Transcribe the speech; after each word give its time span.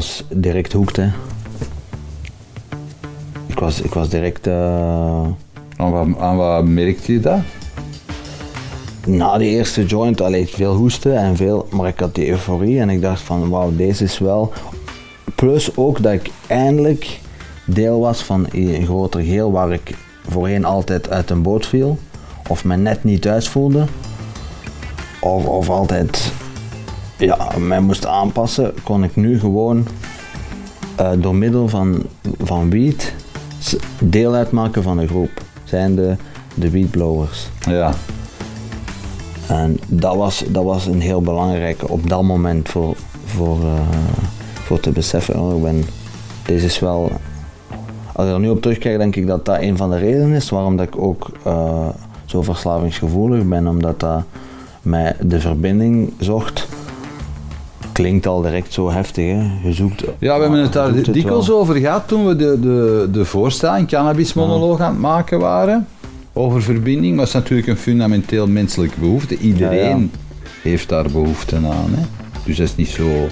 was 0.00 0.24
direct 0.28 0.72
hoekt, 0.72 0.96
hè. 0.96 1.08
Ik 3.46 3.58
was, 3.58 3.80
ik 3.80 3.94
was 3.94 4.08
direct... 4.08 4.46
eh, 4.46 5.26
Aan 5.76 5.90
wat, 5.90 6.06
aan 6.18 6.36
wat 6.36 6.64
merkte 6.64 7.12
je 7.12 7.20
dat? 7.20 7.38
na 9.06 9.38
die 9.38 9.48
eerste 9.50 9.84
joint 9.86 10.20
alleen 10.20 10.46
veel 10.46 10.74
hoesten 10.74 11.16
en 11.16 11.36
veel, 11.36 11.66
maar 11.70 11.88
ik 11.88 11.98
had 11.98 12.14
die 12.14 12.28
euforie 12.28 12.80
en 12.80 12.90
ik 12.90 13.00
dacht 13.00 13.20
van 13.20 13.48
wauw, 13.48 13.76
deze 13.76 14.04
is 14.04 14.18
wel. 14.18 14.52
Plus 15.34 15.76
ook 15.76 16.02
dat 16.02 16.12
ik 16.12 16.30
eindelijk 16.46 17.20
deel 17.66 18.00
was 18.00 18.22
van 18.22 18.46
een 18.50 18.84
groter 18.84 19.20
geheel 19.20 19.52
waar 19.52 19.72
ik 19.72 19.96
voorheen 20.28 20.64
altijd 20.64 21.10
uit 21.10 21.30
een 21.30 21.42
boot 21.42 21.66
viel, 21.66 21.98
of 22.48 22.64
me 22.64 22.76
net 22.76 23.04
niet 23.04 23.22
thuis 23.22 23.48
voelde, 23.48 23.84
of, 25.20 25.46
of 25.46 25.68
altijd 25.68 26.29
ja, 27.20 27.58
mij 27.58 27.80
moest 27.80 28.06
aanpassen, 28.06 28.74
kon 28.82 29.04
ik 29.04 29.16
nu 29.16 29.40
gewoon 29.40 29.86
eh, 30.96 31.10
door 31.18 31.34
middel 31.34 31.68
van, 31.68 32.02
van 32.38 32.70
wiet 32.70 33.14
deel 33.98 34.34
uitmaken 34.34 34.82
van 34.82 34.98
een 34.98 35.08
groep, 35.08 35.30
zijn 35.64 35.94
de, 35.94 36.16
de 36.54 36.70
wietblowers. 36.70 37.48
Ja. 37.60 37.92
En 39.48 39.78
dat 39.86 40.16
was, 40.16 40.44
dat 40.48 40.64
was 40.64 40.86
een 40.86 41.00
heel 41.00 41.22
belangrijke 41.22 41.88
op 41.88 42.08
dat 42.08 42.22
moment 42.22 42.68
voor, 42.68 42.96
voor, 43.24 43.58
eh, 43.60 43.96
voor 44.54 44.80
te 44.80 44.90
beseffen. 44.90 45.40
Oh, 45.40 45.56
ik 45.56 45.62
ben, 45.62 45.84
deze 46.46 46.66
is 46.66 46.78
wel. 46.78 47.10
Als 48.12 48.26
ik 48.26 48.32
er 48.32 48.40
nu 48.40 48.48
op 48.48 48.62
terugkijk, 48.62 48.98
denk 48.98 49.16
ik 49.16 49.26
dat 49.26 49.44
dat 49.44 49.60
een 49.60 49.76
van 49.76 49.90
de 49.90 49.98
redenen 49.98 50.32
is 50.32 50.50
waarom 50.50 50.76
dat 50.76 50.86
ik 50.86 50.98
ook 50.98 51.30
eh, 51.44 51.88
zo 52.24 52.42
verslavingsgevoelig 52.42 53.44
ben, 53.44 53.66
omdat 53.66 54.00
dat 54.00 54.22
mij 54.82 55.16
de 55.20 55.40
verbinding 55.40 56.12
zocht. 56.18 56.68
Klinkt 57.92 58.26
al 58.26 58.42
direct 58.42 58.72
zo 58.72 58.90
heftig, 58.90 59.24
hè? 59.24 59.68
Je 59.68 59.72
zoekt. 59.72 60.04
Ja, 60.18 60.34
we 60.34 60.42
hebben 60.42 60.60
het 60.60 60.72
daar 60.72 60.92
dikwijls 60.92 61.48
wel. 61.48 61.58
over 61.58 61.74
gehad 61.74 62.08
toen 62.08 62.26
we 62.26 62.36
de, 62.36 62.60
de, 62.60 63.08
de 63.12 63.24
voorstelling, 63.24 63.88
cannabismonoloog 63.88 64.80
aan 64.80 64.92
het 64.92 65.00
maken 65.00 65.38
waren. 65.38 65.86
Over 66.32 66.62
verbinding, 66.62 67.10
maar 67.10 67.24
het 67.24 67.34
is 67.34 67.40
natuurlijk 67.40 67.68
een 67.68 67.76
fundamenteel 67.76 68.46
menselijke 68.46 69.00
behoefte. 69.00 69.38
Iedereen 69.38 70.10
heeft 70.62 70.88
daar 70.88 71.10
behoefte 71.10 71.56
aan. 71.56 71.90
Hè? 71.90 72.02
Dus 72.44 72.56
dat 72.56 72.66
is 72.66 72.76
niet 72.76 72.88
zo... 72.88 73.28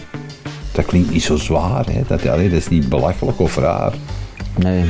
Dat 0.73 0.85
klinkt 0.85 1.11
niet 1.13 1.23
zo 1.23 1.37
zwaar. 1.37 1.87
Hè? 1.87 2.01
Dat, 2.07 2.29
allee, 2.29 2.49
dat 2.49 2.59
is 2.59 2.69
niet 2.69 2.89
belachelijk 2.89 3.41
of 3.41 3.57
raar. 3.57 3.95
Nee, 4.57 4.85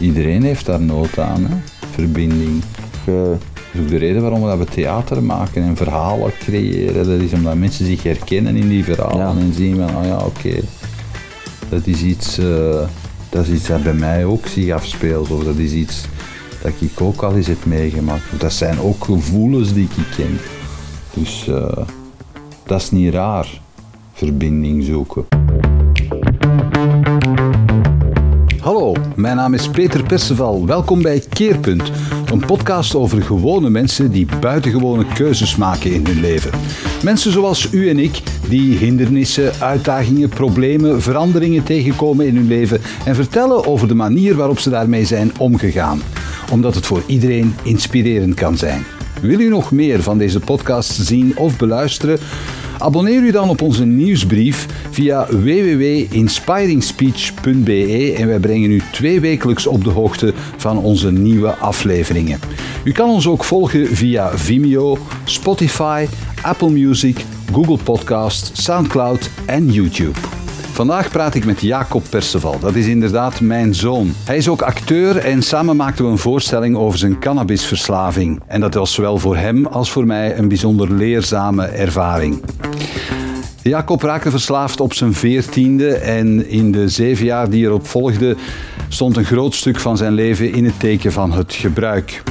Iedereen 0.00 0.42
heeft 0.42 0.66
daar 0.66 0.80
nood 0.80 1.18
aan. 1.18 1.44
Hè? 1.44 1.56
Verbinding. 1.90 2.62
je, 3.04 3.12
ook 3.12 3.57
de 3.86 3.96
reden 3.96 4.22
waarom 4.22 4.40
we 4.42 4.46
dat 4.48 4.58
we 4.58 4.64
theater 4.64 5.22
maken 5.22 5.62
en 5.62 5.76
verhalen 5.76 6.32
creëren. 6.38 7.06
Dat 7.06 7.20
is 7.20 7.32
omdat 7.32 7.54
mensen 7.56 7.86
zich 7.86 8.02
herkennen 8.02 8.56
in 8.56 8.68
die 8.68 8.84
verhalen 8.84 9.36
Ja. 9.36 9.42
en 9.42 9.52
zien 9.54 9.76
van, 9.76 9.96
oh 9.96 10.04
ja, 10.04 10.16
oké, 10.16 10.60
dat 11.68 11.86
is 11.86 12.02
iets, 12.02 12.38
eh, 12.38 12.80
dat 13.28 13.46
is 13.46 13.52
iets 13.52 13.66
dat 13.66 13.82
bij 13.82 13.92
mij 13.94 14.24
ook 14.24 14.46
zich 14.46 14.70
afspeelt. 14.72 15.30
Of 15.30 15.44
dat 15.44 15.56
is 15.56 15.72
iets 15.72 16.04
dat 16.62 16.72
ik 16.78 17.00
ook 17.00 17.22
al 17.22 17.36
eens 17.36 17.46
heb 17.46 17.64
meegemaakt. 17.64 18.22
Dat 18.38 18.52
zijn 18.52 18.80
ook 18.80 19.04
gevoelens 19.04 19.72
die 19.72 19.88
ik 19.96 20.16
ken. 20.16 20.38
Dus 21.14 21.48
eh, 21.48 21.86
dat 22.66 22.80
is 22.80 22.90
niet 22.90 23.12
raar, 23.12 23.60
verbinding 24.12 24.84
zoeken. 24.84 25.24
Hallo, 28.60 28.94
mijn 29.16 29.36
naam 29.36 29.54
is 29.54 29.68
Peter 29.68 30.02
Perceval. 30.02 30.66
Welkom 30.66 31.02
bij 31.02 31.22
Keerpunt, 31.28 31.90
een 32.30 32.46
podcast 32.46 32.94
over 32.94 33.22
gewone 33.22 33.70
mensen 33.70 34.10
die 34.10 34.26
buitengewone 34.40 35.04
keuzes 35.14 35.56
maken 35.56 35.92
in 35.92 36.06
hun 36.06 36.20
leven. 36.20 36.50
Mensen 37.02 37.32
zoals 37.32 37.72
u 37.72 37.88
en 37.88 37.98
ik 37.98 38.22
die 38.48 38.76
hindernissen, 38.76 39.52
uitdagingen, 39.60 40.28
problemen, 40.28 41.02
veranderingen 41.02 41.62
tegenkomen 41.62 42.26
in 42.26 42.36
hun 42.36 42.46
leven 42.46 42.80
en 43.04 43.14
vertellen 43.14 43.66
over 43.66 43.88
de 43.88 43.94
manier 43.94 44.34
waarop 44.34 44.58
ze 44.58 44.70
daarmee 44.70 45.04
zijn 45.04 45.32
omgegaan. 45.38 46.02
Omdat 46.52 46.74
het 46.74 46.86
voor 46.86 47.02
iedereen 47.06 47.54
inspirerend 47.62 48.34
kan 48.34 48.56
zijn. 48.56 48.84
Wil 49.20 49.40
u 49.40 49.48
nog 49.48 49.70
meer 49.70 50.02
van 50.02 50.18
deze 50.18 50.40
podcast 50.40 50.90
zien 50.92 51.36
of 51.36 51.56
beluisteren? 51.56 52.18
Abonneer 52.78 53.22
u 53.22 53.30
dan 53.30 53.48
op 53.48 53.62
onze 53.62 53.84
nieuwsbrief 53.84 54.66
via 54.90 55.26
www.inspiringspeech.be 55.26 58.14
en 58.18 58.26
wij 58.26 58.38
brengen 58.38 58.70
u 58.70 58.82
twee 58.92 59.20
wekelijks 59.20 59.66
op 59.66 59.84
de 59.84 59.90
hoogte 59.90 60.32
van 60.56 60.78
onze 60.78 61.12
nieuwe 61.12 61.50
afleveringen. 61.50 62.40
U 62.84 62.92
kan 62.92 63.08
ons 63.08 63.26
ook 63.26 63.44
volgen 63.44 63.86
via 63.86 64.38
Vimeo, 64.38 64.98
Spotify, 65.24 66.06
Apple 66.42 66.70
Music, 66.70 67.24
Google 67.52 67.78
Podcast, 67.84 68.56
Soundcloud 68.56 69.30
en 69.46 69.72
YouTube. 69.72 70.27
Vandaag 70.78 71.10
praat 71.10 71.34
ik 71.34 71.44
met 71.44 71.60
Jacob 71.60 72.04
Perceval. 72.10 72.58
Dat 72.58 72.74
is 72.74 72.86
inderdaad 72.86 73.40
mijn 73.40 73.74
zoon. 73.74 74.14
Hij 74.24 74.36
is 74.36 74.48
ook 74.48 74.62
acteur 74.62 75.16
en 75.16 75.42
samen 75.42 75.76
maakten 75.76 76.04
we 76.04 76.10
een 76.10 76.18
voorstelling 76.18 76.76
over 76.76 76.98
zijn 76.98 77.18
cannabisverslaving. 77.18 78.42
En 78.46 78.60
dat 78.60 78.74
was 78.74 78.94
zowel 78.94 79.18
voor 79.18 79.36
hem 79.36 79.66
als 79.66 79.90
voor 79.90 80.06
mij 80.06 80.38
een 80.38 80.48
bijzonder 80.48 80.92
leerzame 80.92 81.64
ervaring. 81.64 82.42
Jacob 83.62 84.02
raakte 84.02 84.30
verslaafd 84.30 84.80
op 84.80 84.92
zijn 84.92 85.14
veertiende 85.14 85.94
en 85.94 86.48
in 86.48 86.72
de 86.72 86.88
zeven 86.88 87.24
jaar 87.24 87.50
die 87.50 87.64
erop 87.64 87.86
volgden 87.86 88.36
stond 88.88 89.16
een 89.16 89.24
groot 89.24 89.54
stuk 89.54 89.80
van 89.80 89.96
zijn 89.96 90.12
leven 90.12 90.52
in 90.52 90.64
het 90.64 90.80
teken 90.80 91.12
van 91.12 91.32
het 91.32 91.52
gebruik. 91.52 92.22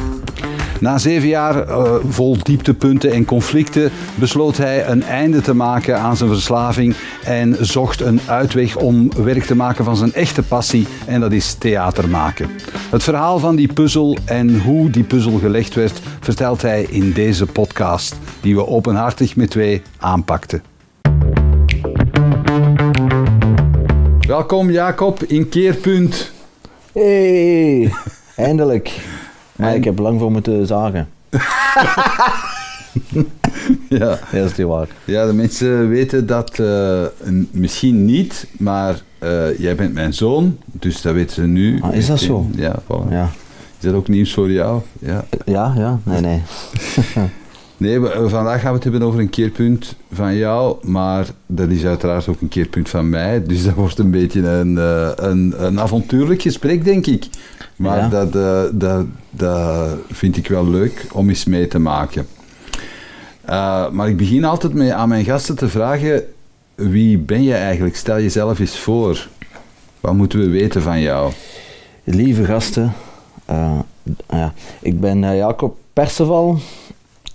Na 0.79 0.97
zeven 0.97 1.27
jaar 1.27 1.67
eh, 1.67 1.95
vol 2.09 2.37
dieptepunten 2.43 3.11
en 3.11 3.25
conflicten 3.25 3.91
besloot 4.15 4.57
hij 4.57 4.87
een 4.87 5.03
einde 5.03 5.41
te 5.41 5.53
maken 5.53 5.99
aan 5.99 6.17
zijn 6.17 6.29
verslaving 6.29 6.95
en 7.23 7.57
zocht 7.59 8.01
een 8.01 8.19
uitweg 8.25 8.75
om 8.75 9.11
werk 9.23 9.43
te 9.43 9.55
maken 9.55 9.85
van 9.85 9.97
zijn 9.97 10.13
echte 10.13 10.43
passie 10.43 10.87
en 11.05 11.19
dat 11.19 11.31
is 11.31 11.53
theater 11.53 12.09
maken. 12.09 12.49
Het 12.89 13.03
verhaal 13.03 13.39
van 13.39 13.55
die 13.55 13.73
puzzel 13.73 14.17
en 14.25 14.61
hoe 14.61 14.89
die 14.89 15.03
puzzel 15.03 15.37
gelegd 15.37 15.73
werd 15.73 15.99
vertelt 16.19 16.61
hij 16.61 16.87
in 16.89 17.11
deze 17.11 17.45
podcast 17.45 18.15
die 18.41 18.55
we 18.55 18.67
openhartig 18.67 19.35
met 19.35 19.49
twee 19.49 19.81
aanpakten. 19.97 20.63
Welkom 24.27 24.71
Jacob 24.71 25.23
in 25.23 25.49
Keerpunt. 25.49 26.31
Hey, 26.93 27.93
eindelijk. 28.35 29.16
Maar 29.57 29.69
En- 29.69 29.75
ik 29.75 29.83
heb 29.83 29.99
lang 29.99 30.19
voor 30.19 30.31
moeten 30.31 30.67
zagen. 30.67 31.07
Ja. 33.89 34.09
Ja, 34.31 34.39
dat 34.39 34.49
is 34.51 34.55
niet 34.55 34.67
waar. 34.67 34.87
Ja, 35.05 35.25
de 35.25 35.33
mensen 35.33 35.89
weten 35.89 36.25
dat 36.25 36.59
eh, 36.59 37.03
misschien 37.51 38.05
niet, 38.05 38.47
maar 38.57 39.01
eh, 39.19 39.59
jij 39.59 39.75
bent 39.75 39.93
mijn 39.93 40.13
zoon, 40.13 40.57
dus 40.65 41.01
dat 41.01 41.13
weten 41.13 41.35
ze 41.35 41.41
nu. 41.41 41.81
Ah, 41.81 41.93
is 41.95 42.07
dat 42.07 42.19
zo? 42.19 42.45
Ja, 42.55 42.75
voilà. 42.83 43.09
Ja, 43.11 43.29
Is 43.79 43.85
dat 43.85 43.93
ook 43.93 44.07
nieuws 44.07 44.33
voor 44.33 44.51
jou? 44.51 44.81
Ja. 44.99 45.25
ja, 45.45 45.73
ja. 45.77 45.99
nee, 46.03 46.21
nee. 46.21 46.41
Nee, 47.77 47.99
we- 47.99 48.11
eh, 48.11 48.27
vandaag 48.29 48.59
gaan 48.61 48.69
we 48.69 48.75
het 48.75 48.83
hebben 48.83 49.01
over 49.01 49.19
een 49.19 49.29
keerpunt 49.29 49.95
van 50.11 50.35
jou, 50.35 50.77
maar 50.87 51.27
dat 51.45 51.69
is 51.69 51.85
uiteraard 51.85 52.27
ook 52.27 52.41
een 52.41 52.47
keerpunt 52.47 52.89
van 52.89 53.09
mij, 53.09 53.43
dus 53.43 53.63
dat 53.63 53.73
wordt 53.73 53.99
een 53.99 54.11
beetje 54.11 54.47
een, 54.47 54.77
eh, 54.77 55.09
een, 55.15 55.53
een 55.57 55.79
avontuurlijk 55.79 56.41
gesprek, 56.41 56.83
denk 56.83 57.05
ik. 57.07 57.25
Maar 57.75 57.97
Ja. 57.97 58.07
dat, 58.09 58.35
eh, 58.35 58.61
dat, 58.71 59.05
dat 59.29 59.89
vind 60.11 60.37
ik 60.37 60.47
wel 60.47 60.67
leuk 60.69 61.05
om 61.11 61.29
eens 61.29 61.45
mee 61.45 61.67
te 61.67 61.79
maken. 61.79 62.27
Maar 63.91 64.09
ik 64.09 64.17
begin 64.17 64.43
altijd 64.45 64.73
mee 64.73 64.93
aan 64.93 65.09
mijn 65.09 65.25
gasten 65.25 65.55
te 65.55 65.67
vragen: 65.69 66.23
wie 66.75 67.17
ben 67.17 67.43
je 67.43 67.53
eigenlijk? 67.53 67.95
Stel 67.95 68.15
jezelf 68.21 68.59
eens 68.59 68.79
voor. 68.79 69.27
Wat 70.01 70.13
moeten 70.13 70.39
we 70.39 70.49
weten 70.49 70.81
van 70.81 71.01
jou? 71.01 71.31
Lieve 72.03 72.45
gasten, 72.45 72.93
ja. 74.29 74.53
ik 74.81 74.99
ben 74.99 75.19
Jacob 75.35 75.77
Perceval, 75.93 76.59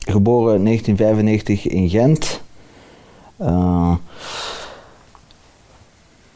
geboren 0.09 0.55
in 0.55 0.63
1995 0.65 1.67
in 1.67 1.89
Gent. 1.89 2.41
Eh, 3.37 3.95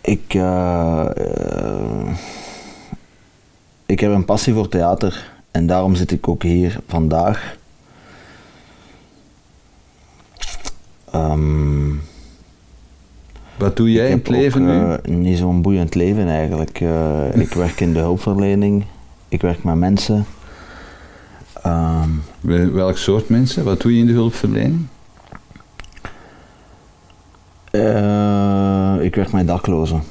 ik, 0.00 0.34
eh, 0.34 1.06
eh, 1.16 2.16
ik 3.86 4.00
heb 4.00 4.12
een 4.12 4.24
passie 4.24 4.54
voor 4.54 4.68
theater 4.68 5.32
en 5.50 5.66
daarom 5.66 5.94
zit 5.94 6.10
ik 6.10 6.28
ook 6.28 6.42
hier 6.42 6.80
vandaag. 6.88 7.56
Ehm, 11.10 11.94
Wat 13.58 13.76
doe 13.76 13.92
jij 13.92 14.10
in 14.10 14.16
het 14.16 14.28
leven 14.28 14.90
ook, 14.92 15.06
nu? 15.06 15.14
niet 15.14 15.38
zo'n 15.38 15.62
boeiend 15.62 15.94
leven 15.94 16.28
eigenlijk. 16.28 16.80
Ik 17.34 17.52
werk 17.54 17.80
in 17.80 17.92
de 17.92 17.98
hulpverlening, 17.98 18.84
ik 19.28 19.40
werk 19.40 19.64
met 19.64 19.74
mensen. 19.74 20.26
Ehm, 21.70 22.08
Wel- 22.40 22.72
Welk 22.72 22.96
soort 22.96 23.28
mensen? 23.28 23.64
Wat 23.64 23.80
doe 23.80 23.92
je 23.94 24.00
in 24.00 24.06
de 24.06 24.12
hulpverlening? 24.12 24.86
eh, 27.70 28.96
ik 29.00 29.14
werk 29.14 29.32
met 29.32 29.46
daklozen. 29.46 30.02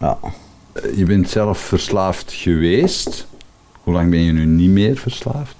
Ja, 0.00 0.18
Je 0.96 1.04
bent 1.04 1.28
zelf 1.30 1.58
verslaafd 1.58 2.32
geweest. 2.32 3.26
Hoe 3.82 3.94
lang 3.94 4.10
ben 4.10 4.20
je 4.20 4.32
nu 4.32 4.44
niet 4.44 4.70
meer 4.70 4.96
verslaafd? 4.96 5.56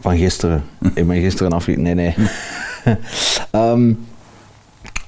van 0.00 0.16
gisteren. 0.16 0.64
ik 0.94 1.06
ben 1.06 1.20
gisteren 1.20 1.52
afge... 1.52 1.70
Nee, 1.72 1.94
nee. 1.94 2.14
Ehm, 3.50 3.92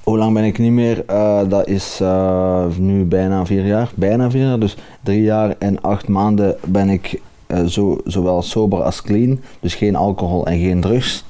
Hoe 0.07 0.19
lang 0.19 0.35
ben 0.35 0.45
ik 0.45 0.59
niet 0.59 0.73
meer? 0.73 1.05
Eh, 1.05 1.41
dat 1.49 1.67
is 1.67 2.01
eh, 2.01 2.67
nu 2.79 3.05
bijna 3.05 3.47
vier 3.47 3.67
jaar. 3.67 3.91
Bijna 3.95 4.31
vier 4.31 4.47
jaar. 4.47 4.59
Dus 4.59 4.77
drie 5.03 5.23
jaar 5.23 5.57
en 5.59 5.83
acht 5.83 6.09
maanden 6.09 6.57
ben 6.65 6.89
ik 6.89 7.21
eh, 7.47 7.65
zo, 7.65 8.01
zowel 8.05 8.43
sober 8.43 8.83
als 8.83 9.03
clean. 9.03 9.41
Dus 9.61 9.75
geen 9.75 9.97
alcohol 9.97 10.47
en 10.47 10.59
geen 10.59 10.81
drugs. 10.81 11.25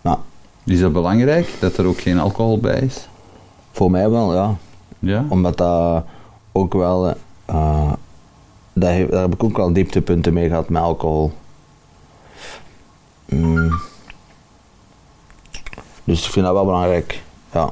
Nou, 0.00 0.18
Is 0.64 0.80
dat 0.80 0.92
belangrijk, 0.92 1.54
dat 1.60 1.76
er 1.76 1.86
ook 1.86 2.00
geen 2.00 2.18
alcohol 2.18 2.58
bij 2.58 2.80
is? 2.80 3.08
voor 3.72 3.90
mij 3.90 4.10
wel, 4.10 4.34
ja. 4.34 4.54
Ja? 4.98 5.24
Omdat 5.28 5.56
dat 5.56 6.04
ook 6.52 6.72
wel... 6.72 7.14
daar 8.72 8.94
heb 8.94 9.34
ik 9.34 9.44
ook 9.44 9.56
wel 9.56 9.72
dieptepunten 9.72 10.32
mee 10.32 10.48
gehad 10.48 10.68
met 10.68 10.82
alcohol. 10.82 11.32
Mm. 13.24 13.80
Dus 16.04 16.26
ik 16.26 16.32
vind 16.32 16.44
dat 16.46 16.54
wel 16.54 16.64
belangrijk. 16.64 17.24
Ja. 17.56 17.68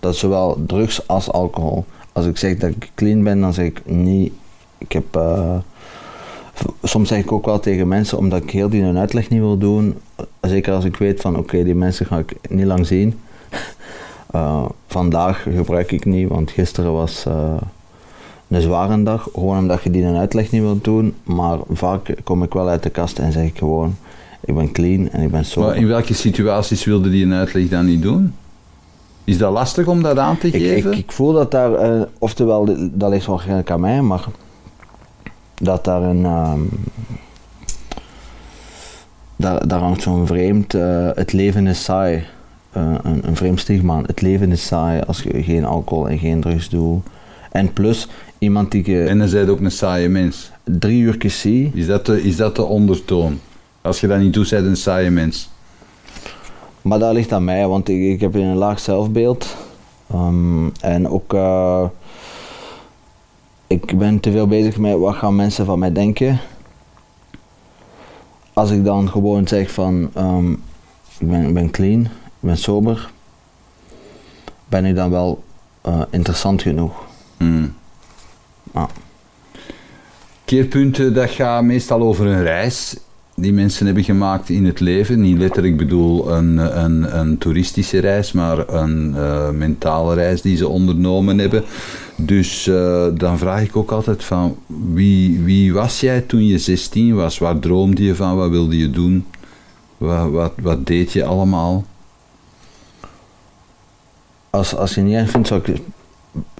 Dat 0.00 0.12
is 0.12 0.18
zowel 0.18 0.62
drugs 0.66 1.08
als 1.08 1.30
alcohol. 1.30 1.84
Als 2.12 2.26
ik 2.26 2.36
zeg 2.36 2.56
dat 2.56 2.70
ik 2.70 2.90
clean 2.94 3.22
ben, 3.22 3.40
dan 3.40 3.52
zeg 3.52 3.66
ik 3.66 3.82
niet. 3.84 4.32
Ik 4.78 4.92
heb. 4.92 5.16
eh, 5.16 5.56
soms 6.82 7.08
zeg 7.08 7.18
ik 7.18 7.32
ook 7.32 7.44
wel 7.46 7.60
tegen 7.60 7.88
mensen, 7.88 8.18
omdat 8.18 8.42
ik 8.42 8.50
heel 8.50 8.68
die 8.68 8.82
hun 8.82 8.98
uitleg 8.98 9.28
niet 9.28 9.40
wil 9.40 9.58
doen. 9.58 9.96
Zeker 10.40 10.72
als 10.72 10.84
ik 10.84 10.96
weet 10.96 11.20
van 11.20 11.36
oké, 11.36 11.64
die 11.64 11.74
mensen 11.74 12.06
ga 12.06 12.18
ik 12.18 12.34
niet 12.50 12.66
lang 12.66 12.86
zien. 12.86 13.14
Eh, 14.30 14.64
vandaag 14.86 15.46
gebruik 15.54 15.92
ik 15.92 16.04
niet, 16.04 16.28
want 16.28 16.50
gisteren 16.50 16.92
was 16.92 17.24
eh, 17.26 17.54
een 18.48 18.60
zware 18.60 19.02
dag. 19.02 19.28
Gewoon 19.34 19.58
omdat 19.58 19.82
je 19.82 19.90
die 19.90 20.02
een 20.02 20.16
uitleg 20.16 20.50
niet 20.50 20.62
wilt 20.62 20.84
doen. 20.84 21.14
Maar 21.24 21.58
vaak 21.70 22.14
kom 22.24 22.42
ik 22.42 22.52
wel 22.52 22.68
uit 22.68 22.82
de 22.82 22.90
kast 22.90 23.18
en 23.18 23.32
zeg 23.32 23.44
ik 23.44 23.58
gewoon: 23.58 23.96
ik 24.40 24.54
ben 24.54 24.72
clean 24.72 25.08
en 25.10 25.22
ik 25.22 25.30
ben 25.30 25.44
sober. 25.44 25.68
Maar 25.70 25.78
in 25.78 25.86
welke 25.86 26.14
situaties 26.14 26.84
wilde 26.84 27.10
die 27.10 27.24
een 27.24 27.32
uitleg 27.34 27.68
dan 27.68 27.86
niet 27.86 28.02
doen? 28.02 28.34
Is 29.28 29.38
dat 29.38 29.52
lastig 29.52 29.86
om 29.86 30.02
dat 30.02 30.18
aan 30.18 30.38
te 30.38 30.46
Ik, 30.46 30.54
ik, 30.54 30.60
geven? 30.60 30.92
ik 30.92 31.12
voel 31.12 31.32
dat 31.32 31.50
daar, 31.50 31.74
eh, 31.74 32.00
oftewel, 32.18 32.76
dat 32.92 33.10
ligt 33.10 33.26
waarschijnlijk 33.26 33.70
aan 33.70 33.80
mij, 33.80 34.02
maar 34.02 34.24
dat 35.54 35.84
daar 35.84 36.02
een. 36.02 36.24
ehm, 36.24 36.60
daar, 39.36 39.68
daar 39.68 39.78
hangt 39.80 40.02
zo'n 40.02 40.26
vreemd. 40.26 40.74
eh, 40.74 41.08
het 41.14 41.32
leven 41.32 41.66
is 41.66 41.84
saai. 41.84 42.24
eh, 42.72 42.94
een, 43.02 43.20
een 43.28 43.36
vreemd 43.36 43.60
stigma. 43.60 44.02
Het 44.06 44.20
leven 44.20 44.52
is 44.52 44.66
saai 44.66 45.00
als 45.06 45.22
je 45.22 45.42
geen 45.42 45.64
alcohol 45.64 46.08
en 46.08 46.18
geen 46.18 46.40
drugs 46.40 46.68
doet. 46.68 47.02
En 47.50 47.72
plus, 47.72 48.08
iemand 48.38 48.70
die 48.70 48.90
je 48.90 49.04
En 49.04 49.18
dan 49.18 49.28
zijn 49.28 49.50
ook 49.50 49.60
een 49.60 49.70
saaie 49.70 50.08
mens. 50.08 50.50
drie 50.64 51.00
uur 51.00 51.16
zie. 51.26 51.70
Is 51.74 51.86
dat, 51.86 52.06
de, 52.06 52.22
is 52.22 52.36
dat 52.36 52.56
de 52.56 52.64
ondertoon? 52.64 53.40
Als 53.82 54.00
je 54.00 54.06
dat 54.06 54.18
niet 54.18 54.32
doet, 54.34 54.48
zijn 54.48 54.62
je 54.62 54.68
een 54.68 54.76
saaie 54.76 55.10
mens. 55.10 55.50
Maar 56.82 56.98
dat 56.98 57.12
ligt 57.12 57.32
aan 57.32 57.44
mij, 57.44 57.66
want 57.66 57.88
ik, 57.88 58.00
ik 58.00 58.20
heb 58.20 58.34
een 58.34 58.56
laag 58.56 58.80
zelfbeeld. 58.80 59.56
Ehm, 60.10 60.68
en 60.80 61.08
ook, 61.08 61.34
eh, 61.34 61.84
ik 63.66 63.98
ben 63.98 64.20
te 64.20 64.30
veel 64.30 64.46
bezig 64.46 64.78
met 64.78 64.98
wat 64.98 65.14
gaan 65.14 65.36
mensen 65.36 65.64
van 65.64 65.78
mij 65.78 65.92
denken. 65.92 66.40
Als 68.52 68.70
ik 68.70 68.84
dan 68.84 69.08
gewoon 69.10 69.48
zeg 69.48 69.70
van, 69.70 70.10
ehm, 70.14 70.52
ik, 71.18 71.28
ben, 71.28 71.46
ik 71.46 71.54
ben 71.54 71.70
clean, 71.70 72.00
ik 72.00 72.40
ben 72.40 72.56
sober, 72.56 73.10
ben 74.68 74.84
ik 74.84 74.94
dan 74.94 75.10
wel 75.10 75.42
eh, 75.80 76.02
interessant 76.10 76.62
genoeg. 76.62 77.06
Hmm. 77.36 77.74
Ja. 78.74 78.88
Keerpunten, 80.44 81.14
dat 81.14 81.30
gaat 81.30 81.62
meestal 81.62 82.00
over 82.00 82.26
een 82.26 82.42
reis 82.42 82.96
die 83.40 83.52
mensen 83.52 83.86
hebben 83.86 84.04
gemaakt 84.04 84.48
in 84.48 84.66
het 84.66 84.80
leven. 84.80 85.20
Niet 85.20 85.38
letterlijk 85.38 85.76
bedoel 85.76 86.30
een, 86.32 86.56
een, 86.84 87.18
een 87.18 87.38
toeristische 87.38 87.98
reis, 87.98 88.32
maar 88.32 88.68
een 88.68 89.14
eh, 89.16 89.50
mentale 89.50 90.14
reis 90.14 90.42
die 90.42 90.56
ze 90.56 90.68
ondernomen 90.68 91.38
hebben. 91.38 91.64
Dus 92.16 92.66
eh, 92.66 93.06
dan 93.14 93.38
vraag 93.38 93.62
ik 93.62 93.76
ook 93.76 93.90
altijd 93.90 94.24
van, 94.24 94.56
wie, 94.92 95.40
wie 95.40 95.72
was 95.72 96.00
jij 96.00 96.20
toen 96.20 96.46
je 96.46 96.58
16 96.58 97.14
was? 97.14 97.38
Waar 97.38 97.58
droomde 97.58 98.02
je 98.04 98.14
van? 98.14 98.36
Wat 98.36 98.50
wilde 98.50 98.78
je 98.78 98.90
doen? 98.90 99.26
Wat, 99.96 100.30
wat, 100.30 100.52
wat 100.62 100.86
deed 100.86 101.12
je 101.12 101.24
allemaal? 101.24 101.84
Als, 104.50 104.76
als 104.76 104.94
je 104.94 105.00
niet 105.00 105.14
erg 105.14 105.30
vindt, 105.30 105.48
zou 105.48 105.60
ik 105.60 105.66
het 105.66 105.80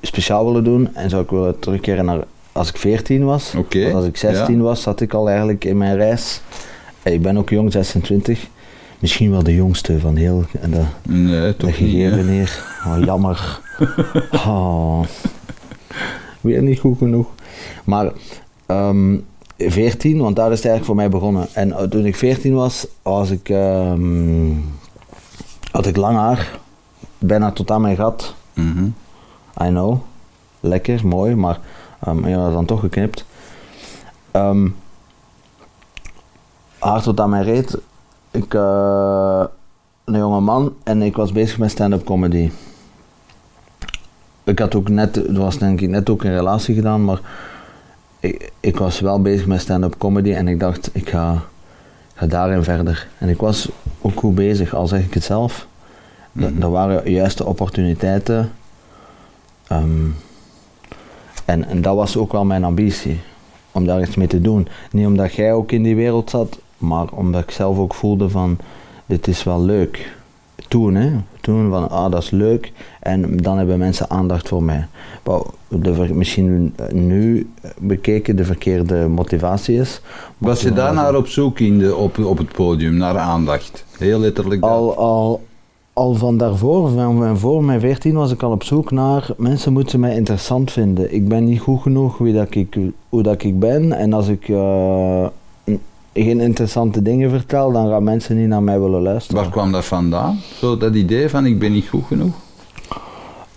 speciaal 0.03 0.45
willen 0.45 0.65
doen 0.65 0.95
en 0.95 1.11
zou 1.11 1.23
ik 1.23 1.31
willen 1.31 1.59
terugkeren 1.59 2.05
naar 2.05 2.25
als 2.53 2.69
ik 2.69 2.77
14 2.77 3.25
was. 3.25 3.53
Want 3.53 3.95
als 3.95 4.05
ik 4.05 4.17
16 4.17 4.57
ja. 4.57 4.63
was, 4.63 4.83
zat 4.83 5.01
ik 5.01 5.15
al 5.15 5.29
eigenlijk 5.29 5.65
in 5.65 5.77
mijn 5.77 5.97
reis. 5.97 6.41
Eh, 7.03 7.13
Ik 7.13 7.23
ben 7.23 7.37
ook 7.39 7.51
jong, 7.51 7.73
26. 7.73 8.47
Misschien 8.99 9.31
wel 9.31 9.43
de 9.43 9.55
jongste 9.55 10.01
van 10.01 10.17
heel 10.17 10.45
de, 10.71 10.83
Nee, 11.03 11.57
toch 11.57 11.67
niet. 11.69 11.79
gegeven 11.79 12.27
hè? 12.27 12.33
hier. 12.33 12.63
Oh, 12.87 13.05
jammer. 13.05 13.61
Oh. 14.47 15.01
Weer 16.41 16.63
niet 16.63 16.79
goed 16.79 16.99
genoeg. 16.99 17.27
Maar 17.85 18.13
ehm 18.67 19.17
14, 19.59 20.19
want 20.19 20.37
daar 20.37 20.51
is 20.53 20.57
het 20.57 20.67
eigenlijk 20.67 20.85
voor 20.85 20.95
mij 20.95 21.09
begonnen. 21.09 21.47
En 21.53 21.73
eh, 21.73 21.83
toen 21.83 22.07
ik 22.07 22.17
14 22.17 22.55
was, 22.55 22.87
was 23.03 23.31
ik, 23.31 23.49
ehm, 23.49 24.51
had 25.71 25.87
ik 25.87 25.97
lang 25.97 26.17
haar. 26.17 26.59
Bijna 27.19 27.53
tot 27.53 27.71
aan 27.71 27.81
mijn 27.81 27.97
gat. 27.97 28.35
Mhm. 28.55 28.85
I 29.63 29.69
know. 29.69 29.97
Lekker, 30.61 31.07
mooi, 31.07 31.35
maar 31.35 31.59
um, 32.09 32.29
je 32.29 32.35
had 32.35 32.53
dan 32.53 32.65
toch 32.67 32.81
geknipt. 32.81 33.25
Ehm 34.31 34.69
haar 36.79 37.03
tot 37.03 37.21
aan 37.21 37.31
mijn 37.31 37.45
reet. 37.45 37.79
Ik, 38.31 38.55
eh, 38.55 39.45
een 40.05 40.19
jonge 40.19 40.41
man 40.41 40.75
en 40.83 41.03
ik 41.03 41.17
was 41.17 41.33
bezig 41.33 41.59
met 41.59 41.71
stand-up 41.71 42.05
comedy. 42.05 42.51
Ik 44.45 44.59
had 44.59 44.75
ook 44.75 44.89
net, 44.89 45.17
er 45.17 45.39
was 45.39 45.59
denk 45.59 45.81
ik 45.81 45.89
net 45.89 46.11
ook 46.11 46.25
een 46.25 46.33
relatie 46.35 46.75
gedaan, 46.75 47.05
maar 47.05 47.21
ik, 48.21 48.53
ik 48.61 48.77
was 48.79 49.01
wel 49.01 49.23
bezig 49.23 49.47
met 49.47 49.61
stand-up 49.61 49.99
comedy 49.99 50.33
en 50.33 50.49
ik 50.49 50.61
dacht, 50.61 50.91
ik 50.93 51.09
ga, 51.09 51.43
ga 52.15 52.27
daarin 52.27 52.63
verder. 52.65 53.09
En 53.19 53.29
ik 53.29 53.41
was 53.41 53.69
ook 54.01 54.19
goed 54.19 54.35
bezig, 54.35 54.75
al 54.75 54.87
zeg 54.87 55.05
ik 55.05 55.15
het 55.15 55.25
zelf. 55.25 55.67
Er- 56.33 56.53
Er 56.63 56.71
waren 56.71 57.11
juiste 57.11 57.45
opportuniteiten. 57.47 58.53
Ehm, 59.67 60.07
en, 61.45 61.65
en 61.69 61.83
dat 61.83 61.95
was 61.97 62.17
ook 62.17 62.33
wel 62.33 62.45
mijn 62.45 62.65
ambitie, 62.65 63.21
om 63.73 63.87
daar 63.87 64.01
iets 64.03 64.17
mee 64.17 64.27
te 64.27 64.41
doen. 64.41 64.69
Niet 64.91 65.07
omdat 65.07 65.35
jij 65.35 65.53
ook 65.53 65.73
in 65.73 65.83
die 65.83 65.97
wereld 65.97 66.31
zat, 66.31 66.59
maar 66.79 67.07
omdat 67.13 67.43
ik 67.43 67.51
zelf 67.51 67.79
ook 67.79 67.95
voelde 67.95 68.29
van, 68.29 68.57
dit 69.07 69.27
is 69.27 69.45
wel 69.45 69.61
leuk. 69.63 70.17
Toen, 70.69 70.95
hè. 70.95 71.11
Toen 71.41 71.71
van, 71.71 71.91
ah, 71.91 72.11
dat 72.11 72.23
is 72.23 72.31
leuk. 72.31 72.73
En 73.01 73.37
dan 73.37 73.59
hebben 73.59 73.79
mensen 73.79 74.11
aandacht 74.11 74.49
voor 74.49 74.63
mij. 74.63 74.87
Wat 75.23 75.53
de, 75.69 76.07
misschien 76.15 76.75
nu 76.93 77.51
bekeken 77.79 78.37
de 78.37 78.45
verkeerde 78.45 79.09
motivatie 79.09 79.77
is. 79.81 80.01
Was 80.39 80.61
je 80.61 80.67
toen 80.67 80.77
daar 80.77 80.87
was 80.87 80.95
naar 80.97 81.07
het- 81.07 81.17
op 81.17 81.27
zoek 81.27 81.59
in 81.59 81.79
de, 81.79 81.97
op, 81.97 82.19
op 82.19 82.39
het 82.39 82.53
podium, 82.53 82.95
naar 82.97 83.19
aandacht? 83.19 83.85
Heel 83.99 84.19
letterlijk 84.19 84.61
dat. 84.61 84.71
Al, 84.71 84.97
al, 84.97 85.43
al 85.93 86.15
van 86.15 86.37
daarvoor, 86.37 86.89
van, 86.91 87.39
voor 87.39 87.65
mijn 87.65 87.81
14 87.81 88.15
was 88.15 88.33
ik 88.33 88.43
al 88.43 88.51
op 88.51 88.63
zoek 88.65 88.91
naar 88.91 89.31
mensen 89.37 89.73
moeten 89.73 90.01
mij 90.01 90.15
interessant 90.17 90.71
vinden. 90.73 91.15
Ik 91.15 91.29
ben 91.29 91.45
niet 91.45 91.61
goed 91.61 91.81
genoeg 91.83 92.19
wie 92.19 92.33
dat 92.35 92.55
ik, 92.55 92.79
hoe 93.09 93.23
dat 93.23 93.43
ik 93.43 93.59
ben. 93.59 93.93
En 93.93 94.13
als 94.13 94.29
ik 94.29 94.49
eh, 94.49 95.27
geen 96.25 96.41
interessante 96.41 97.03
dingen 97.03 97.31
vertel, 97.31 97.73
dan 97.73 97.89
gaan 97.89 98.03
mensen 98.05 98.37
niet 98.37 98.49
naar 98.49 98.63
mij 98.63 98.81
willen 98.81 99.03
luisteren. 99.03 99.43
Waar 99.43 99.51
kwam 99.53 99.73
dat 99.73 99.85
vandaan? 99.85 100.39
Zo 100.59 100.77
dat 100.77 100.95
idee 100.95 101.29
van 101.29 101.47
ik 101.47 101.59
ben 101.59 101.73
niet 101.73 101.89
goed 101.89 102.05
genoeg? 102.07 102.35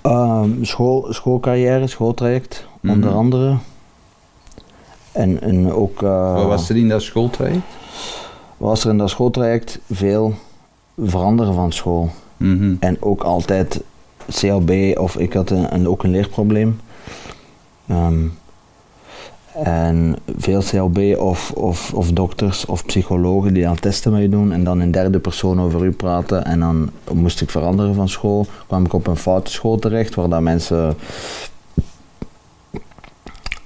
Ehm, 0.01 0.49
school, 0.63 1.05
schoolcarrière, 1.09 1.87
schooltraject, 1.87 2.67
Mhm. 2.79 2.93
onder 2.93 3.11
andere. 3.13 3.57
En, 5.11 5.41
en 5.41 5.71
ook... 5.73 6.03
eh, 6.03 6.33
Wat 6.33 6.45
was 6.45 6.69
er 6.69 6.77
in 6.77 6.89
dat 6.89 7.01
schooltraject? 7.01 7.61
was 8.57 8.83
er 8.83 8.89
in 8.89 8.97
dat 8.97 9.09
schooltraject 9.09 9.79
veel 9.91 10.33
veranderen 11.03 11.53
van 11.53 11.71
school. 11.71 12.09
Mhm. 12.37 12.73
En 12.79 12.97
ook 12.99 13.23
altijd 13.23 13.81
CLB 14.39 14.97
of 14.97 15.17
ik 15.17 15.33
had 15.33 15.49
een, 15.49 15.73
een- 15.75 15.87
ook 15.87 16.03
een 16.03 16.11
leerprobleem. 16.11 16.79
Ehm, 17.87 18.19
en 19.63 20.15
veel 20.37 20.61
CLB 20.61 21.17
of, 21.19 21.51
of, 21.51 21.93
of 21.93 22.11
dokters 22.11 22.65
of 22.65 22.85
psychologen 22.85 23.53
die 23.53 23.67
aan 23.67 23.79
testen 23.79 24.11
met 24.11 24.21
je 24.21 24.29
doen 24.29 24.51
en 24.51 24.63
dan 24.63 24.81
in 24.81 24.91
derde 24.91 25.19
persoon 25.19 25.61
over 25.61 25.83
u 25.83 25.91
praten. 25.91 26.45
En 26.45 26.59
dan 26.59 26.89
moest 27.13 27.41
ik 27.41 27.49
veranderen 27.49 27.95
van 27.95 28.09
school. 28.09 28.45
kwam 28.67 28.85
ik 28.85 28.93
op 28.93 29.07
een 29.07 29.15
foute 29.15 29.51
school 29.51 29.77
terecht 29.77 30.15
waar 30.15 30.29
dat 30.29 30.41
mensen. 30.41 30.95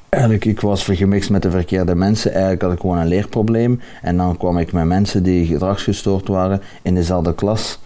Eigenlijk, 0.10 0.46
ik 0.46 0.62
was 0.62 0.84
gemixt 0.84 1.30
met 1.30 1.42
de 1.42 1.52
verkeerde 1.52 1.96
mensen. 1.96 2.32
Eigenlijk 2.32 2.62
had 2.62 2.72
ik 2.74 2.80
gewoon 2.80 2.98
een 2.98 3.08
leerprobleem. 3.08 3.82
En 4.02 4.18
dan 4.18 4.38
kwam 4.38 4.58
ik 4.58 4.72
met 4.72 4.86
mensen 4.86 5.24
die 5.24 5.46
gedragsgestoord 5.46 6.28
waren 6.28 6.62
in 6.82 6.96
dezelfde 6.96 7.36
klas 7.36 7.80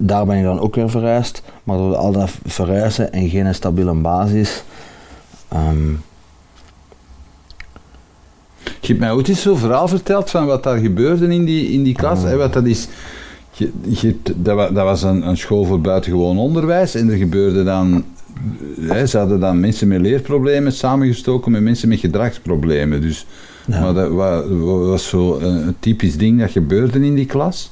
daar 0.00 0.26
ben 0.26 0.36
ik 0.36 0.44
dan 0.44 0.60
ook 0.60 0.74
weer 0.74 0.90
verhuisd. 0.90 1.42
Maar 1.64 1.76
door 1.76 1.96
al 1.96 2.12
dat 2.12 2.30
verhuizen 2.44 3.12
en 3.12 3.28
geen 3.28 3.54
stabiele 3.54 3.94
basis. 3.94 4.64
ehm, 5.48 5.92
Je 8.80 8.86
hebt 8.86 8.98
mij 8.98 9.12
ooit 9.12 9.28
eens 9.28 9.42
zo'n 9.42 9.56
verhaal 9.58 9.88
verteld 9.88 10.30
van 10.30 10.46
wat 10.46 10.62
daar 10.62 10.78
gebeurde 10.78 11.34
in 11.34 11.44
die, 11.44 11.72
in 11.72 11.82
die 11.82 11.94
klas. 11.94 12.22
Hè, 12.22 12.36
wat 12.36 12.52
dat 12.52 12.66
is... 12.66 12.88
Je, 13.50 13.72
je, 13.88 14.16
dat, 14.36 14.56
wa- 14.56 14.70
dat 14.70 14.84
was 14.84 15.02
een, 15.02 15.28
een 15.28 15.36
school 15.36 15.64
voor 15.64 15.80
buitengewoon 15.80 16.38
onderwijs 16.38 16.94
en 16.94 17.10
er 17.10 17.16
gebeurde 17.16 17.64
dan... 17.64 18.04
Hè, 18.80 19.06
ze 19.06 19.18
hadden 19.18 19.40
dan 19.40 19.60
mensen 19.60 19.88
met 19.88 20.00
leerproblemen 20.00 20.72
samengestoken 20.72 21.52
met 21.52 21.62
mensen 21.62 21.88
met 21.88 21.98
gedragsproblemen. 21.98 23.00
Dus 23.00 23.26
maar 23.66 23.94
dat 23.94 24.10
wa- 24.10 24.48
wa- 24.48 24.78
was 24.78 25.08
zo 25.08 25.38
een, 25.38 25.76
typisch 25.80 26.16
ding 26.16 26.40
dat 26.40 26.50
gebeurde 26.50 27.04
in 27.06 27.14
die 27.14 27.26
klas. 27.26 27.70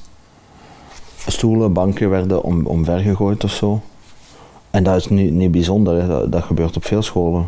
Stoelen, 1.27 1.73
banken 1.73 2.09
werden 2.09 2.43
om, 2.43 2.65
omvergegooid 2.65 3.43
of 3.43 3.51
zo. 3.51 3.81
En 4.71 4.83
dat 4.83 4.95
is 4.95 5.07
niet, 5.07 5.31
niet 5.33 5.51
bijzonder, 5.51 6.01
hè. 6.01 6.07
Dat, 6.07 6.31
dat 6.31 6.43
gebeurt 6.43 6.75
op 6.75 6.85
veel 6.85 7.01
scholen. 7.01 7.47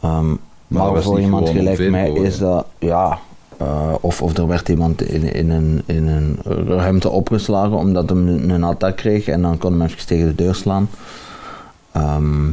Ehm, 0.00 0.34
maar 0.78 1.02
voor 1.02 1.20
iemand 1.20 1.48
gelijk 1.48 1.90
mij 1.90 2.10
is 2.10 2.38
dat, 2.38 2.66
ja, 2.78 3.18
eh, 3.56 3.94
of, 4.00 4.22
of 4.22 4.36
er 4.36 4.46
werd 4.46 4.68
iemand 4.68 5.02
in, 5.02 5.34
in, 5.34 5.50
een, 5.50 5.82
in 5.86 6.06
een 6.06 6.38
ruimte 6.66 7.08
opgeslagen 7.08 7.76
omdat 7.76 8.10
hij 8.10 8.18
een, 8.18 8.50
een 8.50 8.64
attack 8.64 8.96
kreeg 8.96 9.26
en 9.26 9.42
dan 9.42 9.58
kon 9.58 9.72
hem 9.72 9.82
even 9.82 10.06
tegen 10.06 10.26
de 10.26 10.34
deur 10.34 10.54
slaan. 10.54 10.90
Ehm, 11.92 12.50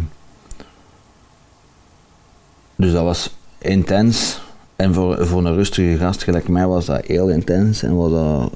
dus 2.75 2.91
dat 2.91 3.03
was 3.03 3.35
intens. 3.57 4.39
En 4.75 4.93
voor, 4.93 5.27
voor 5.27 5.45
een 5.45 5.55
rustige 5.55 5.97
gast 5.97 6.23
gelijk 6.23 6.47
mij 6.47 6.67
was 6.67 6.85
dat 6.85 7.05
heel 7.05 7.29
intens 7.29 7.83
en 7.83 7.95
was 7.95 8.11
dat 8.11 8.51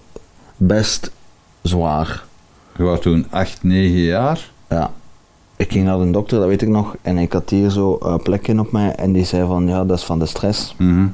best 0.58 1.12
zwaar. 1.62 2.24
Je 2.78 2.84
was 2.84 3.00
toen 3.00 3.26
8, 3.30 3.64
9 3.64 3.98
jaar. 4.00 4.52
Ja. 4.70 4.92
Ik 5.62 5.72
ging 5.72 5.86
naar 5.86 5.98
de 5.98 6.12
dokter, 6.12 6.40
dat 6.40 6.48
weet 6.48 6.62
ik 6.62 6.68
nog, 6.68 6.96
en 7.02 7.18
ik 7.18 7.34
had 7.34 7.50
hier 7.50 7.70
zo 7.70 7.98
eh, 7.98 8.16
plekken 8.16 8.60
op 8.60 8.72
mij 8.72 8.96
en 8.96 9.12
die 9.12 9.26
zei 9.26 9.48
van 9.48 9.68
ja, 9.68 9.86
dat 9.86 9.98
is 9.98 10.04
van 10.04 10.20
de 10.20 10.26
stress. 10.26 10.76
Mhm. 10.78 11.08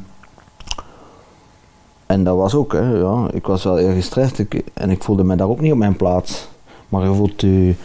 En 2.05 2.23
dat 2.23 2.35
was 2.35 2.55
ook, 2.55 2.73
hè, 2.73 2.91
ja. 2.91 3.27
Ik 3.31 3.47
was 3.47 3.63
wel 3.63 3.75
heel 3.75 3.93
gestrest 3.93 4.39
ik, 4.39 4.63
en 4.73 4.89
ik 4.89 5.03
voelde 5.03 5.23
me 5.23 5.35
daar 5.35 5.49
ook 5.49 5.59
niet 5.59 5.71
op 5.71 5.77
mijn 5.77 5.95
plaats. 5.95 6.47
Maar 6.89 7.03
je 7.03 7.13
voelt 7.13 7.41
u, 7.41 7.75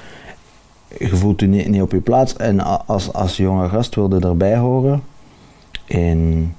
je 0.98 1.16
voelt 1.16 1.40
u 1.42 1.46
niet, 1.46 1.68
niet 1.68 1.82
op 1.82 1.92
je 1.92 2.00
plaats. 2.00 2.36
En 2.36 2.86
als, 2.86 3.12
als 3.12 3.36
jonge 3.36 3.68
gast 3.68 3.94
wilde 3.94 4.28
erbij 4.28 4.56
horen, 4.56 5.02
in, 5.84 6.54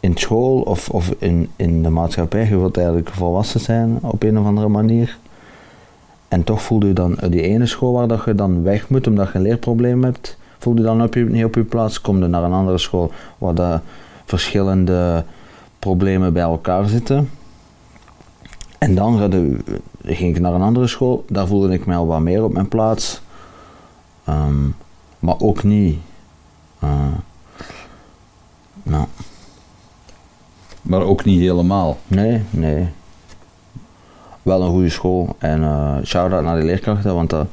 in 0.00 0.16
school 0.16 0.60
of, 0.60 0.88
of 0.88 1.14
in, 1.18 1.50
in 1.56 1.82
de 1.82 1.90
maatschappij, 1.90 2.48
je 2.48 2.58
wilt 2.58 2.76
eigenlijk 2.76 3.08
volwassen 3.08 3.60
zijn 3.60 3.98
op 4.02 4.22
een 4.22 4.38
of 4.38 4.46
andere 4.46 4.68
manier. 4.68 5.18
En 6.28 6.44
toch 6.44 6.62
voelde 6.62 6.86
je 6.86 6.92
dan 6.92 7.18
die 7.30 7.42
ene 7.42 7.66
school 7.66 7.92
waar 7.92 8.08
dat 8.08 8.24
je 8.24 8.34
dan 8.34 8.62
weg 8.62 8.88
moet 8.88 9.06
omdat 9.06 9.28
je 9.28 9.34
een 9.34 9.42
leerprobleem 9.42 10.04
hebt, 10.04 10.38
voelde 10.58 10.80
je 10.80 10.86
dan 10.86 11.02
op 11.02 11.14
je, 11.14 11.24
niet 11.24 11.44
op 11.44 11.54
je 11.54 11.64
plaats. 11.64 12.00
Kom 12.00 12.18
je 12.22 12.26
naar 12.26 12.42
een 12.42 12.52
andere 12.52 12.78
school 12.78 13.12
waar 13.38 13.54
de 13.54 13.78
verschillende 14.24 15.24
problemen 15.78 16.32
bij 16.32 16.42
elkaar 16.42 16.88
zitten. 16.88 17.30
En 18.78 18.94
dan 18.94 19.30
de- 19.30 19.56
ging 20.04 20.36
ik 20.36 20.40
naar 20.42 20.54
een 20.54 20.62
andere 20.62 20.86
school, 20.86 21.24
daar 21.28 21.46
voelde 21.46 21.72
ik 21.72 21.86
mij 21.86 21.96
al 21.96 22.06
wat 22.06 22.20
meer 22.20 22.44
op 22.44 22.52
mijn 22.52 22.68
plaats. 22.68 23.20
Ehm, 24.24 24.66
maar 25.18 25.40
ook 25.40 25.62
niet. 25.62 25.98
eh, 26.78 27.06
nou, 28.82 29.06
Maar 30.82 31.00
ook 31.02 31.24
niet 31.24 31.40
helemaal. 31.40 31.98
nee, 32.06 32.42
nee. 32.50 32.88
Wel 34.48 34.62
een 34.62 34.70
goede 34.70 34.88
school. 34.88 35.36
En 35.38 35.62
eh 35.62 35.96
shout-out 36.04 36.42
naar 36.42 36.58
de 36.58 36.64
leerkrachten, 36.64 37.14
want 37.14 37.30
dat, 37.30 37.46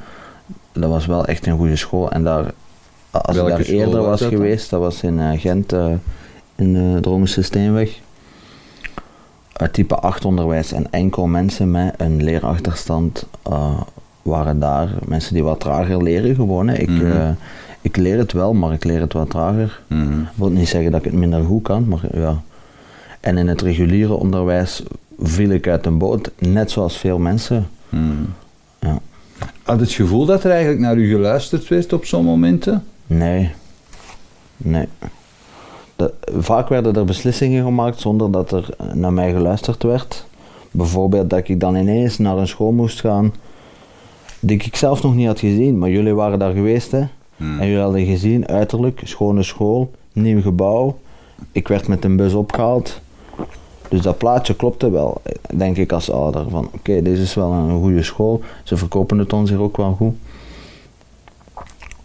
dat 0.74 0.90
was 0.90 1.06
wel 1.06 1.26
echt 1.26 1.46
een 1.46 1.58
goede 1.58 1.76
school. 1.76 2.12
En 2.12 2.24
daar, 2.24 2.52
als 3.12 3.36
Welke 3.36 3.52
ik 3.52 3.58
daar 3.58 3.66
eerder 3.66 4.02
was 4.02 4.22
geweest, 4.22 4.70
dat 4.70 4.80
was 4.80 5.04
in 5.04 5.20
eh, 5.20 5.40
Gent, 5.40 5.74
eh, 5.74 5.86
in 6.56 6.74
de 6.74 6.98
Dromische 7.02 7.42
Steenweg. 7.42 8.00
Type 9.72 9.96
8 9.96 10.26
onderwijs 10.26 10.72
en 10.72 10.92
enkel 10.92 11.28
mensen 11.28 11.72
met 11.72 11.94
een 11.98 12.24
leerachterstand 12.24 13.26
waren 14.22 14.60
daar. 14.60 14.90
Mensen 15.06 15.34
die 15.34 15.44
wat 15.44 15.60
trager 15.60 16.04
leren 16.04 16.36
gewoon. 16.36 16.68
Hè. 16.68 16.76
Ik, 16.76 16.90
Mhm. 16.90 17.32
ik 17.82 17.98
leer 17.98 18.18
het 18.18 18.32
wel, 18.32 18.54
maar 18.54 18.74
ik 18.74 18.84
leer 18.84 19.00
het 19.02 19.14
wat 19.14 19.30
trager. 19.30 19.82
Mhm. 19.88 20.20
Ik 20.20 20.28
wil 20.36 20.50
niet 20.50 20.68
zeggen 20.68 20.92
dat 20.92 21.00
ik 21.00 21.06
het 21.12 21.20
minder 21.20 21.44
goed 21.44 21.64
kan, 21.64 21.88
maar 21.88 22.02
ja. 22.14 22.42
En 23.20 23.38
in 23.38 23.48
het 23.48 23.62
reguliere 23.62 24.14
onderwijs 24.14 24.84
viel 25.20 25.50
ik 25.50 25.68
uit 25.68 25.86
een 25.86 25.98
boot, 25.98 26.32
net 26.38 26.72
zoals 26.72 26.98
veel 26.98 27.18
mensen. 27.18 27.68
Mhm. 27.90 28.24
Ja. 28.80 29.00
Had 29.64 29.80
het 29.80 29.92
gevoel 29.92 30.26
dat 30.26 30.44
er 30.44 30.52
eigenlijk 30.52 30.82
naar 30.82 30.96
u 30.96 31.10
geluisterd 31.10 31.68
werd 31.68 31.94
op 31.94 32.06
zo'n 32.06 32.26
momenten? 32.26 32.84
Nee. 33.08 33.52
Nee. 34.58 34.88
De- 35.96 36.14
vaak 36.38 36.70
werden 36.70 36.96
er 36.96 37.06
beslissingen 37.06 37.64
gemaakt 37.64 38.00
zonder 38.00 38.32
dat 38.32 38.52
er 38.52 38.70
naar 38.94 39.14
mij 39.14 39.32
geluisterd 39.34 39.84
werd. 39.84 40.26
Bijvoorbeeld 40.72 41.30
dat 41.30 41.48
ik 41.48 41.60
dan 41.60 41.76
ineens 41.76 42.18
naar 42.18 42.38
een 42.38 42.48
school 42.48 42.72
moest 42.72 43.00
gaan 43.00 43.34
die 44.40 44.58
ik 44.64 44.76
zelf 44.76 45.04
nog 45.04 45.16
niet 45.16 45.28
had 45.28 45.40
gezien, 45.40 45.78
maar 45.78 45.90
jullie 45.90 46.14
waren 46.14 46.40
daar 46.40 46.54
geweest 46.54 46.92
hè. 46.92 47.04
Hmm. 47.38 47.60
En 47.60 47.68
jullie 47.68 47.82
hadden 47.82 48.06
gezien, 48.06 48.48
uiterlijk, 48.48 49.02
schone 49.04 49.44
school, 49.44 49.92
nieuw 50.14 50.42
gebouw. 50.42 50.98
Ik 51.52 51.68
werd 51.68 51.88
met 51.88 52.04
een 52.04 52.16
bus 52.16 52.34
opgehaald. 52.34 53.02
Dus 53.90 54.02
dat 54.02 54.18
plaatje 54.18 54.56
klopte 54.56 54.90
wel, 54.90 55.22
denk 55.54 55.78
ik 55.78 55.92
als 55.92 56.12
ouder. 56.12 56.50
Van 56.50 56.70
oké, 56.74 57.02
dit 57.02 57.18
is 57.18 57.34
wel 57.34 57.52
een 57.52 57.82
goede 57.82 58.04
school. 58.04 58.42
Ze 58.64 58.78
verkopen 58.78 59.18
het 59.18 59.34
ons 59.34 59.50
hier 59.50 59.62
ook 59.62 59.78
wel 59.78 59.94
goed. 59.94 60.16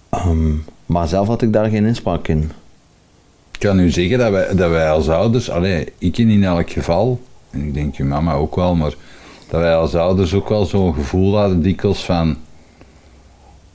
Ehm, 0.08 0.54
maar 0.86 1.08
zelf 1.08 1.26
had 1.26 1.42
ik 1.42 1.52
daar 1.52 1.68
geen 1.68 1.84
inspraak 1.84 2.28
in. 2.28 2.50
Ik 3.52 3.66
kan 3.66 3.78
u 3.78 3.90
zeggen 3.90 4.18
dat 4.18 4.30
wij, 4.30 4.54
dat 4.54 4.70
wij 4.70 4.90
als 4.90 5.08
ouders, 5.08 5.50
allee, 5.50 5.92
ik 5.98 6.18
in 6.18 6.44
elk 6.44 6.70
geval, 6.70 7.20
en 7.50 7.60
ik 7.60 7.74
denk 7.74 7.96
je 7.96 8.04
mama 8.04 8.34
ook 8.34 8.56
wel, 8.56 8.74
maar 8.74 8.94
dat 9.48 9.60
wij 9.60 9.76
als 9.76 9.94
ouders 9.94 10.34
ook 10.34 10.48
wel 10.48 10.64
zo'n 10.64 10.94
gevoel 10.94 11.36
hadden 11.36 11.62
dikwijls 11.62 12.04
van 12.04 12.36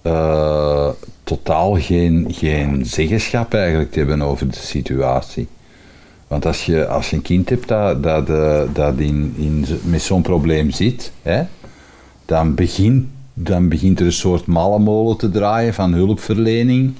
eh, 0.02 0.90
totaal 1.24 1.76
geen, 1.80 2.28
geen 2.30 2.86
zeggenschap 2.86 3.54
eigenlijk 3.54 3.92
te 3.92 4.00
hebben 4.00 4.22
over 4.22 4.50
de 4.50 4.58
situatie. 4.58 5.48
Want 6.28 6.46
als 6.46 6.66
je, 6.66 6.88
als 6.88 7.10
je 7.10 7.16
een 7.16 7.22
kind 7.22 7.50
hebt 7.50 7.68
dat, 7.68 8.04
dat, 8.04 8.30
eh, 8.30 8.62
dat 8.74 8.98
in, 8.98 9.34
in, 9.38 9.66
met 9.84 10.02
zo'n 10.02 10.22
probleem 10.22 10.72
zit, 10.72 11.12
hè, 11.22 11.42
dan, 12.26 12.56
begint, 12.56 13.06
dan 13.34 13.70
begint 13.70 14.00
er 14.00 14.06
een 14.06 14.12
soort 14.12 14.46
mallenmolen 14.46 15.18
te 15.18 15.30
draaien 15.32 15.74
van 15.74 15.94
hulpverlening. 15.94 16.94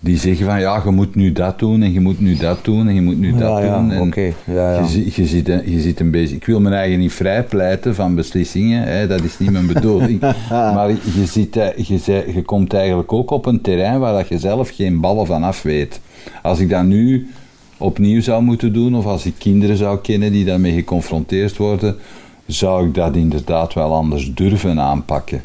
Die 0.00 0.18
zeggen 0.18 0.46
van 0.46 0.60
ja, 0.60 0.82
je 0.84 0.90
moet 0.90 1.14
nu 1.14 1.32
dat 1.32 1.58
doen 1.58 1.82
en 1.82 1.92
je 1.92 2.00
moet 2.00 2.20
nu 2.20 2.36
dat 2.36 2.64
doen 2.64 2.88
en 2.88 2.94
je 2.94 3.00
moet 3.02 3.18
nu 3.18 3.30
dat 3.32 3.40
Ja, 3.40 3.58
ja, 3.64 3.78
doen. 3.78 3.90
En 3.90 4.00
oké, 4.00 4.20
ja, 4.44 4.72
ja. 4.74 4.86
Je, 4.92 5.10
je, 5.14 5.26
zit, 5.26 5.48
een- 5.48 5.70
je 5.72 5.80
zit 5.80 6.00
een 6.00 6.10
beetje. 6.10 6.34
Ik 6.36 6.44
wil 6.46 6.60
mijn 6.60 6.74
eigen 6.74 6.98
niet 6.98 7.12
vrijpleiten 7.12 7.94
van 7.94 8.14
beslissingen, 8.14 8.82
hè, 8.82 9.06
dat 9.06 9.22
is 9.22 9.38
niet 9.38 9.50
mijn 9.50 9.66
bedoeling. 9.66 10.20
maar 10.50 10.90
je, 10.90 11.26
zit, 11.26 11.56
eh, 11.56 11.84
je, 11.86 11.98
zei- 11.98 12.32
je 12.34 12.42
komt 12.42 12.74
eigenlijk 12.74 13.12
ook 13.12 13.30
op 13.30 13.46
een 13.46 13.60
terrein 13.60 13.98
waar 14.00 14.12
dat 14.12 14.28
je 14.28 14.38
zelf 14.38 14.70
geen 14.70 15.00
ballen 15.00 15.26
van 15.26 15.42
af 15.42 15.62
weet. 15.62 16.00
Als 16.42 16.58
ik 16.58 16.68
dat 16.70 16.84
nu 16.84 17.28
opnieuw 17.82 18.20
zou 18.22 18.42
moeten 18.42 18.72
doen, 18.72 18.94
of 18.96 19.06
als 19.06 19.26
ik 19.26 19.34
kinderen 19.38 19.76
zou 19.76 19.98
kennen 19.98 20.32
die 20.32 20.44
daarmee 20.44 20.72
geconfronteerd 20.72 21.56
worden, 21.56 21.96
zou 22.46 22.86
ik 22.86 22.94
dat 22.94 23.16
inderdaad 23.16 23.72
wel 23.74 23.94
anders 23.94 24.34
durven 24.34 24.80
aanpakken. 24.80 25.44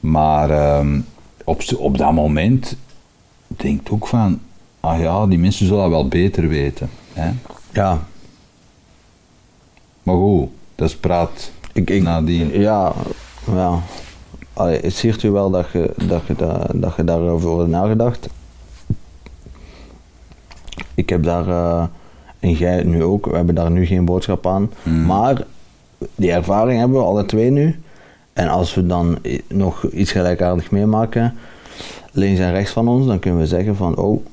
Maar 0.00 0.50
ehm, 0.50 1.00
op, 1.44 1.62
op 1.78 1.98
dat 1.98 2.12
moment 2.12 2.76
denk 3.46 3.80
ik 3.80 3.92
ook 3.92 4.06
van, 4.06 4.40
ah 4.80 5.00
ja, 5.00 5.26
die 5.26 5.38
mensen 5.38 5.66
zullen 5.66 5.82
dat 5.82 5.90
wel 5.90 6.08
beter 6.08 6.48
weten. 6.48 6.90
Hè? 7.12 7.30
Ja, 7.72 7.98
Maar 10.02 10.16
goed, 10.16 10.48
dat 10.74 10.88
is 10.88 10.96
praat 10.96 11.50
ik, 11.72 11.90
ik, 11.90 12.02
nadien. 12.02 12.60
ja, 12.60 12.92
ja. 13.54 13.78
Allee, 14.52 14.78
het 14.80 14.94
ziet 14.94 15.22
u 15.22 15.30
wel 15.30 15.50
dat 15.50 15.66
je, 15.72 15.90
dat, 16.06 16.22
je 16.26 16.34
da- 16.36 16.66
dat 16.74 16.94
je 16.96 17.04
daarover 17.04 17.68
nagedacht. 17.68 18.28
Ik 21.00 21.08
heb 21.08 21.22
daar, 21.22 21.48
eh, 21.48 21.84
en 22.40 22.52
jij 22.52 22.82
nu 22.82 23.02
ook, 23.02 23.26
we 23.26 23.36
hebben 23.36 23.54
daar 23.54 23.70
nu 23.70 23.86
geen 23.86 24.04
boodschap 24.04 24.46
aan. 24.46 24.70
Mhm. 24.82 25.06
Maar 25.06 25.44
die 26.14 26.32
ervaring 26.32 26.78
hebben 26.78 26.98
we 26.98 27.04
alle 27.04 27.26
twee 27.26 27.50
nu. 27.50 27.80
En 28.32 28.48
als 28.48 28.74
we 28.74 28.86
dan 28.86 29.18
nog 29.48 29.86
iets 29.90 30.12
gelijkaardigs 30.12 30.68
meemaken, 30.68 31.34
links 32.12 32.40
en 32.40 32.52
rechts 32.52 32.70
van 32.70 32.88
ons, 32.88 33.06
dan 33.06 33.18
kunnen 33.18 33.40
we 33.40 33.46
zeggen 33.46 33.76
van, 33.76 33.96
oh, 33.96 34.24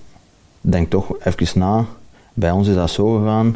denk 0.61 0.89
toch 0.89 1.15
even 1.23 1.59
na. 1.59 1.85
Bij 2.33 2.51
ons 2.51 2.67
is 2.67 2.75
dat 2.75 2.89
zo 2.89 3.17
gegaan. 3.17 3.55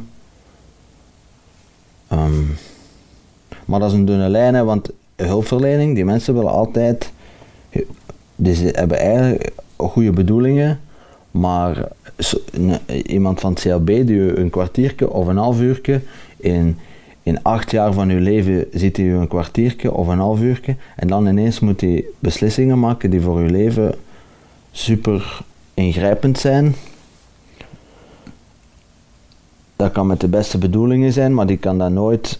Ehm, 2.07 2.43
maar 3.65 3.79
dat 3.79 3.91
is 3.91 3.97
een 3.97 4.05
dunne 4.05 4.29
lijn, 4.29 4.53
hè, 4.53 4.63
want 4.63 4.89
hulpverlening, 5.15 5.95
die 5.95 6.05
mensen 6.05 6.33
willen 6.33 6.51
altijd, 6.51 7.11
die 8.35 8.55
ze 8.55 8.69
hebben 8.71 8.99
eigenlijk 8.99 9.51
goede 9.77 10.11
bedoelingen, 10.11 10.79
maar 11.31 11.87
iemand 13.05 13.39
van 13.39 13.51
het 13.53 13.61
CLB 13.61 13.85
die 13.85 14.07
u 14.07 14.35
een 14.35 14.49
kwartiertje 14.49 15.11
of 15.11 15.27
een 15.27 15.37
half 15.37 15.59
uurtje 15.59 16.01
in, 16.37 16.77
in 17.23 17.43
acht 17.43 17.71
jaar 17.71 17.93
van 17.93 18.09
uw 18.09 18.19
leven 18.19 18.65
ziet 18.73 18.97
hij 18.97 19.05
u 19.05 19.15
een 19.15 19.27
kwartiertje 19.27 19.93
of 19.93 20.07
een 20.07 20.19
half 20.19 20.39
uurtje 20.39 20.75
en 20.95 21.07
dan 21.07 21.27
ineens 21.27 21.59
moet 21.59 21.81
hij 21.81 22.05
beslissingen 22.19 22.79
maken 22.79 23.09
die 23.09 23.21
voor 23.21 23.37
uw 23.37 23.49
leven 23.49 23.95
super 24.71 25.41
ingrijpend 25.73 26.39
zijn. 26.39 26.75
Dat 29.75 29.91
kan 29.91 30.07
met 30.07 30.19
de 30.19 30.27
beste 30.27 30.57
bedoelingen 30.57 31.13
zijn, 31.13 31.33
maar 31.33 31.45
die 31.45 31.57
kan 31.57 31.77
dat 31.77 31.91
nooit 31.91 32.39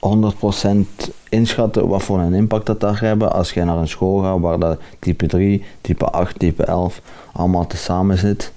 100% 0.00 1.10
inschatten 1.28 1.88
wat 1.88 2.02
voor 2.02 2.18
een 2.18 2.34
impact 2.34 2.66
dat 2.66 2.84
gaat 2.84 3.00
hebben 3.00 3.32
als 3.32 3.52
jij 3.52 3.64
naar 3.64 3.76
een 3.76 3.88
school 3.88 4.18
gaat 4.22 4.40
waar 4.40 4.58
dat 4.58 4.80
type 4.98 5.26
3, 5.26 5.64
type 5.80 6.04
8, 6.04 6.38
type 6.38 6.64
11 6.64 7.00
allemaal 7.32 7.66
tezamen 7.66 8.18
zit. 8.18 8.52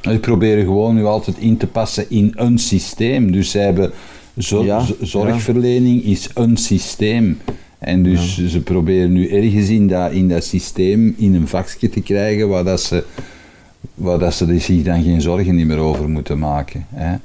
Die 0.00 0.18
proberen 0.18 0.64
gewoon 0.64 0.94
nu 0.94 1.04
altijd 1.04 1.38
in 1.38 1.56
te 1.56 1.66
passen 1.66 2.10
in 2.10 2.32
een 2.34 2.58
systeem. 2.58 3.32
Dus 3.32 3.50
zij 3.50 3.64
hebben 3.64 3.92
Ja, 4.34 4.84
zorgverlening 5.00 6.04
is 6.04 6.30
een 6.34 6.56
systeem. 6.56 7.38
En 7.78 8.02
dus 8.02 8.46
ze 8.46 8.60
proberen 8.60 9.12
nu 9.12 9.28
ergens 9.28 9.68
in 9.68 9.88
dat, 9.88 10.12
in 10.12 10.28
dat 10.28 10.44
systeem 10.44 11.14
in 11.18 11.34
een 11.34 11.48
vakje 11.48 11.88
te 11.88 12.00
krijgen 12.00 12.48
waar, 12.48 12.64
dat 12.64 12.80
ze, 12.80 13.04
waar 13.94 14.18
dat 14.18 14.34
ze 14.34 14.58
zich 14.58 14.82
dan 14.82 15.02
geen 15.02 15.20
zorgen 15.20 15.54
niet 15.54 15.66
meer 15.66 15.78
over 15.78 16.08
moeten 16.08 16.38
maken. 16.38 16.86
Hè. 16.94 17.16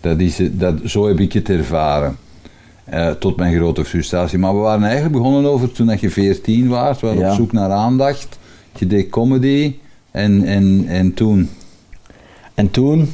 Dat 0.00 0.18
is, 0.18 0.40
dat, 0.52 0.74
zo 0.84 1.08
heb 1.08 1.20
ik 1.20 1.32
het 1.32 1.48
ervaren. 1.48 2.16
Eh, 2.84 3.10
tot 3.10 3.36
mijn 3.36 3.54
grote 3.54 3.84
frustratie. 3.84 4.38
Maar 4.38 4.54
we 4.54 4.60
waren 4.60 4.82
eigenlijk 4.82 5.14
begonnen 5.14 5.50
over 5.50 5.72
toen 5.72 5.86
dat 5.86 6.00
je 6.00 6.10
14 6.10 6.68
was. 6.68 7.00
We 7.00 7.06
waren 7.06 7.30
op 7.30 7.36
zoek 7.36 7.52
naar 7.52 7.70
aandacht. 7.70 8.38
Je 8.78 8.86
deed 8.86 9.08
comedy. 9.08 9.74
En, 10.10 10.44
en, 10.44 10.84
en 10.88 11.14
toen... 11.14 11.48
En 12.58 12.70
toen, 12.70 13.12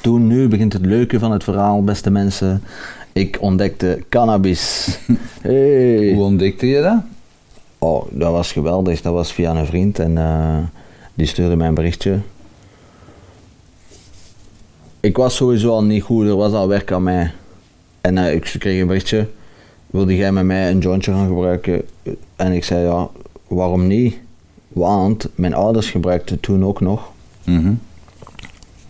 toen, 0.00 0.26
nu 0.26 0.48
begint 0.48 0.72
het 0.72 0.86
leuke 0.86 1.18
van 1.18 1.32
het 1.32 1.44
verhaal, 1.44 1.84
beste 1.84 2.10
mensen. 2.10 2.62
Ik 3.12 3.36
ontdekte 3.40 4.04
cannabis. 4.08 4.88
Hey. 5.42 6.12
Hoe 6.12 6.24
ontdekte 6.24 6.66
je 6.66 6.82
dat? 6.82 7.02
Oh, 7.78 8.06
dat 8.10 8.32
was 8.32 8.52
geweldig. 8.52 9.00
Dat 9.00 9.12
was 9.12 9.32
via 9.32 9.56
een 9.56 9.66
vriend 9.66 9.98
en 9.98 10.18
eh, 10.18 10.58
die 11.14 11.26
stuurde 11.26 11.56
mij 11.56 11.68
een 11.68 11.74
berichtje. 11.74 12.18
Ik 15.00 15.16
was 15.16 15.36
sowieso 15.36 15.70
al 15.70 15.84
niet 15.84 16.02
goed, 16.02 16.26
er 16.26 16.36
was 16.36 16.52
al 16.52 16.68
werk 16.68 16.92
aan 16.92 17.02
mij. 17.02 17.32
En 18.00 18.18
eh, 18.18 18.34
ik 18.34 18.54
kreeg 18.58 18.80
een 18.80 18.86
berichtje. 18.86 19.28
Wilde 19.86 20.16
jij 20.16 20.32
met 20.32 20.44
mij 20.44 20.70
een 20.70 20.78
jointje 20.78 21.12
gaan 21.12 21.26
gebruiken? 21.26 21.82
En 22.36 22.52
ik 22.52 22.64
zei 22.64 22.84
ja, 22.84 23.08
waarom 23.46 23.86
niet? 23.86 24.18
Want 24.68 25.28
mijn 25.34 25.54
ouders 25.54 25.90
gebruikten 25.90 26.40
toen 26.40 26.64
ook 26.64 26.80
nog. 26.80 27.12
Mhm. 27.44 27.72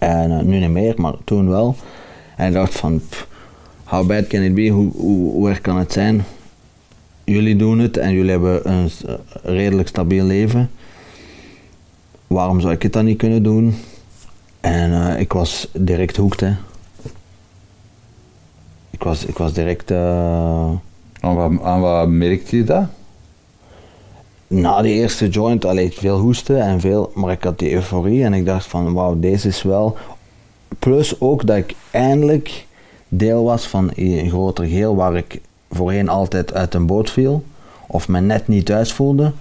En 0.04 0.38
eh, 0.38 0.44
nu 0.44 0.58
niet 0.58 0.70
meer, 0.70 0.94
maar 0.96 1.14
toen 1.24 1.48
wel. 1.48 1.76
En 2.36 2.46
ik 2.46 2.52
dacht 2.52 2.74
van, 2.74 3.00
pff, 3.08 3.26
how 3.84 4.06
bad 4.06 4.26
can 4.26 4.42
it 4.42 4.54
be? 4.54 4.68
Hoe, 4.68 4.90
hoe, 4.92 5.30
hoe 5.32 5.48
erg 5.48 5.60
kan 5.60 5.76
het 5.76 5.92
zijn? 5.92 6.24
Jullie 7.24 7.56
doen 7.56 7.78
het 7.78 7.96
en 7.96 8.12
jullie 8.12 8.30
hebben 8.30 8.70
een 8.72 8.90
redelijk 9.42 9.88
stabiel 9.88 10.24
leven. 10.24 10.70
Waarom 12.26 12.60
zou 12.60 12.72
ik 12.72 12.82
het 12.82 12.92
dan 12.92 13.04
niet 13.04 13.18
kunnen 13.18 13.42
doen? 13.42 13.74
En 14.60 14.92
eh, 14.92 15.20
ik 15.20 15.32
was 15.32 15.68
direct 15.72 16.16
hoekt. 16.16 16.42
Ik 18.90 19.02
was, 19.02 19.24
ik 19.24 19.38
was 19.38 19.52
direct... 19.52 19.90
eh, 19.90 20.70
Aan 21.20 21.34
wat, 21.34 21.52
aan 21.62 21.80
wat 21.80 22.08
merkte 22.08 22.56
je 22.56 22.64
dat? 22.64 22.84
Na 24.46 24.82
die 24.82 24.94
eerste 24.94 25.28
joint 25.28 25.64
alleen 25.64 25.92
veel 25.92 26.18
hoesten 26.18 26.60
en 26.60 26.80
veel, 26.80 27.12
maar 27.14 27.32
ik 27.32 27.42
had 27.42 27.58
die 27.58 27.72
euforie 27.72 28.24
en 28.24 28.34
ik 28.34 28.46
dacht 28.46 28.66
van 28.66 28.92
wauw, 28.92 29.18
deze 29.18 29.48
is 29.48 29.62
wel. 29.62 29.96
Plus 30.78 31.20
ook 31.20 31.46
dat 31.46 31.56
ik 31.56 31.74
eindelijk 31.90 32.66
deel 33.08 33.44
was 33.44 33.66
van 33.66 33.90
een 33.94 34.28
groter 34.28 34.64
geheel 34.64 34.96
waar 34.96 35.16
ik 35.16 35.40
voorheen 35.70 36.08
altijd 36.08 36.54
uit 36.54 36.74
een 36.74 36.86
boot 36.86 37.10
viel, 37.10 37.44
of 37.86 38.08
me 38.08 38.20
net 38.20 38.48
niet 38.48 38.66
thuis 38.66 38.92
voelde, 38.92 39.32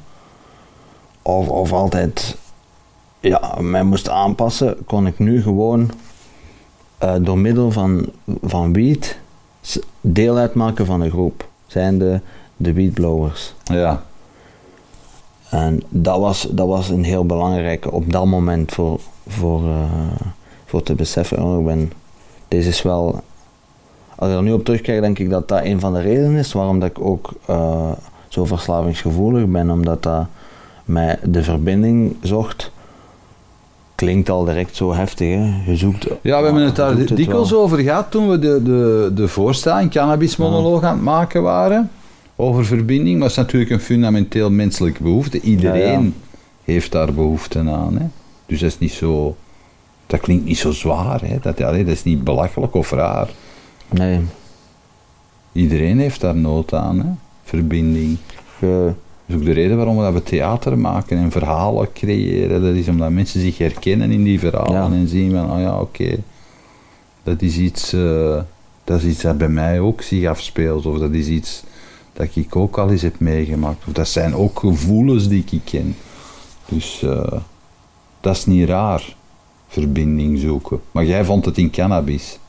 of, 1.22 1.48
of 1.48 1.74
altijd 1.74 2.38
ja, 3.20 3.56
mij 3.60 3.84
moest 3.84 4.10
aanpassen, 4.10 4.78
kon 4.86 5.08
ik 5.08 5.20
nu 5.20 5.42
gewoon 5.42 5.92
eh, 6.98 7.16
door 7.22 7.38
middel 7.38 7.72
van, 7.72 8.06
van 8.42 8.74
wiet 8.74 9.20
deel 10.02 10.38
uitmaken 10.38 10.86
van 10.86 11.02
een 11.02 11.10
groep, 11.10 11.48
zijn 11.68 11.98
de, 12.00 12.20
de 12.58 12.74
wietblowers. 12.74 13.54
Ja. 13.64 14.04
En 15.54 15.82
dat 15.90 16.20
was, 16.20 16.48
dat 16.52 16.68
was 16.68 16.90
een 16.90 17.04
heel 17.04 17.26
belangrijke 17.26 17.92
op 17.92 18.12
dat 18.12 18.26
moment 18.26 18.72
voor, 18.72 19.00
voor, 19.28 19.64
eh, 19.64 20.28
voor 20.66 20.84
te 20.84 20.94
beseffen. 20.94 21.44
Oh, 21.44 21.60
ik 21.60 21.66
ben, 21.66 21.92
deze 22.48 22.70
is 22.70 22.82
wel. 22.82 23.22
Als 24.16 24.30
ik 24.30 24.36
er 24.36 24.44
nu 24.44 24.52
op 24.52 24.66
terugkijk, 24.66 25.02
denk 25.02 25.20
ik 25.20 25.30
dat 25.30 25.48
dat 25.48 25.64
een 25.64 25.80
van 25.80 25.94
de 25.94 26.02
redenen 26.02 26.36
is 26.36 26.54
waarom 26.54 26.80
dat 26.80 26.90
ik 26.90 27.00
ook 27.00 27.32
eh, 27.46 27.92
zo 28.28 28.46
verslavingsgevoelig 28.46 29.46
ben, 29.46 29.70
omdat 29.70 30.04
dat 30.04 30.26
mij 30.86 31.20
de 31.24 31.44
verbinding 31.44 32.16
zocht. 32.22 32.72
Klinkt 33.96 34.30
al 34.30 34.44
direct 34.44 34.76
zo 34.76 34.94
heftig, 34.94 35.28
hè? 35.36 35.72
Je 35.72 35.76
zoekt. 35.76 36.08
Ja, 36.22 36.38
we 36.40 36.46
hebben 36.46 36.64
het 36.64 36.76
daar 36.76 37.06
dikwijls 37.06 37.54
over 37.54 37.78
gehad 37.80 38.12
toen 38.12 38.30
we 38.30 38.40
de, 38.40 38.64
de, 38.64 39.12
de 39.16 39.28
voorstaan, 39.28 39.90
cannabismonoloog 39.90 40.84
aan 40.84 40.96
het 40.96 41.04
maken 41.04 41.42
waren. 41.42 41.90
Over 42.36 42.66
verbinding, 42.66 43.14
maar 43.16 43.28
het 43.28 43.38
is 43.38 43.44
natuurlijk 43.44 43.72
een 43.72 43.80
fundamenteel 43.80 44.52
menselijke 44.52 45.04
behoefte. 45.04 45.40
Iedereen 45.42 45.82
Ja, 45.82 45.92
ja. 46.00 46.10
heeft 46.64 46.92
daar 46.92 47.14
behoefte 47.14 47.60
aan. 47.60 47.98
Hè? 47.98 48.06
Dus 48.46 48.60
dat 48.60 48.70
is 48.70 48.80
niet 48.80 48.92
zo... 48.92 49.36
Dat 50.08 50.20
klinkt 50.20 50.46
niet 50.46 50.58
zo 50.58 50.72
zwaar. 50.72 51.22
Hè? 51.22 51.38
Dat, 51.42 51.62
allee, 51.62 51.84
dat 51.84 51.94
is 51.94 52.04
niet 52.04 52.24
belachelijk 52.24 52.74
of 52.74 52.92
raar. 52.92 53.30
Nee, 53.90 54.20
Iedereen 55.52 56.00
heeft 56.00 56.22
daar 56.22 56.36
nood 56.36 56.74
aan. 56.74 57.00
Hè? 57.00 57.06
Verbinding. 57.44 58.18
je, 58.60 58.86
Dat 58.86 58.96
is 59.26 59.36
ook 59.36 59.46
de 59.46 59.52
reden 59.52 59.78
waarom 59.78 59.98
we 59.98 60.04
dat 60.04 60.14
we 60.14 60.24
theater 60.24 60.78
maken 60.78 61.18
en 61.18 61.32
verhalen 61.32 61.94
creëren. 61.94 62.62
Dat 62.62 62.76
is 62.76 62.88
omdat 62.88 63.10
mensen 63.12 63.42
zich 63.42 63.58
herkennen 63.58 64.12
in 64.12 64.24
die 64.24 64.40
verhalen 64.40 64.92
Ja. 64.94 64.98
en 65.00 65.08
zien 65.08 65.32
van, 65.32 65.52
oh 65.52 65.60
ja, 65.60 65.80
oké, 65.80 66.16
dat 67.24 67.42
is 67.42 67.58
iets, 67.58 67.94
eh, 67.94 68.42
dat 68.84 69.00
is 69.02 69.06
iets 69.06 69.22
dat 69.22 69.38
bij 69.38 69.50
mij 69.50 69.80
ook 69.80 70.02
zich 70.02 70.26
afspeelt. 70.28 70.86
Of 70.86 70.98
dat 70.98 71.12
is 71.12 71.28
iets 71.28 71.64
dat 72.14 72.28
ik 72.34 72.56
ook 72.56 72.78
al 72.78 72.90
eens 72.90 73.02
heb 73.02 73.20
meegemaakt. 73.20 73.88
Of 73.88 73.94
dat 73.94 74.08
zijn 74.08 74.36
ook 74.36 74.60
gevoelens 74.60 75.28
die 75.28 75.46
ik 75.52 75.62
ken. 75.66 75.96
Dus 76.66 77.04
eh, 77.04 77.34
dat 78.20 78.36
is 78.36 78.46
niet 78.46 78.68
raar, 78.68 79.16
verbinding 79.68 80.40
zoeken. 80.40 80.82
Maar 80.92 81.06
jij 81.06 81.26
vond 81.26 81.46
het 81.46 81.58
in 81.58 81.72
cannabis. 81.72 82.40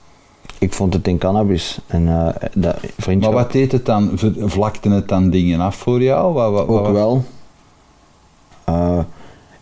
ik 0.59 0.73
vond 0.73 0.95
het 0.95 1.09
in 1.09 1.19
cannabis. 1.19 1.79
En 1.87 2.09
eh 2.09 2.49
dat 2.55 2.77
Maar 3.21 3.33
wat 3.33 3.53
deed 3.53 3.73
het 3.73 3.87
dan? 3.87 4.11
Vlakte 4.39 4.89
het 4.89 5.09
dan 5.09 5.31
dingen 5.31 5.61
af 5.61 5.77
voor 5.77 6.03
jou? 6.03 6.33
Wat, 6.33 6.53
wat, 6.53 6.67
wat 6.67 6.87
ook 6.87 6.93
wel. 6.93 7.25
Eh, 8.65 8.99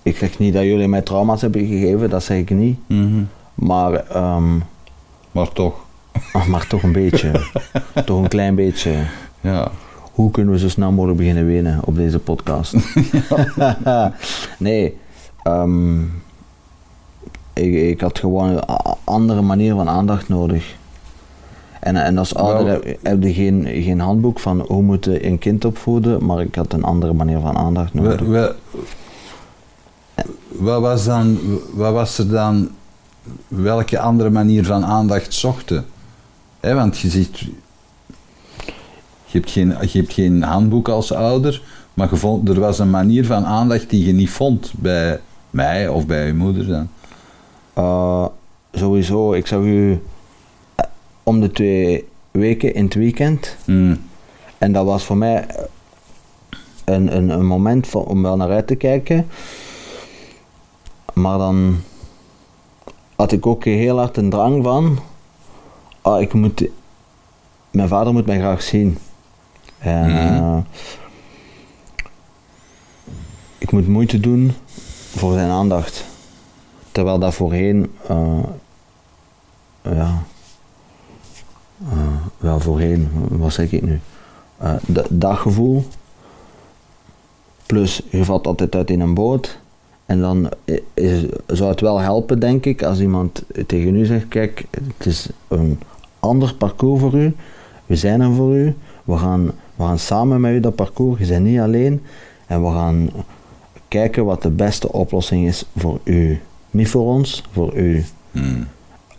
ik 0.02 0.16
zeg 0.16 0.38
niet 0.38 0.52
dat 0.52 0.62
jullie 0.62 0.88
mij 0.88 1.02
trauma's 1.02 1.40
hebben 1.40 1.66
gegeven, 1.66 2.10
dat 2.10 2.22
zeg 2.22 2.38
ik 2.38 2.50
niet. 2.50 2.78
Mhm. 2.86 3.22
Maar, 3.54 3.94
ehm, 3.94 4.58
Maar 5.32 5.52
toch, 5.52 5.74
maar 6.50 6.66
toch 6.66 6.82
een 6.82 6.92
beetje. 6.92 7.32
toch 8.04 8.22
een 8.22 8.28
klein 8.28 8.54
beetje. 8.54 9.04
ja. 9.40 9.70
Hoe 10.12 10.30
kunnen 10.30 10.52
we 10.52 10.60
zo 10.60 10.68
snel 10.68 10.92
mogelijk 10.92 11.18
beginnen 11.18 11.46
wenen 11.46 11.80
op 11.84 11.96
deze 11.96 12.18
podcast? 12.18 12.74
nee, 14.58 14.98
ehm, 15.42 16.02
ik, 17.52 17.74
ik 17.74 18.00
had 18.00 18.18
gewoon 18.18 18.48
een 18.48 18.64
andere 19.04 19.42
manier 19.42 19.74
van 19.74 19.88
aandacht 19.88 20.28
nodig. 20.28 20.74
En, 21.80 21.96
en 21.96 22.18
als 22.18 22.34
ouder 22.34 22.64
Wel- 22.64 22.74
heb, 22.74 22.98
heb 23.02 23.22
je 23.22 23.32
geen, 23.32 23.66
geen 23.82 24.00
handboek 24.00 24.38
van 24.38 24.60
hoe 24.60 24.82
moet 24.82 25.04
je 25.04 25.26
een 25.26 25.38
kind 25.38 25.64
opvoeden, 25.64 26.24
maar 26.24 26.40
ik 26.40 26.54
had 26.54 26.72
een 26.72 26.84
andere 26.84 27.12
manier 27.12 27.40
van 27.40 27.56
aandacht 27.56 27.94
nodig. 27.94 28.20
We, 28.20 28.26
we, 28.26 28.54
wat, 30.48 30.80
was 30.80 31.04
dan, 31.04 31.38
wat 31.72 31.92
was 31.92 32.18
er 32.18 32.28
dan, 32.28 32.68
welke 33.48 33.98
andere 33.98 34.30
manier 34.30 34.64
van 34.64 34.84
aandacht 34.84 35.34
zochten? 35.34 35.84
Want 36.60 36.98
je 36.98 37.08
ziet, 37.08 37.44
je 39.32 39.38
hebt, 39.38 39.50
geen, 39.50 39.68
je 39.68 39.98
hebt 39.98 40.12
geen 40.12 40.42
handboek 40.42 40.88
als 40.88 41.12
ouder, 41.12 41.62
maar 41.94 42.08
vond, 42.12 42.48
er 42.48 42.60
was 42.60 42.78
een 42.78 42.90
manier 42.90 43.26
van 43.26 43.44
aandacht 43.44 43.90
die 43.90 44.06
je 44.06 44.12
niet 44.12 44.30
vond 44.30 44.72
bij 44.76 45.20
mij 45.50 45.88
of 45.88 46.06
bij 46.06 46.26
je 46.26 46.34
moeder 46.34 46.66
dan. 46.66 46.88
Eh, 47.72 48.26
sowieso, 48.72 49.32
ik 49.32 49.46
zag 49.46 49.60
u 49.60 50.02
eh, 50.74 50.84
om 51.22 51.40
de 51.40 51.50
twee 51.50 52.08
weken 52.30 52.74
in 52.74 52.84
het 52.84 52.94
weekend. 52.94 53.56
Hmm. 53.64 54.00
En 54.58 54.72
dat 54.72 54.84
was 54.84 55.04
voor 55.04 55.16
mij 55.16 55.46
eh, 55.46 55.64
een, 56.84 57.16
een, 57.16 57.28
een 57.28 57.46
moment 57.46 57.86
van, 57.86 58.04
om 58.04 58.22
wel 58.22 58.36
naar 58.36 58.50
uit 58.50 58.66
te 58.66 58.74
kijken. 58.74 59.26
Maar 61.12 61.38
dan 61.38 61.80
had 63.16 63.32
ik 63.32 63.46
ook 63.46 63.64
heel 63.64 63.98
hard 63.98 64.16
een 64.16 64.30
drang 64.30 64.64
van. 64.64 64.98
Ah, 66.02 66.20
ik 66.20 66.32
moet, 66.32 66.64
mijn 67.70 67.88
vader 67.88 68.12
moet 68.12 68.26
mij 68.26 68.38
graag 68.38 68.62
zien. 68.62 68.98
En, 69.82 70.10
Mhm. 70.10 70.18
eh, 70.18 70.58
ik 73.58 73.72
moet 73.72 73.88
moeite 73.88 74.20
doen 74.20 74.52
voor 75.16 75.32
zijn 75.32 75.50
aandacht. 75.50 76.04
Terwijl 76.92 77.18
dat 77.18 77.34
voorheen, 77.34 77.90
eh, 78.08 78.38
ja, 79.82 80.22
eh, 81.90 81.98
wel 82.38 82.60
voorheen, 82.60 83.08
wat 83.28 83.52
zeg 83.52 83.72
ik 83.72 83.82
nu? 83.82 84.00
Eh, 84.58 84.72
dat- 84.86 85.06
dat 85.10 85.36
gevoel, 85.38 85.84
plus 87.66 88.02
je 88.10 88.24
valt 88.24 88.46
altijd 88.46 88.74
uit 88.74 88.90
in 88.90 89.00
een 89.00 89.14
boot. 89.14 89.58
En 90.06 90.20
dan 90.20 90.48
is, 90.94 91.24
zou 91.46 91.70
het 91.70 91.80
wel 91.80 91.98
helpen, 91.98 92.38
denk 92.38 92.64
ik, 92.66 92.82
als 92.82 93.00
iemand 93.00 93.42
tegen 93.66 93.96
u 93.96 94.04
zegt: 94.04 94.28
Kijk, 94.28 94.64
het 94.70 95.06
is 95.06 95.28
een 95.48 95.80
ander 96.20 96.54
parcours 96.54 97.00
voor 97.00 97.14
u. 97.14 97.34
we 97.86 97.96
zijn 97.96 98.20
er 98.20 98.32
voor 98.34 98.54
u, 98.56 98.76
we 99.04 99.16
gaan, 99.18 99.50
we 99.82 99.88
gaan 99.88 99.98
samen 99.98 100.40
met 100.40 100.52
u 100.52 100.60
dat 100.60 100.74
parcours, 100.74 101.20
je 101.20 101.26
bent 101.26 101.44
niet 101.44 101.60
alleen 101.60 102.02
en 102.46 102.64
we 102.64 102.70
gaan 102.70 103.10
kijken 103.88 104.24
wat 104.24 104.42
de 104.42 104.50
beste 104.50 104.92
oplossing 104.92 105.46
is 105.46 105.64
voor 105.76 105.98
u. 106.04 106.40
Niet 106.70 106.88
voor 106.88 107.06
ons, 107.06 107.42
voor 107.52 107.74
u. 107.74 108.04
Hmm. 108.30 108.66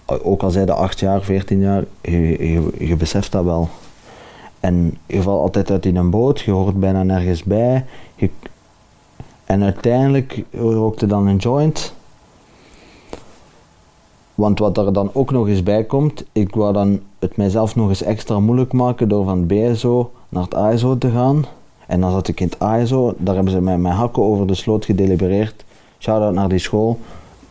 Ook 0.06 0.44
al 0.44 0.52
zij 0.52 0.66
de 0.66 0.74
8 0.74 1.00
jaar, 1.00 1.22
14 1.22 1.60
jaar, 1.60 1.84
je, 2.02 2.52
je, 2.52 2.86
je 2.88 2.96
beseft 2.96 3.32
dat 3.32 3.44
wel. 3.44 3.70
En 4.60 4.98
je 5.06 5.22
valt 5.22 5.42
altijd 5.42 5.72
uit 5.72 5.86
in 5.86 5.96
een 5.96 6.10
boot, 6.10 6.40
je 6.40 6.52
hoort 6.52 6.80
bijna 6.80 7.04
nergens 7.04 7.44
bij. 7.44 7.86
Je, 8.16 8.30
en 9.44 9.64
uiteindelijk 9.64 10.44
rookte 10.52 11.06
dan 11.06 11.28
een 11.28 11.38
joint. 11.38 11.94
Want 14.36 14.60
wat 14.60 14.78
er 14.78 14.94
dan 14.94 15.10
ook 15.14 15.32
nog 15.32 15.48
eens 15.48 15.64
bij 15.64 15.84
komt, 15.84 16.26
ik 16.32 16.56
wou 16.56 16.74
dan 16.74 17.02
het 17.20 17.38
mijzelf 17.38 17.76
nog 17.76 17.90
eens 17.90 18.02
extra 18.02 18.40
moeilijk 18.40 18.74
maken 18.74 19.10
door 19.10 19.26
van 19.26 19.48
BSO 19.48 20.12
naar 20.34 20.44
het 20.44 20.56
ASO 20.56 20.98
te 20.98 21.10
gaan. 21.10 21.46
En 21.88 22.02
dan 22.02 22.12
zat 22.12 22.28
ik 22.28 22.40
in 22.40 22.46
het 22.46 22.60
ASO, 22.60 23.14
daar 23.18 23.36
hebben 23.36 23.54
ze 23.54 23.62
mij 23.62 23.78
mijn 23.78 23.96
hakken 23.96 24.24
over 24.24 24.48
de 24.48 24.56
sloot 24.56 24.86
gedelibereerd. 24.86 25.64
Shout-out 26.00 26.34
naar 26.34 26.50
die 26.50 26.60
school, 26.60 27.00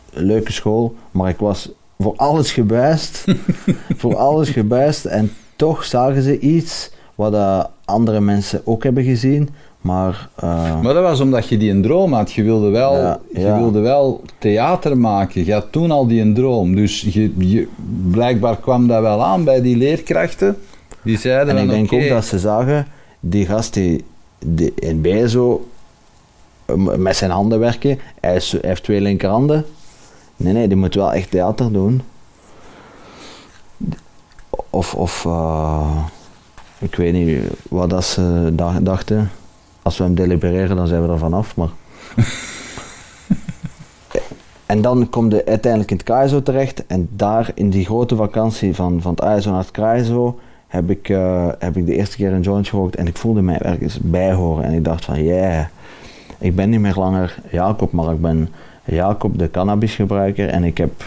leuke 0.09 0.51
school, 0.51 0.95
maar 1.11 1.29
ik 1.29 1.37
was 1.37 1.69
voor 1.99 2.13
alles 2.15 2.51
gebuist. 2.51 3.25
voor 4.01 4.15
alles 4.15 4.49
gebuist 4.49 5.05
en 5.05 5.31
toch 5.55 5.85
zagen 5.85 6.21
ze 6.21 6.39
iets 6.39 6.91
wat 7.15 7.33
uh, 7.33 7.63
andere 7.85 8.19
mensen 8.19 8.61
ook 8.65 8.83
hebben 8.83 9.03
gezien. 9.03 9.49
Maar, 9.81 10.29
uh, 10.43 10.81
maar 10.81 10.93
dat 10.93 11.03
was 11.03 11.19
omdat 11.19 11.47
je 11.47 11.57
die 11.57 11.71
een 11.71 11.81
droom 11.81 12.13
had. 12.13 12.31
Je 12.31 12.43
wilde 12.43 12.69
wel, 12.69 12.95
Ja, 12.95 13.19
je 13.33 13.39
ja. 13.39 13.57
wilde 13.57 13.79
wel 13.79 14.21
theater 14.37 14.97
maken. 14.97 15.45
Je 15.45 15.53
had 15.53 15.71
toen 15.71 15.91
al 15.91 16.07
die 16.07 16.21
een 16.21 16.33
droom. 16.33 16.75
Dus 16.75 17.01
je, 17.01 17.33
je, 17.37 17.67
blijkbaar 18.11 18.57
kwam 18.57 18.87
dat 18.87 19.01
wel 19.01 19.23
aan 19.23 19.43
bij 19.43 19.61
die 19.61 19.77
leerkrachten. 19.77 20.57
Die 21.03 21.17
zeiden 21.17 21.57
en 21.57 21.63
ik 21.63 21.69
denk 21.69 21.93
ook 21.93 22.09
dat 22.09 22.25
ze 22.25 22.39
zagen, 22.39 22.87
die 23.19 23.45
gast 23.45 23.73
die, 23.73 24.05
die 24.45 24.73
in 24.75 25.01
BSO 25.01 25.67
eh, 26.65 26.75
met 26.75 27.15
zijn 27.15 27.31
handen 27.31 27.59
werken, 27.59 27.99
hij, 28.19 28.35
is, 28.35 28.51
hij 28.51 28.61
heeft 28.63 28.83
twee 28.83 29.01
linkerhanden. 29.01 29.65
Nee, 30.35 30.53
nee, 30.53 30.67
die 30.67 30.77
moet 30.77 30.95
wel 30.95 31.13
echt 31.13 31.31
theater 31.31 31.71
doen. 31.71 32.01
Of, 34.69 34.95
of 34.95 35.25
eh, 35.25 36.05
ik 36.79 36.95
weet 36.95 37.13
niet 37.13 37.39
wat 37.69 37.89
dat 37.89 38.05
ze 38.05 38.51
da- 38.53 38.79
dachten. 38.79 39.31
Als 39.81 39.97
we 39.97 40.03
hem 40.03 40.15
delibereren, 40.15 40.75
dan 40.75 40.87
zijn 40.87 41.05
we 41.05 41.11
er 41.11 41.17
vanaf. 41.17 41.55
Maar... 41.55 41.69
en 44.65 44.81
dan 44.81 45.09
kom 45.09 45.29
je 45.29 45.45
uiteindelijk 45.45 45.91
in 45.91 45.99
het 46.05 46.25
KSO 46.25 46.41
terecht. 46.41 46.85
En 46.85 47.09
daar 47.11 47.51
in 47.55 47.69
die 47.69 47.85
grote 47.85 48.15
vakantie 48.15 48.75
van, 48.75 49.01
van 49.01 49.11
het 49.11 49.21
ASO 49.21 49.51
naar 49.51 49.65
het 49.65 50.01
KSO 50.01 50.39
heb 50.73 50.89
ik, 50.89 51.09
eh, 51.09 51.47
heb 51.59 51.77
ik 51.77 51.85
de 51.85 51.95
eerste 51.95 52.15
keer 52.15 52.31
een 52.33 52.41
joint 52.41 52.67
gerookt. 52.67 52.95
En 52.95 53.07
ik 53.07 53.17
voelde 53.17 53.41
mij 53.41 53.57
ergens 53.57 53.99
bij 54.01 54.33
horen. 54.33 54.63
En 54.63 54.71
ik 54.73 54.83
dacht 54.83 55.05
van, 55.05 55.23
yeah, 55.23 55.65
ik 56.37 56.55
ben 56.55 56.69
niet 56.69 56.79
meer 56.79 56.95
langer 56.95 57.35
Jacob, 57.51 57.91
maar 57.91 58.13
ik 58.13 58.21
ben 58.21 58.49
Jacob 58.83 59.37
de 59.37 59.51
cannabisgebruiker. 59.51 60.49
En 60.49 60.63
ik 60.63 60.77
heb, 60.77 61.03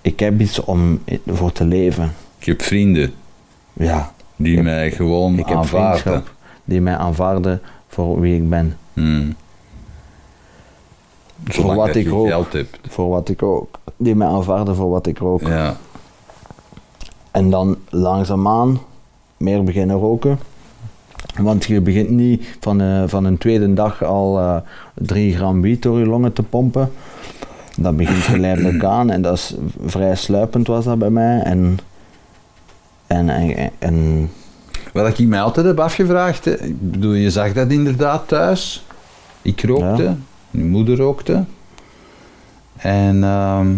ik 0.00 0.20
heb 0.20 0.40
iets 0.40 0.60
om 0.64 1.00
voor 1.26 1.52
te 1.52 1.64
leven. 1.64 2.12
ik 2.38 2.46
heb 2.46 2.62
vrienden 2.62 3.12
Ja, 3.72 4.12
die 4.36 4.56
Ik- 4.56 4.62
mij 4.62 4.90
gewoon 4.90 5.38
ik 5.38 5.46
heb 5.46 5.56
aanvaarden. 5.56 6.00
vriendschap 6.00 6.34
die 6.64 6.80
mij 6.80 6.96
aanvaarden 6.96 7.60
voor 7.88 8.20
wie 8.20 8.34
ik 8.36 8.48
ben. 8.48 8.76
Hmm. 8.92 9.34
Voor 11.44 11.74
wat 11.74 11.94
ik 11.94 12.08
rook. 12.08 12.46
Voor 12.88 13.08
wat 13.08 13.28
ik 13.28 13.40
rook. 13.40 13.78
Die 13.96 14.14
mij 14.14 14.26
aanvaarden 14.26 14.74
voor 14.76 14.90
wat 14.90 15.06
ik 15.06 15.18
rook. 15.18 15.40
Ja. 15.40 15.76
En 17.32 17.50
dan 17.50 17.76
langzaamaan 17.88 18.80
meer 19.36 19.64
beginnen 19.64 19.96
roken. 19.96 20.38
Want 21.40 21.64
je 21.64 21.80
begint 21.80 22.10
niet 22.10 22.56
van, 22.60 22.80
eh, 22.80 23.02
van 23.06 23.24
een 23.24 23.38
tweede 23.38 23.74
dag 23.74 24.02
al 24.04 24.38
eh 24.38 24.56
3 24.94 25.36
gram 25.36 25.60
wiet 25.60 25.82
door 25.82 25.98
je 25.98 26.06
longen 26.06 26.32
te 26.32 26.42
pompen. 26.42 26.92
Dat 27.78 27.96
begint 27.96 28.22
geleidelijk 28.22 28.84
aan 28.84 29.10
en 29.10 29.22
dat 29.22 29.34
is 29.34 29.54
vrij 29.86 30.16
sluipend 30.16 30.66
was 30.66 30.84
dat 30.84 30.98
bij 30.98 31.10
mij. 31.10 31.40
En, 31.42 31.78
en, 33.06 33.28
en, 33.28 33.70
en 33.78 34.30
Wat 34.92 35.18
ik 35.18 35.26
mij 35.26 35.40
altijd 35.40 35.66
heb 35.66 35.80
afgevraagd, 35.80 36.46
ik 36.46 36.90
bedoel, 36.90 37.12
je 37.12 37.30
zag 37.30 37.52
dat 37.52 37.70
inderdaad 37.70 38.28
thuis. 38.28 38.84
Ik 39.42 39.62
rookte, 39.64 40.02
Ja. 40.02 40.16
mijn 40.50 40.68
moeder 40.68 40.96
rookte. 40.96 41.44
En 42.76 43.24
ehm, 43.24 43.74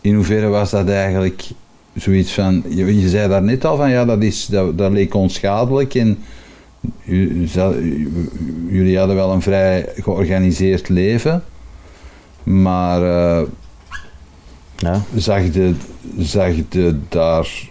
in 0.00 0.14
hoeverre 0.14 0.46
was 0.48 0.70
dat 0.70 0.88
eigenlijk 0.88 1.50
zoiets 1.96 2.32
van, 2.32 2.62
je, 2.68 3.00
je 3.00 3.08
zei 3.08 3.28
daar 3.28 3.42
net 3.42 3.64
al 3.64 3.76
van, 3.76 3.90
ja, 3.90 4.04
dat, 4.04 4.22
is, 4.22 4.46
dat, 4.46 4.78
dat 4.78 4.92
leek 4.92 5.14
onschadelijk 5.14 5.94
en 5.94 6.18
jullie 8.68 8.98
hadden 8.98 9.16
wel 9.16 9.32
een 9.32 9.42
vrij 9.42 9.88
georganiseerd 9.96 10.88
leven, 10.88 11.44
maar 12.42 13.02
eh, 13.02 13.46
ja, 14.76 15.02
zag 15.14 15.54
je, 15.54 15.74
zag 16.18 16.54
daar. 17.08 17.70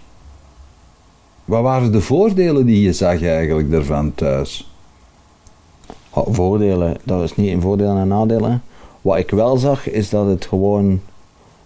Wat 1.44 1.62
waren 1.62 1.92
de 1.92 2.00
voordelen 2.00 2.66
die 2.66 2.82
je 2.82 2.92
zag 2.92 3.22
eigenlijk 3.22 3.70
daarvan 3.70 4.14
thuis? 4.14 4.70
Oh, 6.10 6.34
voordelen, 6.34 6.96
dat 7.04 7.22
is 7.22 7.36
niet 7.36 7.50
in 7.50 7.60
voordelen 7.60 7.96
en 7.96 8.08
nadelen. 8.08 8.62
Wat 9.00 9.18
ik 9.18 9.30
wel 9.30 9.56
zag, 9.56 9.90
is 9.90 10.10
dat 10.10 10.26
het 10.26 10.46
gewoon 10.46 11.00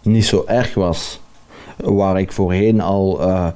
niet 0.03 0.25
zo 0.25 0.45
erg 0.47 0.75
was. 0.75 1.21
Waar 1.85 2.21
ik 2.21 2.33
voorheen 2.33 2.81
al 2.81 3.21
eh, 3.21 3.47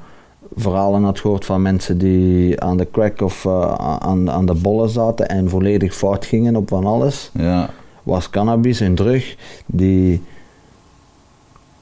verhalen 0.56 1.02
had 1.02 1.20
gehoord 1.20 1.44
van 1.44 1.62
mensen 1.62 1.98
die 1.98 2.60
aan 2.60 2.76
de 2.76 2.90
crack 2.90 3.20
of 3.20 3.44
eh, 3.44 3.74
aan, 3.98 4.30
aan 4.30 4.46
de 4.46 4.54
bollen 4.54 4.88
zaten 4.88 5.28
en 5.28 5.48
volledig 5.48 5.94
fout 5.94 6.24
gingen 6.24 6.56
op 6.56 6.68
van 6.68 6.86
alles, 6.86 7.30
Ja, 7.32 7.70
was 8.02 8.30
cannabis 8.30 8.80
een 8.80 8.94
drug 8.94 9.36
die, 9.66 10.22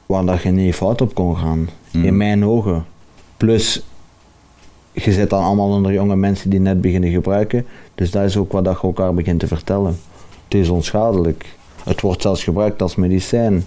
waar 0.06 0.24
dat 0.24 0.42
je 0.42 0.50
niet 0.50 0.74
fout 0.74 1.00
op 1.00 1.14
kon 1.14 1.36
gaan. 1.36 1.68
Mhm. 1.90 2.04
In 2.04 2.16
mijn 2.16 2.44
ogen. 2.44 2.84
Plus, 3.36 3.82
je 4.92 5.12
zit 5.12 5.30
dan 5.30 5.42
allemaal 5.42 5.68
onder 5.68 5.92
jonge 5.92 6.16
mensen 6.16 6.50
die 6.50 6.60
net 6.60 6.80
beginnen 6.80 7.10
gebruiken. 7.10 7.66
Dus 7.94 8.10
dat 8.10 8.24
is 8.24 8.36
ook 8.36 8.52
wat 8.52 8.64
dat 8.64 8.80
je 8.80 8.86
elkaar 8.86 9.14
begint 9.14 9.40
te 9.40 9.46
vertellen. 9.46 9.98
Het 10.44 10.54
is 10.54 10.68
onschadelijk. 10.68 11.56
Het 11.84 12.00
wordt 12.00 12.22
zelfs 12.22 12.44
gebruikt 12.44 12.82
als 12.82 12.94
medicijn. 12.94 13.64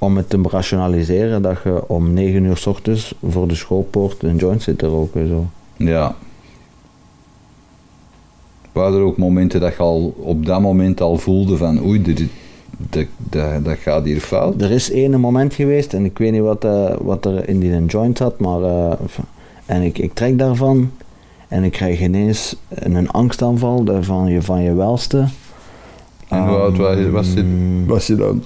Om 0.00 0.16
het 0.16 0.30
te 0.30 0.40
rationaliseren 0.42 1.42
dat 1.42 1.58
je 1.64 1.88
om 1.88 2.12
9 2.12 2.44
uur 2.44 2.56
s 2.56 2.66
ochtends 2.66 3.14
voor 3.28 3.48
de 3.48 3.54
schoolpoort 3.54 4.22
een 4.22 4.36
joint 4.36 4.62
zit 4.62 4.78
te 4.78 4.86
roken. 4.86 5.28
Zo. 5.28 5.46
ja. 5.76 6.14
Waren 8.72 8.98
er 8.98 9.04
ook 9.04 9.16
momenten 9.16 9.60
dat 9.60 9.72
je 9.72 9.78
al 9.78 10.14
op 10.16 10.46
dat 10.46 10.60
moment 10.60 11.00
al 11.00 11.16
voelde 11.16 11.56
van 11.56 11.84
oei, 11.84 12.02
dit, 12.02 12.22
dat, 12.76 13.06
dat, 13.16 13.64
dat 13.64 13.78
gaat 13.78 14.04
hier 14.04 14.20
fout? 14.20 14.62
Er 14.62 14.70
is 14.70 14.90
één 14.90 15.20
moment 15.20 15.54
geweest 15.54 15.92
en 15.94 16.04
ik 16.04 16.18
weet 16.18 16.32
niet 16.32 16.40
wat, 16.40 16.64
eh, 16.64 16.94
wat 17.00 17.24
er 17.24 17.48
in 17.48 17.60
die 17.60 17.84
joint 17.84 18.18
zat, 18.18 18.40
maar 18.40 18.62
eh, 18.62 18.92
en 19.66 19.82
ik, 19.82 19.98
ik 19.98 20.14
trek 20.14 20.38
daarvan 20.38 20.90
en 21.48 21.64
ik 21.64 21.72
krijg 21.72 22.00
ineens 22.00 22.56
een 22.68 23.10
angstaanval 23.10 23.84
van 24.00 24.30
je, 24.30 24.42
van 24.42 24.62
je 24.62 24.74
welste. 24.74 25.24
En 26.28 26.48
hoe 26.48 26.56
oud 26.56 26.76
was 26.76 26.96
je, 26.96 27.10
was 27.10 27.32
je, 27.32 27.82
was 27.86 28.06
je 28.06 28.14
dan? 28.14 28.44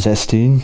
16. 0.00 0.62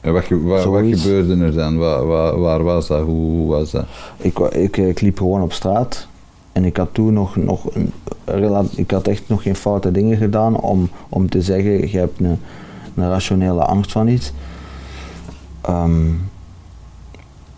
En 0.00 0.12
wat, 0.12 0.24
gebeurde 0.24 1.44
er 1.44 1.54
dan? 1.54 1.78
Waar, 1.78 2.06
waar, 2.06 2.40
waar 2.40 2.62
was 2.62 2.86
dat? 2.86 3.04
Hoe, 3.04 3.30
hoe 3.30 3.48
was 3.48 3.70
dat? 3.70 3.86
Ik, 4.16 4.38
ik, 4.38 4.76
ik 4.76 5.00
liep 5.00 5.18
gewoon 5.18 5.42
op 5.42 5.52
straat 5.52 6.08
en 6.52 6.64
ik 6.64 6.76
had 6.76 6.88
toen 6.92 7.12
nog, 7.12 7.36
nog 7.36 7.68
ik 8.76 8.90
had 8.90 9.08
echt 9.08 9.22
nog 9.26 9.42
geen 9.42 9.56
foute 9.56 9.90
dingen 9.90 10.16
gedaan 10.16 10.60
om, 10.60 10.88
om 11.08 11.28
te 11.28 11.42
zeggen, 11.42 11.90
je 11.90 11.98
hebt 11.98 12.20
een, 12.20 12.38
een 12.94 13.08
rationele 13.08 13.64
angst 13.64 13.92
van 13.92 14.08
iets. 14.08 14.32
Ehm, 15.60 16.10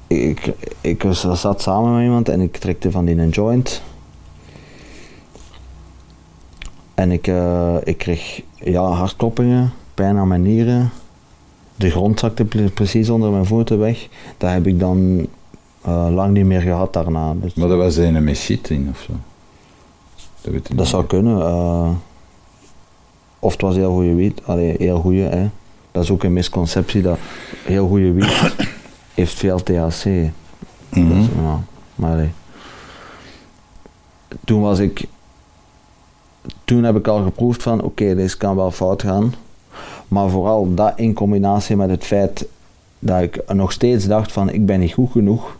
ik, 0.06 0.52
ik 0.80 1.02
was, 1.02 1.40
zat 1.40 1.62
samen 1.62 1.94
met 1.94 2.02
iemand 2.02 2.28
en 2.28 2.40
ik 2.40 2.56
trekte 2.56 2.90
van 2.90 3.04
die 3.04 3.18
een 3.18 3.28
joint. 3.28 3.82
En 6.94 7.12
ik, 7.12 7.26
eh, 7.26 7.76
ik 7.84 7.98
kreeg 7.98 8.42
ja, 8.54 8.82
hartkloppingen, 8.82 9.72
pijn 9.98 10.16
aan 10.16 10.28
mijn 10.28 10.42
nieren. 10.42 10.90
De 11.76 11.90
grond 11.90 12.18
zakte 12.20 12.44
pre- 12.44 12.70
precies 12.70 13.10
onder 13.10 13.30
mijn 13.30 13.46
voeten 13.46 13.78
weg. 13.78 14.08
Dat 14.36 14.50
heb 14.50 14.66
ik 14.66 14.80
dan 14.80 15.26
eh, 15.82 16.06
lang 16.10 16.32
niet 16.32 16.44
meer 16.44 16.60
gehad 16.60 16.92
daarna. 16.92 17.34
Dus 17.34 17.54
Maar 17.54 17.68
dat 17.68 17.76
was 17.78 17.96
een 17.96 18.16
in 18.16 18.88
of 18.90 19.00
zo? 19.00 19.12
Dat, 20.40 20.52
weet 20.52 20.76
dat 20.76 20.86
zou 20.86 21.04
kunnen. 21.06 21.40
eh. 21.40 21.90
of 23.38 23.52
het 23.52 23.60
was 23.60 23.74
heel 23.76 23.92
goede 23.92 24.14
wiet. 24.14 24.40
Allee, 24.44 24.74
heel 24.78 25.00
goede, 25.00 25.22
hè. 25.22 25.48
Dat 25.92 26.02
is 26.02 26.10
ook 26.10 26.22
een 26.24 26.32
misconceptie 26.32 27.02
dat 27.02 27.18
heel 27.64 27.88
goede 27.88 28.12
wiet 28.12 28.54
heeft 29.14 29.34
veel 29.34 29.62
THC. 29.62 30.04
Mhm. 30.04 31.08
Dus, 31.08 31.26
ja, 31.42 31.62
maar 31.94 32.12
allee. 32.12 32.30
Toen 34.44 34.60
was 34.60 34.78
ik... 34.78 35.04
Toen 36.64 36.82
heb 36.84 36.96
ik 36.96 37.06
al 37.08 37.22
geproefd 37.22 37.62
van, 37.62 37.82
oké, 37.82 38.14
deze 38.14 38.36
kan 38.36 38.56
wel 38.56 38.70
fout 38.70 39.02
gaan. 39.02 39.34
Maar 40.08 40.30
vooral 40.30 40.74
dat 40.74 40.92
in 40.96 41.14
combinatie 41.14 41.76
met 41.76 41.90
het 41.90 42.04
feit 42.04 42.46
dat 42.98 43.22
ik 43.22 43.42
nog 43.52 43.72
steeds 43.72 44.06
dacht 44.06 44.32
van 44.32 44.50
ik 44.50 44.66
ben 44.66 44.80
niet 44.80 44.92
goed 44.92 45.10
genoeg. 45.10 45.56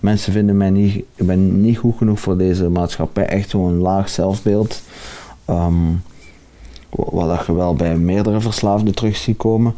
Mensen 0.00 0.32
vinden 0.32 0.56
mij 0.56 0.70
niet, 0.70 0.94
ik 0.94 1.26
ben 1.26 1.60
niet 1.60 1.78
goed 1.78 1.96
genoeg 1.96 2.20
voor 2.20 2.36
deze 2.36 2.68
maatschappij. 2.68 3.26
Echt 3.26 3.50
zo'n 3.50 3.78
laag 3.78 4.08
zelfbeeld. 4.08 4.82
Ehm, 5.44 5.90
wat 6.90 7.46
je 7.46 7.54
wel 7.54 7.74
bij 7.74 7.96
meerdere 7.96 8.40
verslaafden 8.40 8.94
terug 8.94 9.16
ziet 9.16 9.36
komen. 9.36 9.74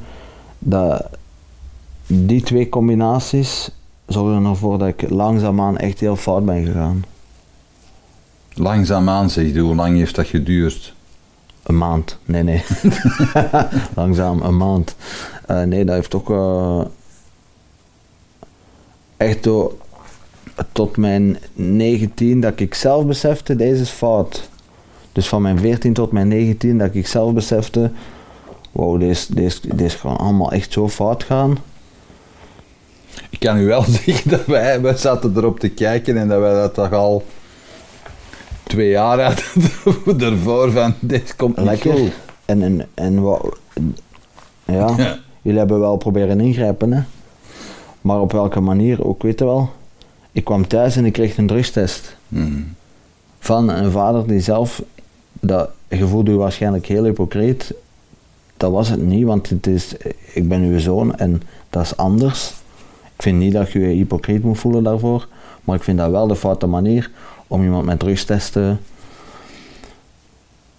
Dat 0.59 1.09
die 2.07 2.42
twee 2.42 2.68
combinaties 2.68 3.70
zorgen 4.07 4.44
ervoor 4.44 4.79
dat 4.79 4.88
ik 4.88 5.11
langzaamaan 5.11 5.79
echt 5.79 6.00
heel 6.00 6.16
fout 6.16 6.44
ben 6.44 6.64
gegaan. 6.64 7.05
Langzaamaan 8.55 9.31
zeg 9.31 9.53
je, 9.53 9.59
hoe 9.59 9.74
lang 9.74 9.96
heeft 9.96 10.14
dat 10.14 10.27
geduurd? 10.27 10.94
Een 11.64 11.79
maand, 11.79 12.18
nee, 12.24 12.42
nee. 12.42 12.64
Langzaam, 13.96 14.42
een 14.42 14.57
maand. 14.57 14.94
Uh, 15.50 15.62
nee, 15.62 15.85
dat 15.85 15.94
heeft 15.94 16.14
ook 16.14 16.31
uh, 16.31 16.85
echt 19.16 19.48
tot 20.72 20.96
mijn 20.96 21.38
19 21.53 22.40
dat 22.40 22.61
ik 22.61 22.74
zelf 22.74 23.07
besefte, 23.07 23.57
deze 23.57 23.83
is 23.83 23.90
fout. 23.90 24.48
Dus 25.12 25.29
van 25.29 25.42
mijn 25.42 25.59
14 25.59 25.92
tot 25.92 26.12
mijn 26.12 26.29
19 26.29 26.79
dat 26.79 26.94
ik 26.94 27.07
zelf 27.07 27.33
besefte, 27.33 27.90
wow, 28.72 29.00
deze, 29.00 29.35
deze, 29.35 29.77
deze 29.77 29.98
gaan 29.98 30.16
allemaal 30.16 30.53
echt 30.53 30.72
zo 30.72 30.88
fout 30.88 31.24
gaan. 31.24 31.59
Ik 33.31 33.40
kan 33.40 33.59
u 33.59 33.66
wel 33.66 33.83
zeggen 34.05 34.31
dat 34.31 34.46
wij, 34.46 34.81
wij 34.81 34.96
zaten 34.96 35.33
erop 35.37 35.61
te 35.61 35.68
kijken 35.68 36.16
en 36.16 36.29
dat 36.29 36.40
wij 36.40 36.55
dat 36.55 36.74
toch 36.74 36.92
al 36.92 37.24
twee 38.74 38.90
jaar 38.90 39.20
hadden 39.22 40.20
ervoor 40.32 40.70
van, 40.70 40.94
dit 41.00 41.37
komt 41.37 41.56
niet 41.56 41.66
Lekker. 41.66 41.92
goed. 41.92 42.10
En, 42.44 42.62
en, 42.62 42.88
en 42.94 43.22
wat, 43.22 43.56
ja, 44.64 44.94
Ja. 44.96 45.18
jullie 45.42 45.58
hebben 45.58 45.80
wel 45.80 45.96
proberen 45.96 46.40
ingrijpen, 46.40 46.92
hè. 46.92 47.02
Maar 48.00 48.20
op 48.20 48.32
welke 48.32 48.60
manier 48.60 49.06
ook, 49.06 49.22
weet 49.22 49.38
je 49.38 49.44
wel. 49.44 49.70
Ik 50.32 50.44
kwam 50.44 50.66
thuis 50.66 50.96
en 50.96 51.04
ik 51.04 51.12
kreeg 51.12 51.37
een 51.37 51.46
drugstest. 51.46 52.16
Mhm. 52.28 52.60
Van 53.38 53.68
een 53.68 53.90
vader 53.90 54.26
die 54.26 54.40
zelf, 54.40 54.82
dat, 55.32 55.68
je 55.88 56.06
voelde 56.06 56.30
je 56.30 56.37
waarschijnlijk 56.37 56.87
heel 56.87 57.04
hypocriet. 57.04 57.74
Dat 58.56 58.70
was 58.72 58.88
het 58.88 59.02
niet, 59.02 59.24
want 59.24 59.48
het 59.48 59.66
is, 59.66 59.94
ik 60.32 60.48
ben 60.48 60.62
uw 60.62 60.78
zoon 60.78 61.16
en 61.16 61.42
dat 61.70 61.82
is 61.82 61.96
anders. 61.96 62.52
Ik 63.16 63.22
vind 63.22 63.38
niet 63.38 63.52
dat 63.52 63.72
je 63.72 63.78
je 63.80 63.87
hypocriet 63.87 64.42
moet 64.42 64.58
voelen 64.58 64.82
daarvoor. 64.84 65.28
Maar 65.64 65.76
ik 65.76 65.82
vind 65.82 65.98
dat 65.98 66.10
wel 66.10 66.26
de 66.26 66.37
foute 66.37 66.66
manier 66.66 67.10
om 67.54 67.62
iemand 67.62 67.84
met 67.84 67.98
drugstesten... 67.98 68.80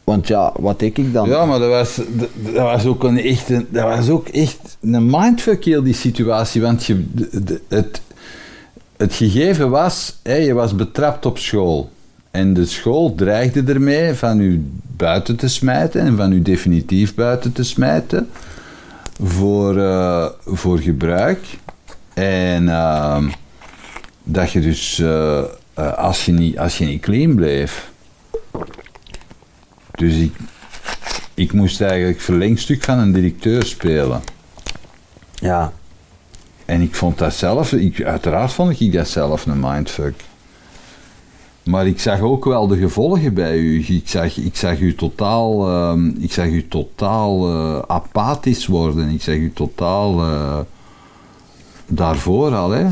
Want 0.03 0.27
ja, 0.27 0.53
wat 0.59 0.79
denk 0.79 0.97
ik 0.97 1.13
dan? 1.13 1.29
Ja, 1.29 1.45
maar 1.45 1.59
dat 1.59 1.69
was, 1.69 1.99
dat, 2.43 2.53
was 2.53 2.85
ook 2.85 3.03
een 3.03 3.19
echt, 3.19 3.49
een, 3.49 3.67
dat 3.69 3.83
was 3.83 4.09
ook 4.09 4.27
echt 4.27 4.77
een 4.81 5.09
mindfuck 5.09 5.63
die 5.63 5.93
situatie, 5.93 6.61
want 6.61 6.85
je, 6.85 7.05
het, 7.67 8.01
het 8.97 9.13
gegeven 9.13 9.69
was, 9.69 10.19
je 10.23 10.53
was 10.53 10.75
betrapt 10.75 11.25
op 11.25 11.37
school. 11.37 11.89
En 12.31 12.53
de 12.53 12.65
school 12.65 13.15
dreigde 13.15 13.63
ermee 13.73 14.13
van 14.13 14.39
u 14.39 14.67
buiten 14.97 15.35
te 15.35 15.47
smijten 15.47 16.01
en 16.01 16.17
van 16.17 16.31
u 16.31 16.41
definitief 16.41 17.15
buiten 17.15 17.51
te 17.51 17.63
smijten 17.63 18.29
voor, 19.23 19.77
eh, 19.77 20.25
voor 20.45 20.79
gebruik. 20.79 21.39
En 22.13 22.69
ehm, 22.69 23.29
dat 24.23 24.51
je 24.51 24.61
dus, 24.61 24.99
eh, 24.99 25.43
eh, 25.75 25.93
als, 25.93 26.25
je 26.25 26.31
niet, 26.31 26.57
als 26.57 26.77
je 26.77 26.85
niet 26.85 27.01
clean 27.01 27.35
bleef, 27.35 27.91
dus 29.91 30.13
ik, 30.13 30.35
ik 31.33 31.53
moest 31.53 31.81
eigenlijk 31.81 32.21
verlengstuk 32.21 32.83
van 32.83 32.99
een 32.99 33.13
directeur 33.13 33.65
spelen. 33.65 34.21
Ja, 35.33 35.71
En 36.65 36.81
ik 36.81 36.95
vond 36.95 37.17
dat 37.17 37.33
zelf, 37.33 37.73
ik, 37.73 38.03
uiteraard 38.03 38.53
vond 38.53 38.79
ik 38.79 38.93
dat 38.93 39.07
zelf 39.07 39.45
een 39.45 39.59
mindfuck. 39.59 40.23
Maar 41.63 41.87
ik 41.87 41.99
zag 41.99 42.19
ook 42.19 42.45
wel 42.45 42.67
de 42.67 42.77
gevolgen 42.77 43.33
bij 43.33 43.57
u. 43.57 43.85
Ik 43.87 44.09
zag, 44.09 44.37
ik 44.37 44.55
zag 44.55 44.79
u 44.79 44.95
totaal, 44.95 45.67
ehm, 45.69 46.07
ik 46.07 46.31
zag 46.33 46.45
u 46.45 46.67
totaal 46.67 47.49
eh, 47.49 47.79
apathisch 47.87 48.65
worden. 48.65 49.09
Ik 49.09 49.21
zag 49.21 49.35
u 49.35 49.53
totaal 49.53 50.21
eh, 50.21 50.59
daarvoor 51.85 52.55
al. 52.55 52.69
Hè. 52.69 52.87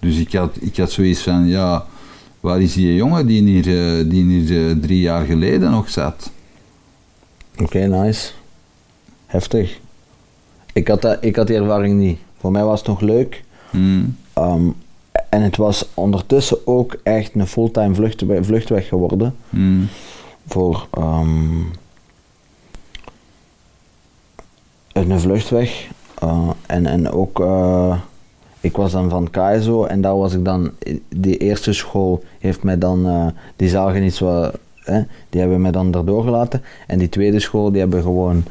Dus 0.00 0.18
ik 0.18 0.32
had, 0.32 0.56
ik 0.60 0.76
had 0.76 0.90
zoiets 0.90 1.22
van, 1.22 1.46
ja, 1.46 1.86
waar 2.40 2.60
is 2.60 2.72
die 2.72 2.94
jongen 2.94 3.26
die 3.26 3.42
hier, 3.42 3.98
eh, 3.98 4.10
die 4.10 4.24
hier 4.24 4.68
eh, 4.68 4.76
drie 4.76 5.00
jaar 5.00 5.24
geleden 5.24 5.70
nog 5.70 5.90
zat? 5.90 6.30
oké, 7.62 7.78
nice. 7.78 8.30
Heftig. 9.26 9.80
Ik 10.72 10.88
had, 10.88 11.02
dat, 11.02 11.18
ik 11.20 11.36
had 11.36 11.46
die 11.46 11.56
ervaring 11.56 11.98
niet. 11.98 12.18
Voor 12.40 12.50
mij 12.50 12.64
was 12.64 12.78
het 12.78 12.88
nog 12.88 13.00
leuk. 13.00 13.44
Hmm. 13.70 14.16
Ehm, 14.32 14.68
en 15.28 15.42
het 15.42 15.56
was 15.56 15.88
ondertussen 15.94 16.66
ook 16.66 16.96
echt 17.02 17.34
een 17.34 17.46
fulltime 17.46 17.94
vluchtweg, 17.94 18.44
vluchtweg 18.44 18.88
geworden. 18.88 19.36
Hmm. 19.50 19.88
Voor 20.46 20.88
ehm, 20.90 21.60
een 24.92 25.20
vluchtweg. 25.20 25.86
Eh, 26.18 26.50
en, 26.66 26.86
en 26.86 27.10
ook, 27.10 27.40
eh, 27.40 27.98
ik 28.60 28.76
was 28.76 28.92
dan 28.92 29.10
van 29.10 29.30
KSO 29.30 29.84
en 29.84 30.00
daar 30.00 30.16
was 30.16 30.32
ik 30.32 30.44
dan, 30.44 30.70
die 31.08 31.36
eerste 31.36 31.72
school 31.72 32.24
heeft 32.38 32.62
mij 32.62 32.78
dan, 32.78 33.06
eh, 33.06 33.26
die 33.56 33.68
zagen 33.68 34.02
iets 34.02 34.18
wat, 34.18 34.58
hè, 34.74 35.02
die 35.30 35.40
hebben 35.40 35.60
mij 35.60 35.70
dan 35.70 35.94
erdoor 35.94 36.22
gelaten. 36.22 36.62
En 36.86 36.98
die 36.98 37.08
tweede 37.08 37.40
school, 37.40 37.70
die 37.70 37.80
hebben 37.80 38.02
gewoon 38.02 38.44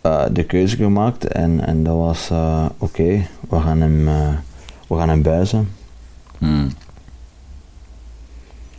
eh, 0.00 0.24
de 0.32 0.44
keuze 0.44 0.76
gemaakt 0.76 1.26
en, 1.26 1.66
en 1.66 1.84
dat 1.84 1.96
was, 1.96 2.30
eh, 2.30 2.66
oké, 2.78 3.26
we 3.48 3.60
gaan 3.60 3.80
hem, 3.80 4.04
we 4.86 4.96
gaan 4.96 5.08
hem 5.08 5.22
buizen. 5.22 5.68
Hmm. 6.38 6.68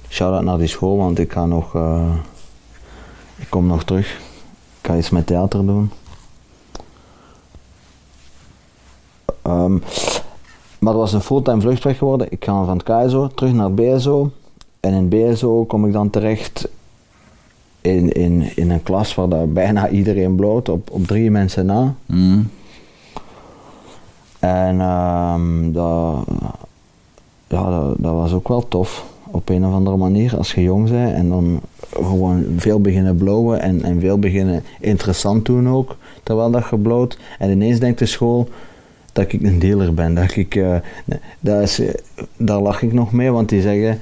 Shout-out 0.09 0.43
naar 0.43 0.57
die 0.57 0.67
school, 0.67 0.97
want 0.97 1.19
ik 1.19 1.31
ga 1.31 1.45
nog, 1.45 1.75
ik 3.35 3.49
kom 3.49 3.67
nog 3.67 3.83
terug. 3.83 4.19
Ik 4.81 4.87
ga 4.87 4.97
iets 4.97 5.09
met 5.09 5.27
theater 5.27 5.65
doen. 5.65 5.91
Ehm, 9.41 9.77
maar 10.79 10.93
het 10.93 11.01
was 11.01 11.13
een 11.13 11.21
fulltime 11.21 11.61
vluchtweg 11.61 11.97
geworden. 11.97 12.27
Ik 12.29 12.45
ga 12.45 12.65
van 12.65 12.77
het 12.77 12.83
KSO 12.83 13.27
terug 13.27 13.53
naar 13.53 13.73
BSO. 13.73 14.31
En 14.79 14.93
in 14.93 15.09
BSO 15.09 15.65
kom 15.65 15.85
ik 15.85 15.93
dan 15.93 16.09
terecht 16.09 16.67
in, 17.81 18.11
in, 18.11 18.55
in 18.55 18.71
een 18.71 18.83
klas 18.83 19.15
waar 19.15 19.29
daar 19.29 19.49
bijna 19.49 19.89
iedereen 19.99 20.35
bloot, 20.35 20.69
op, 20.69 20.91
op 20.91 21.07
drie 21.07 21.31
mensen 21.31 21.65
na. 21.65 21.95
Hmm. 22.05 22.49
En 24.39 24.81
ehm, 24.81 25.71
dat, 25.71 26.25
ja, 27.47 27.69
dat, 27.69 27.95
dat 27.97 28.13
was 28.13 28.33
ook 28.33 28.47
wel 28.47 28.67
tof. 28.67 29.05
Op 29.31 29.49
een 29.49 29.65
of 29.65 29.73
andere 29.73 29.97
manier, 29.97 30.37
als 30.37 30.53
je 30.53 30.61
jong 30.61 30.89
bent 30.89 31.13
en 31.13 31.29
dan 31.29 31.59
gewoon 31.93 32.45
veel 32.57 32.81
beginnen 32.81 33.15
blowen 33.15 33.61
en, 33.61 33.83
en 33.83 33.99
veel 33.99 34.19
beginnen 34.19 34.63
interessant 34.79 35.45
doen 35.45 35.69
ook, 35.69 35.95
terwijl 36.23 36.51
dat 36.51 36.69
je 36.69 36.77
bloot. 36.77 37.17
En 37.39 37.51
ineens 37.51 37.79
denkt 37.79 37.99
de 37.99 38.05
school 38.05 38.47
dat 39.13 39.33
ik 39.33 39.41
een 39.43 39.59
dealer 39.59 39.93
ben. 39.93 40.13
Dat 40.15 40.35
ik, 40.35 40.55
eh, 40.55 40.75
dat 41.39 41.61
is, 41.61 41.79
eh, 41.79 41.89
daar 42.37 42.59
lach 42.61 42.81
ik 42.81 42.93
nog 42.93 43.11
mee, 43.11 43.31
want 43.31 43.49
die 43.49 43.61
zeggen, 43.61 43.99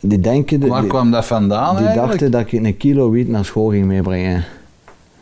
die 0.00 0.20
denken... 0.20 0.68
Waar 0.68 0.80
die- 0.80 0.90
kwam 0.90 1.10
dat 1.10 1.26
vandaan 1.26 1.76
die 1.76 1.84
eigenlijk? 1.84 2.10
dachten 2.20 2.30
dat 2.30 2.40
ik 2.52 2.52
een 2.52 2.76
kilo 2.76 3.10
wiet 3.10 3.28
naar 3.28 3.44
school 3.44 3.70
ging 3.70 3.84
meebrengen. 3.86 4.44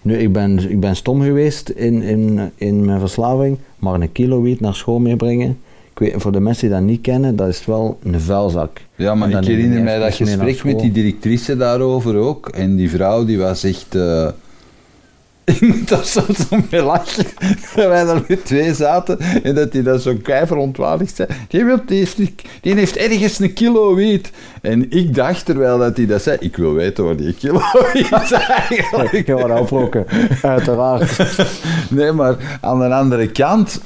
Nu, 0.03 0.17
ik 0.17 0.33
ben, 0.33 0.71
ik 0.71 0.81
ben 0.81 0.97
stom 0.97 1.23
geweest 1.23 1.69
in, 1.69 2.03
in, 2.03 2.51
in 2.55 2.85
mijn 2.85 3.01
verslaving, 3.01 3.59
maar 3.79 3.95
een 3.95 4.13
kilo 4.13 4.43
wiet 4.43 4.61
naar 4.61 4.75
school 4.75 4.99
meebrengen, 4.99 5.59
ik 5.93 5.99
weet, 5.99 6.15
voor 6.17 6.33
de 6.33 6.41
mensen 6.41 6.69
die 6.69 6.77
dat 6.77 6.87
niet 6.87 7.01
kennen, 7.01 7.37
dat 7.37 7.49
is 7.49 7.67
wel 7.67 7.99
een 8.03 8.21
vuilzak. 8.21 8.81
Ja, 8.95 9.15
maar 9.15 9.31
ik 9.31 9.45
herinner 9.45 9.83
mij 9.83 9.99
dat 9.99 10.15
gesprek 10.15 10.65
met 10.65 10.79
die 10.81 10.93
directrice 10.93 11.57
daarover 11.57 12.17
ook. 12.17 12.49
En 12.49 12.77
die 12.77 12.91
vrouw 12.91 13.25
die 13.25 13.39
was 13.39 13.65
echt... 13.65 13.95
eh, 13.95 14.29
soms 16.03 16.49
om 16.51 16.67
mee 16.71 16.83
lachen. 16.83 17.25
Dat 17.75 17.87
wij 17.87 18.05
daar 18.05 18.23
met 18.29 18.45
twee 18.45 18.75
zaten 18.75 19.19
en 19.43 19.55
dat 19.55 19.73
die 19.73 19.83
dat 19.83 20.03
zo 20.03 20.15
kei 20.23 20.47
verontwaardigd 20.47 21.17
zei. 21.17 21.29
Die, 21.49 21.65
wilt, 21.65 21.89
die, 21.89 21.99
heeft, 21.99 22.17
die 22.61 22.75
heeft 22.75 22.97
ergens 22.97 23.39
een 23.39 23.53
kilo 23.53 23.95
wiet. 23.95 24.31
En 24.63 24.91
ik 24.91 25.15
dacht, 25.15 25.45
terwijl 25.45 25.79
dat 25.79 25.97
hij 25.97 26.07
dat 26.07 26.23
zei, 26.23 26.37
ik 26.41 26.57
wil 26.57 26.73
weten 26.73 27.05
waar 27.05 27.17
die 27.17 27.35
kilo 27.35 27.61
wiet 27.93 28.11
is 28.23 28.33
eigenlijk. 28.33 29.13
Ik 29.13 29.27
ga 29.27 29.35
wat 29.35 29.51
afroken, 29.51 30.07
uiteraard. 30.43 31.17
Nee, 31.91 32.13
maar 32.13 32.59
aan 32.61 32.79
de 32.79 32.95
andere 32.95 33.31
kant 33.31 33.81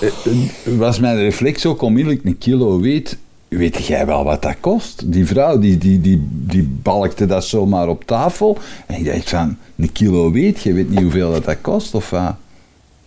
eh, 0.00 0.08
eh, 0.08 0.78
was 0.78 1.00
mijn 1.00 1.16
reflex 1.16 1.66
ook 1.66 1.82
onmiddellijk 1.82 2.24
een 2.24 2.38
kilo 2.38 2.80
wiet. 2.80 3.18
Weet 3.50 3.86
jij 3.86 4.06
wel 4.06 4.24
wat 4.24 4.42
dat 4.42 4.56
kost? 4.60 5.12
Die 5.12 5.26
vrouw 5.26 5.58
die, 5.58 5.78
die, 5.78 6.00
die, 6.00 6.26
die 6.30 6.68
balkte 6.82 7.26
dat 7.26 7.44
zomaar 7.44 7.88
op 7.88 8.04
tafel. 8.04 8.58
En 8.86 8.98
ik 8.98 9.04
dacht 9.04 9.28
van, 9.30 9.56
een 9.76 9.92
kilo 9.92 10.30
wiet, 10.32 10.60
je 10.62 10.72
weet 10.72 10.90
niet 10.90 11.00
hoeveel 11.00 11.32
dat, 11.32 11.44
dat 11.44 11.56
kost 11.60 11.94
of 11.94 12.10
wat? 12.10 12.34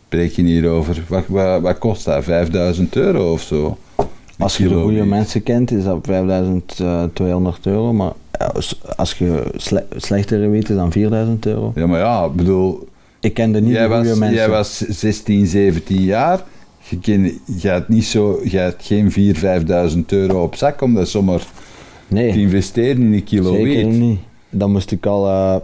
Spreek 0.06 0.32
je 0.32 0.42
hier 0.42 0.70
over? 0.70 1.04
Wat, 1.08 1.24
wat, 1.28 1.62
wat 1.62 1.78
kost 1.78 2.06
dat? 2.06 2.24
5000 2.24 2.96
euro 2.96 3.32
of 3.34 3.42
zo? 3.42 3.78
Als 4.38 4.58
je 4.58 4.68
de 4.68 4.76
goede 4.82 5.06
mensen 5.06 5.44
kent, 5.44 5.72
is 5.72 5.84
dat 5.84 6.00
5200 6.02 7.66
euro, 7.66 7.94
maar 7.94 8.12
als- 8.54 8.82
als 8.96 9.14
je 9.14 9.44
sle- 9.56 9.86
slechtere 9.98 10.48
wiet 10.48 10.70
is 10.70 10.76
dan 10.76 10.92
4000 10.92 11.46
euro. 11.46 11.72
Ja, 11.76 11.88
maar 11.88 12.00
ja, 12.00 12.26
ik 12.26 12.34
bedoel, 12.36 12.88
Ik 13.20 13.34
kende 13.34 13.62
niet 13.62 13.74
de 13.74 13.80
goede 13.80 14.10
was, 14.10 14.18
mensen. 14.18 14.38
jij 14.38 14.50
was 14.50 14.78
16, 14.78 15.46
17 15.48 16.02
jaar. 16.02 16.44
Je, 16.90 17.00
ken, 17.00 17.40
je, 17.58 17.70
had 17.70 17.88
niet 17.88 18.06
zo, 18.06 18.40
je 18.44 18.60
had 18.62 18.76
geen 18.78 19.12
4.000, 19.12 19.96
5.000 19.96 20.00
euro 20.06 20.44
op 20.44 20.56
zak 20.56 20.82
om 20.82 20.94
dat 20.94 21.08
zomaar 21.10 21.40
te 21.40 21.46
nee, 22.08 22.40
investeren 22.40 23.02
in 23.02 23.14
een 23.14 23.24
kilo 23.24 23.54
zeker 23.54 23.86
niet. 23.86 24.20
Dan 24.50 24.72
moest 24.72 24.92
ik 24.92 25.06
al 25.06 25.28
eh, 25.28 25.56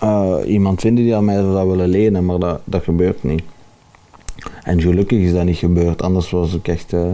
eh, 0.00 0.36
iemand 0.46 0.80
vinden 0.80 1.04
die 1.04 1.16
aan 1.16 1.24
mij 1.24 1.36
zou 1.36 1.68
willen 1.68 1.88
lenen, 1.88 2.24
maar 2.24 2.38
dat, 2.38 2.60
dat 2.64 2.82
gebeurt 2.82 3.22
niet. 3.22 3.42
En 4.62 4.80
gelukkig 4.80 5.18
is 5.18 5.32
dat 5.32 5.44
niet 5.44 5.56
gebeurd, 5.56 6.02
anders 6.02 6.30
was 6.30 6.54
ik 6.54 6.68
echt... 6.68 6.92
eh, 6.92 7.06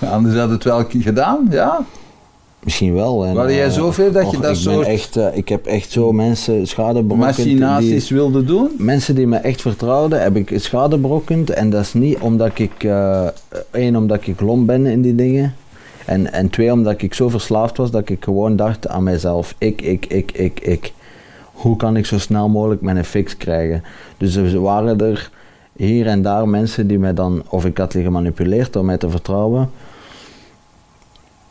Anders 0.12 0.36
had 0.36 0.50
het 0.50 0.64
wel 0.64 0.84
gedaan, 0.88 1.46
ja. 1.50 1.84
Misschien 2.66 2.94
wel. 2.94 3.24
En, 3.26 3.34
jij 3.34 3.64
eh, 3.64 3.70
zover 3.70 4.12
dat 4.12 4.30
je 4.30 4.38
dat 4.40 4.56
soort- 4.56 4.86
echt, 4.86 5.16
eh, 5.16 5.36
Ik 5.36 5.48
heb 5.48 5.66
echt 5.66 5.90
zo 5.90 6.12
mensen 6.12 6.66
schade 6.66 7.02
berokkend. 7.02 7.36
die- 7.36 7.58
Machinaties 7.58 8.10
wilde 8.10 8.44
doen. 8.44 8.70
Mensen 8.78 9.14
die 9.14 9.26
me 9.26 9.36
echt 9.36 9.60
vertrouwden, 9.60 10.22
heb 10.22 10.36
ik 10.36 10.52
schade 10.54 10.98
berokkend. 10.98 11.50
En 11.50 11.70
dat 11.70 11.80
is 11.82 11.92
niet 11.92 12.18
omdat 12.18 12.58
ik... 12.58 12.84
eh 12.84 13.26
één, 13.70 13.96
omdat 13.96 14.26
ik 14.26 14.40
lomp 14.40 14.66
ben 14.66 14.86
in 14.86 15.02
die 15.02 15.14
dingen. 15.14 15.54
En, 16.04 16.32
en 16.32 16.50
twee, 16.50 16.72
omdat 16.72 17.02
ik 17.02 17.14
zo 17.14 17.28
verslaafd 17.28 17.76
was 17.76 17.90
dat 17.90 18.08
ik 18.08 18.24
gewoon 18.24 18.56
dacht 18.56 18.88
aan 18.88 19.02
mezelf. 19.02 19.54
Ik, 19.58 19.82
ik, 19.82 20.06
ik, 20.06 20.32
ik, 20.32 20.60
ik. 20.60 20.92
Hoe 21.52 21.76
kan 21.76 21.96
ik 21.96 22.06
zo 22.06 22.18
snel 22.18 22.48
mogelijk 22.48 22.80
mijn 22.80 23.04
fix 23.04 23.36
krijgen? 23.36 23.82
Dus 24.16 24.34
er 24.36 24.60
waren 24.60 25.00
er 25.00 25.30
hier 25.76 26.06
en 26.06 26.22
daar 26.22 26.48
mensen 26.48 26.86
die 26.86 26.98
mij 26.98 27.14
dan... 27.14 27.42
Of 27.48 27.64
ik 27.64 27.78
had 27.78 27.92
die 27.92 28.02
gemanipuleerd 28.02 28.72
door 28.72 28.84
mij 28.84 28.96
te 28.96 29.10
vertrouwen 29.10 29.70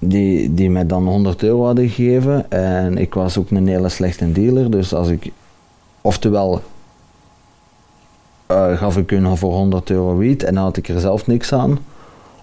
die, 0.07 0.53
die 0.53 0.69
mij 0.69 0.85
dan 0.85 1.07
100 1.07 1.43
euro 1.43 1.65
hadden 1.65 1.89
gegeven. 1.89 2.51
En 2.51 2.97
ik 2.97 3.13
was 3.13 3.37
ook 3.37 3.51
een 3.51 3.67
hele 3.67 3.89
slechte 3.89 4.31
dealer. 4.31 4.71
Dus 4.71 4.93
als 4.93 5.07
ik, 5.07 5.31
oftewel, 6.01 6.61
eh, 8.45 8.77
gaf 8.77 8.97
ik 8.97 9.09
hun 9.09 9.37
voor 9.37 9.53
100 9.53 9.89
euro 9.89 10.17
wiet 10.17 10.43
en 10.43 10.53
dan 10.53 10.63
had 10.63 10.77
ik 10.77 10.87
er 10.87 10.99
zelf 10.99 11.27
niks 11.27 11.53
aan. 11.53 11.79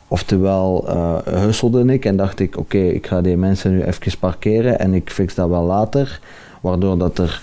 Oftewel, 0.09 0.89
eh 0.89 1.17
husselde 1.25 1.93
ik 1.93 2.05
en 2.05 2.17
dacht 2.17 2.41
ik, 2.41 2.57
oké, 2.57 2.79
ik 2.79 3.07
ga 3.07 3.21
die 3.21 3.37
mensen 3.37 3.71
nu 3.71 3.83
even 3.83 4.19
parkeren 4.19 4.79
en 4.79 4.95
ik 4.95 5.11
fix 5.11 5.35
dat 5.35 5.49
wel 5.49 5.63
later. 5.63 6.21
Waardoor 6.61 6.99
dat 6.99 7.19
er 7.19 7.43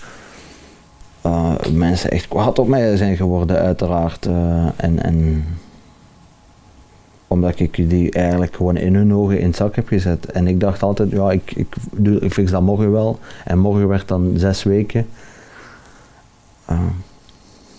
eh, 1.20 1.54
mensen 1.72 2.10
echt 2.10 2.28
kwaad 2.28 2.58
op 2.58 2.68
mij 2.68 2.96
zijn 2.96 3.16
geworden, 3.16 3.58
uiteraard. 3.58 4.26
En, 4.76 5.02
en 5.02 5.44
omdat 7.30 7.60
ik 7.60 7.90
die 7.90 8.10
eigenlijk 8.10 8.56
gewoon 8.56 8.76
in 8.76 8.94
hun 8.94 9.14
ogen 9.14 9.38
in 9.38 9.46
het 9.46 9.56
zak 9.56 9.76
heb 9.76 9.88
gezet. 9.88 10.26
En 10.26 10.46
ik 10.46 10.60
dacht 10.60 10.82
altijd, 10.82 11.10
ja, 11.10 11.30
ik, 11.30 11.52
ik, 11.54 11.74
doe, 11.92 12.20
ik 12.20 12.32
fix 12.32 12.50
dat 12.50 12.62
morgen 12.62 12.92
wel. 12.92 13.18
En 13.44 13.58
morgen 13.58 13.88
werd 13.88 14.08
dan 14.08 14.32
zes 14.34 14.62
weken. 14.62 15.06
Eh, 16.64 16.80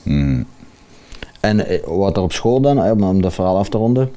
Hmm. 0.04 0.46
en 1.40 1.68
eh, 1.68 1.84
wat 1.86 2.18
er 2.18 2.24
op 2.24 2.32
school 2.32 2.62
dan, 2.62 2.84
eh, 2.84 3.08
om 3.08 3.22
dat 3.22 3.34
verhaal 3.34 3.58
af 3.58 3.70
te 3.70 3.78
ronden. 3.78 4.12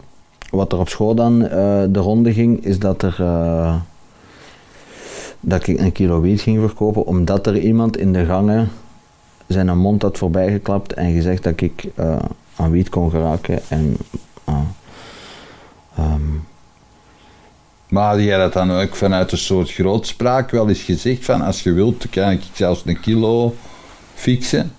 Wat 0.50 0.72
er 0.72 0.78
op 0.78 0.88
school 0.88 1.14
dan 1.14 1.38
de 1.38 1.98
ronde 1.98 2.32
ging, 2.32 2.64
is 2.64 2.78
dat 2.78 3.02
er... 3.02 3.16
dat 5.40 5.66
ik 5.66 5.80
een 5.80 5.92
kilo 5.92 6.20
wiet 6.20 6.40
ging 6.40 6.60
verkopen, 6.60 7.06
omdat 7.06 7.46
er 7.46 7.58
iemand 7.58 7.96
in 7.96 8.12
de 8.12 8.24
gangen 8.24 8.68
zijn 9.46 9.78
mond 9.78 10.02
had 10.02 10.18
voorbijgeklapt 10.18 10.92
en 10.92 11.12
gezegd 11.12 11.42
dat 11.42 11.60
ik 11.60 11.84
eh, 11.94 12.16
aan 12.56 12.70
wiet 12.70 12.88
kon 12.88 13.10
geraken. 13.10 13.60
En, 13.68 13.96
Maar 17.94 18.10
had 18.10 18.22
jij 18.22 18.38
dat 18.38 18.52
dan 18.52 18.70
ook 18.70 18.96
vanuit 18.96 19.32
een 19.32 19.38
soort 19.38 19.70
grootspraak 19.70 20.50
wel 20.50 20.68
eens 20.68 20.82
gezegd 20.82 21.24
van 21.24 21.40
als 21.40 21.62
je 21.62 21.72
wilt, 21.72 22.06
kan 22.10 22.30
ik 22.30 22.42
zelfs 22.52 22.82
een 22.86 23.00
kilo 23.00 23.54
fixen? 24.14 24.72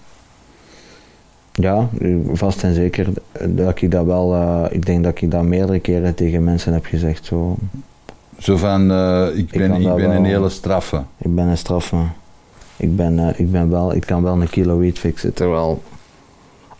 Ja, 1.52 1.90
vast 2.34 2.64
en 2.64 2.74
zeker 2.74 3.08
dat 3.48 3.82
ik 3.82 3.92
dat 3.92 4.06
wel, 4.06 4.34
eh, 4.34 4.64
ik 4.70 4.86
denk 4.86 5.04
dat 5.04 5.22
ik 5.22 5.32
dat 5.32 5.44
meerdere 5.44 5.80
keren 5.80 6.16
tegen 6.16 6.44
mensen 6.44 6.74
heb 6.74 6.86
gezegd. 6.86 7.26
Zo. 7.26 7.56
Zo 8.40 8.58
van, 8.58 8.92
eh, 8.92 9.28
ik 9.34 9.50
ben, 9.50 9.74
ik 9.74 9.96
ben 9.96 10.12
een 10.12 10.26
hele 10.26 10.50
straffe. 10.50 11.04
Ik 11.18 11.36
ben 11.36 11.48
een 11.48 11.58
straffe. 11.58 11.98
Ik, 12.78 12.96
ben, 12.96 13.20
eh, 13.20 13.40
ik, 13.40 13.52
ben 13.52 13.70
wel, 13.70 13.94
ik 13.94 14.06
kan 14.06 14.24
wel 14.24 14.42
een 14.42 14.50
kilo 14.50 14.78
wiet 14.78 15.00
fixen. 15.00 15.34
Terwijl, 15.34 15.84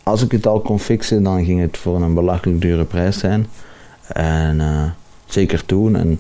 als 0.04 0.24
ik 0.24 0.32
het 0.32 0.48
al 0.48 0.60
kon 0.60 0.80
fixen, 0.80 1.24
dan 1.24 1.46
ging 1.46 1.62
het 1.62 1.78
voor 1.78 2.02
een 2.02 2.14
belachelijk 2.14 2.62
dure 2.62 2.84
prijs 2.84 3.20
zijn. 3.20 3.48
En 4.08 4.62
zeker 5.26 5.66
toen. 5.66 5.96
En, 5.96 6.20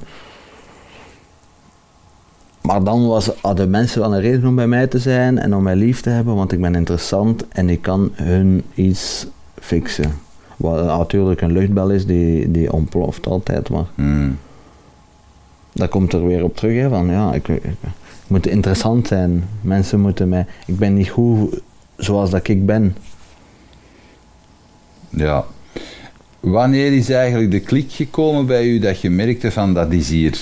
maar 2.62 2.84
dan 2.84 3.08
was, 3.08 3.32
hadden 3.42 3.70
mensen 3.70 4.02
wel 4.02 4.14
een 4.16 4.22
reden 4.22 4.48
om 4.48 4.56
bij 4.56 4.68
mij 4.68 4.88
te 4.88 5.00
zijn 5.00 5.40
en 5.40 5.56
om 5.56 5.64
mij 5.64 5.76
lief 5.76 6.02
te 6.02 6.10
hebben, 6.10 6.36
want 6.36 6.52
ik 6.52 6.62
ben 6.62 6.76
interessant 6.76 7.48
en 7.48 7.70
ik 7.70 7.82
kan 7.82 8.12
hun 8.14 8.64
iets 8.74 9.28
fixen. 9.60 10.14
Wat 10.58 10.86
natuurlijk 10.86 11.42
een 11.42 11.52
luchtbel 11.52 11.90
is 11.90 12.06
die, 12.06 12.52
die 12.52 12.72
ontploft 12.74 13.28
altijd, 13.28 13.70
maar 13.70 13.86
Hmm. 13.96 14.38
dat 15.74 15.90
komt 15.90 16.14
er 16.14 16.26
weer 16.26 16.44
op 16.44 16.56
terug. 16.56 16.82
Hè, 16.82 16.90
van, 16.90 17.08
ja, 17.08 17.34
ik, 17.34 17.48
ik, 17.48 17.64
ik 17.64 17.74
moet 18.28 18.48
interessant 18.48 19.08
zijn. 19.08 19.48
Mensen 19.62 20.00
moeten 20.00 20.30
mij... 20.30 20.46
Ik 20.66 20.78
ben 20.78 20.94
niet 20.94 21.10
goed 21.10 21.60
zoals 21.98 22.30
dat 22.30 22.48
ik 22.48 22.66
ben. 22.66 22.96
Ja. 25.10 25.46
Wanneer 26.46 26.94
is 26.94 27.10
eigenlijk 27.10 27.52
de 27.52 27.60
klik 27.60 27.92
gekomen 27.92 28.46
bij 28.46 28.68
u 28.68 28.80
dat 28.80 29.02
je 29.02 29.10
merkte 29.10 29.52
van 29.52 29.74
dat 29.74 29.92
is 29.92 30.10
hier... 30.10 30.42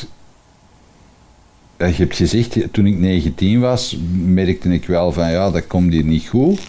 Dat 1.77 1.95
je 1.95 2.03
hebt 2.03 2.15
gezegd, 2.15 2.57
toen 2.71 2.85
ik 2.85 2.97
19 2.97 3.59
was, 3.59 3.97
merkte 4.25 4.69
ik 4.69 4.85
wel 4.85 5.11
van 5.11 5.31
ja, 5.31 5.51
dat 5.51 5.67
komt 5.67 5.91
hier 5.91 6.03
niet 6.03 6.27
goed. 6.27 6.61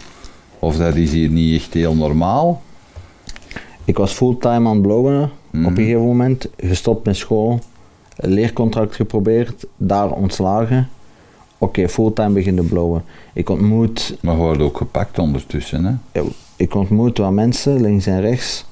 Of 0.59 0.77
dat 0.77 0.95
is 0.95 1.13
hier 1.13 1.29
niet 1.29 1.61
echt 1.61 1.75
heel 1.75 1.95
normaal. 1.95 2.63
Ik 3.85 3.97
was 3.97 4.13
fulltime 4.13 4.69
aan 4.69 4.83
het 4.89 5.31
Mhm. 5.51 5.65
op 5.65 5.71
een 5.71 5.77
gegeven 5.77 6.01
moment. 6.07 6.49
Gestopt 6.57 7.07
met 7.07 7.17
school. 7.17 7.59
Een 8.17 8.33
leercontract 8.33 8.95
geprobeerd. 8.95 9.67
Daar 9.77 10.11
ontslagen. 10.11 10.89
Oké, 11.59 11.89
fulltime 11.89 12.31
beginnen 12.31 12.67
blowen. 12.67 13.05
Ik 13.33 13.49
ontmoet, 13.49 14.17
Maar 14.21 14.37
wordt 14.37 14.61
ook 14.63 14.77
gepakt 14.77 15.19
ondertussen. 15.19 15.85
Hè? 16.13 16.21
ik 16.57 16.75
ontmoet 16.75 17.19
wat 17.19 17.33
mensen 17.33 17.81
links 17.81 18.07
en 18.07 18.21
rechts. 18.21 18.65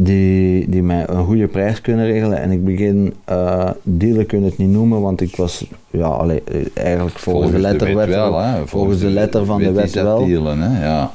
Die, 0.00 0.68
die 0.68 0.82
mij 0.82 1.08
een 1.08 1.24
goede 1.24 1.46
prijs 1.46 1.80
kunnen 1.80 2.06
regelen. 2.06 2.38
En 2.38 2.50
ik 2.50 2.64
begin, 2.64 3.14
eh 3.24 3.70
dealen 3.82 4.26
kun 4.26 4.38
je 4.40 4.44
het 4.44 4.58
niet 4.58 4.70
noemen, 4.70 5.00
want 5.00 5.20
ik 5.20 5.36
was 5.36 5.66
ja, 5.90 6.06
allee, 6.06 6.42
eh, 6.44 6.84
eigenlijk 6.84 7.18
volgens, 7.18 7.52
de 7.52 7.58
letterwet 7.58 8.06
wet 8.06 8.14
wel. 8.16 8.38
Hè? 8.38 8.66
volgens 8.66 9.00
de 9.00 9.10
letter 9.10 9.44
van 9.44 9.58
de 9.62 9.72
wet 9.72 9.92
wel. 9.94 10.26
dealen, 10.26 10.60
hè? 10.60 10.84
Ja. 10.86 11.12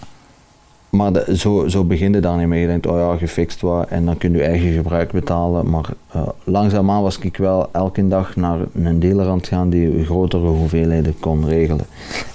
Maar 0.89 1.13
de- 1.13 1.37
zo, 1.37 1.67
zo 1.67 1.83
begin 1.83 2.13
je 2.13 2.19
daar 2.19 2.37
niet 2.37 2.47
mee. 2.47 2.61
Je 2.61 2.67
denkt, 2.67 2.87
oh 2.87 2.97
ja, 2.97 3.17
gefixt 3.17 3.61
wat 3.61 3.87
en 3.87 4.05
dan 4.05 4.17
kun 4.17 4.31
je 4.33 4.43
eigen 4.43 4.71
gebruik 4.73 5.11
betalen. 5.11 5.69
Maar 5.69 5.89
eh, 6.11 6.27
langzaamaan 6.43 7.01
was 7.01 7.17
ik 7.19 7.37
wel 7.37 7.69
elke 7.71 8.07
dag 8.07 8.35
naar 8.35 8.59
een 8.83 8.99
dealer 8.99 9.27
aan 9.27 9.37
het 9.37 9.47
gaan 9.47 9.69
die 9.69 10.05
grotere 10.05 10.47
hoeveelheden 10.47 11.19
kon 11.19 11.47
regelen. 11.47 11.85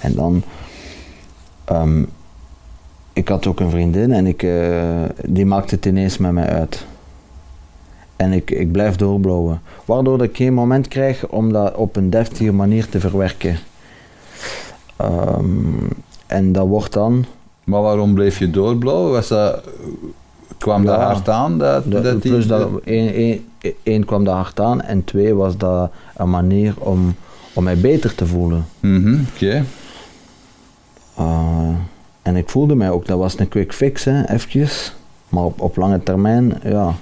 En 0.01 0.15
dan, 0.15 0.43
ehm, 1.65 2.03
ik 3.13 3.27
had 3.27 3.47
ook 3.47 3.59
een 3.59 3.69
vriendin 3.69 4.11
en 4.11 4.27
ik, 4.27 4.43
eh, 4.43 5.03
die 5.27 5.45
maakte 5.45 5.75
het 5.75 5.85
ineens 5.85 6.17
met 6.17 6.31
mij 6.31 6.47
uit. 6.49 6.85
En 8.15 8.31
ik, 8.31 8.51
ik 8.51 8.71
blijf 8.71 8.95
doorblouwen. 8.95 9.61
Waardoor 9.85 10.23
ik 10.23 10.35
geen 10.35 10.53
moment 10.53 10.87
krijg 10.87 11.27
om 11.27 11.51
dat 11.53 11.75
op 11.75 11.95
een 11.95 12.09
deftige 12.09 12.51
manier 12.53 12.89
te 12.89 12.99
verwerken. 12.99 13.57
Ehm, 14.95 15.45
en 16.27 16.51
dat 16.51 16.67
wordt 16.67 16.93
dan 16.93 17.25
Maar 17.63 17.81
waarom 17.81 18.13
bleef 18.13 18.39
je 18.39 18.49
doorblauwen? 18.49 19.11
Was 19.11 19.27
dat, 19.27 19.63
kwam 20.57 20.85
dat 20.85 20.95
Ja. 20.99 21.05
hard 21.05 21.29
aan? 21.29 21.57
Dat, 21.57 21.83
De- 21.83 22.01
dat 22.01 22.21
die- 22.21 22.31
plus 22.31 22.47
dat 22.47 22.69
één, 22.83 23.13
één, 23.13 23.45
één 23.83 24.05
kwam 24.05 24.23
daar 24.23 24.35
hard 24.35 24.59
aan 24.59 24.81
en 24.81 25.03
twee 25.03 25.33
was 25.35 25.57
dat 25.57 25.91
een 26.15 26.29
manier 26.29 26.73
om, 26.77 27.15
om 27.53 27.63
mij 27.63 27.77
beter 27.77 28.15
te 28.15 28.25
voelen. 28.25 28.65
Mhm, 28.79 29.19
Oké. 29.35 29.63
Uh, 31.19 31.69
en 32.23 32.35
ik 32.35 32.49
voelde 32.49 32.75
mij 32.75 32.89
ook, 32.89 33.05
dat 33.05 33.17
was 33.17 33.39
een 33.39 33.47
quick 33.47 33.73
fix, 33.73 34.03
hè, 34.03 34.29
eventjes. 34.29 34.93
Maar 35.29 35.43
op, 35.43 35.61
op 35.61 35.75
lange 35.75 36.03
termijn, 36.03 36.59
ja, 36.63 36.95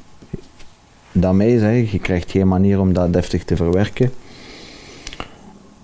daarmee 1.12 1.60
zeg 1.60 1.92
je 1.92 2.00
krijgt 2.00 2.32
geen 2.32 2.48
manier 2.48 2.80
om 2.80 2.94
dat 2.94 3.14
deftig 3.14 3.44
te 3.44 3.56
verwerken. 3.56 4.14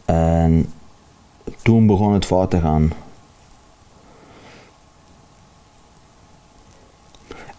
En 0.05 0.65
toen 1.61 1.87
begon 1.87 2.13
het 2.13 2.25
fout 2.25 2.49
te 2.49 2.59
gaan. 2.59 2.91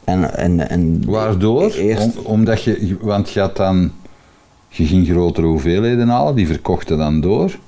En, 0.05 0.37
en, 0.37 0.69
en 0.69 1.11
Waardoor? 1.11 1.71
Eerst, 1.71 2.17
Om- 2.19 2.25
omdat 2.25 2.63
je, 2.63 2.97
want 3.01 3.31
je 3.31 3.41
had 3.41 3.57
dan, 3.57 3.93
je 4.69 4.87
ging 4.87 5.07
grotere 5.07 5.47
hoeveelheden 5.47 6.09
halen, 6.09 6.35
die 6.35 6.47
verkochten 6.47 6.99
dan 6.99 7.21
door. 7.21 7.59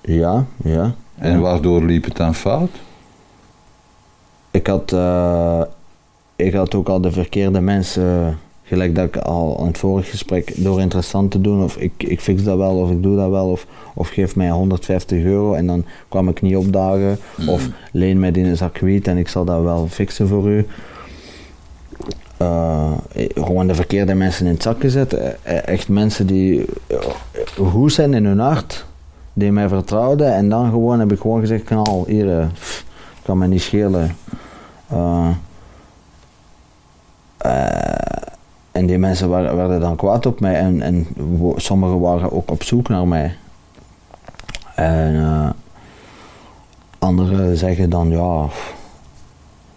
ja, 0.00 0.44
ja. 0.64 0.94
En 1.18 1.40
waardoor 1.40 1.82
liep 1.84 2.04
het 2.04 2.16
dan 2.16 2.34
fout? 2.34 2.70
Ik 4.54 4.66
had, 4.66 4.92
eh, 4.92 5.62
ik 6.36 6.52
had 6.54 6.74
ook 6.74 6.88
al 6.88 7.00
de 7.00 7.12
verkeerde 7.12 7.60
mensen 7.60 8.38
gelijk 8.62 8.94
dat 8.94 9.04
ik 9.04 9.16
al 9.16 9.58
in 9.60 9.66
het 9.66 9.78
vorige 9.78 10.10
gesprek, 10.10 10.52
door 10.56 10.80
interessant 10.80 11.30
te 11.30 11.40
doen, 11.40 11.64
of 11.64 11.76
ik, 11.76 11.92
ik 11.96 12.20
fix 12.20 12.44
dat 12.44 12.56
wel, 12.56 12.76
of 12.76 12.90
ik 12.90 13.02
doe 13.02 13.16
dat 13.16 13.30
wel, 13.30 13.50
of, 13.50 13.66
of 13.94 14.08
geef 14.08 14.36
mij 14.36 14.50
150 14.50 15.24
euro 15.24 15.54
en 15.54 15.66
dan 15.66 15.84
kwam 16.08 16.28
ik 16.28 16.42
niet 16.42 16.56
opdagen, 16.56 17.18
of 17.46 17.68
leen 17.92 18.20
mij 18.20 18.30
die 18.30 18.44
een 18.44 18.56
zak 18.56 18.78
wiet 18.78 19.08
en 19.08 19.16
ik 19.16 19.28
zal 19.28 19.44
dat 19.44 19.62
wel 19.62 19.86
fixen 19.90 20.28
voor 20.28 20.48
u. 20.48 20.66
Eh, 22.36 22.92
gewoon 23.34 23.66
de 23.66 23.74
verkeerde 23.74 24.14
mensen 24.14 24.46
in 24.46 24.52
het 24.52 24.62
zak 24.62 24.80
gezet. 24.80 25.12
Eh, 25.12 25.68
Echt 25.68 25.88
mensen 25.88 26.26
die 26.26 26.64
eh, 26.86 26.98
goed 27.70 27.92
zijn 27.92 28.14
in 28.14 28.24
hun 28.24 28.38
hart, 28.38 28.84
die 29.32 29.52
mij 29.52 29.68
vertrouwden. 29.68 30.34
En 30.34 30.48
dan 30.48 30.70
gewoon 30.70 30.98
heb 31.00 31.12
ik 31.12 31.20
gewoon 31.20 31.40
gezegd, 31.40 31.64
knal, 31.64 32.04
hier, 32.06 32.38
eh, 32.38 32.46
pff, 32.52 32.84
kan 33.22 33.38
me 33.38 33.46
niet 33.46 33.62
schelen. 33.62 34.16
Eh, 34.88 35.30
eh, 37.36 38.22
en 38.72 38.86
die 38.86 38.98
mensen 38.98 39.28
waren, 39.28 39.56
werden 39.56 39.80
dan 39.80 39.96
kwaad 39.96 40.26
op 40.26 40.40
mij 40.40 40.54
en, 40.54 40.82
en 40.82 41.06
sommigen 41.56 42.00
waren 42.00 42.32
ook 42.32 42.50
op 42.50 42.62
zoek 42.62 42.88
naar 42.88 43.08
mij. 43.08 43.36
En 44.74 45.14
eh, 45.14 45.50
anderen 46.98 47.56
zeggen 47.56 47.90
dan, 47.90 48.10
ja, 48.10 48.48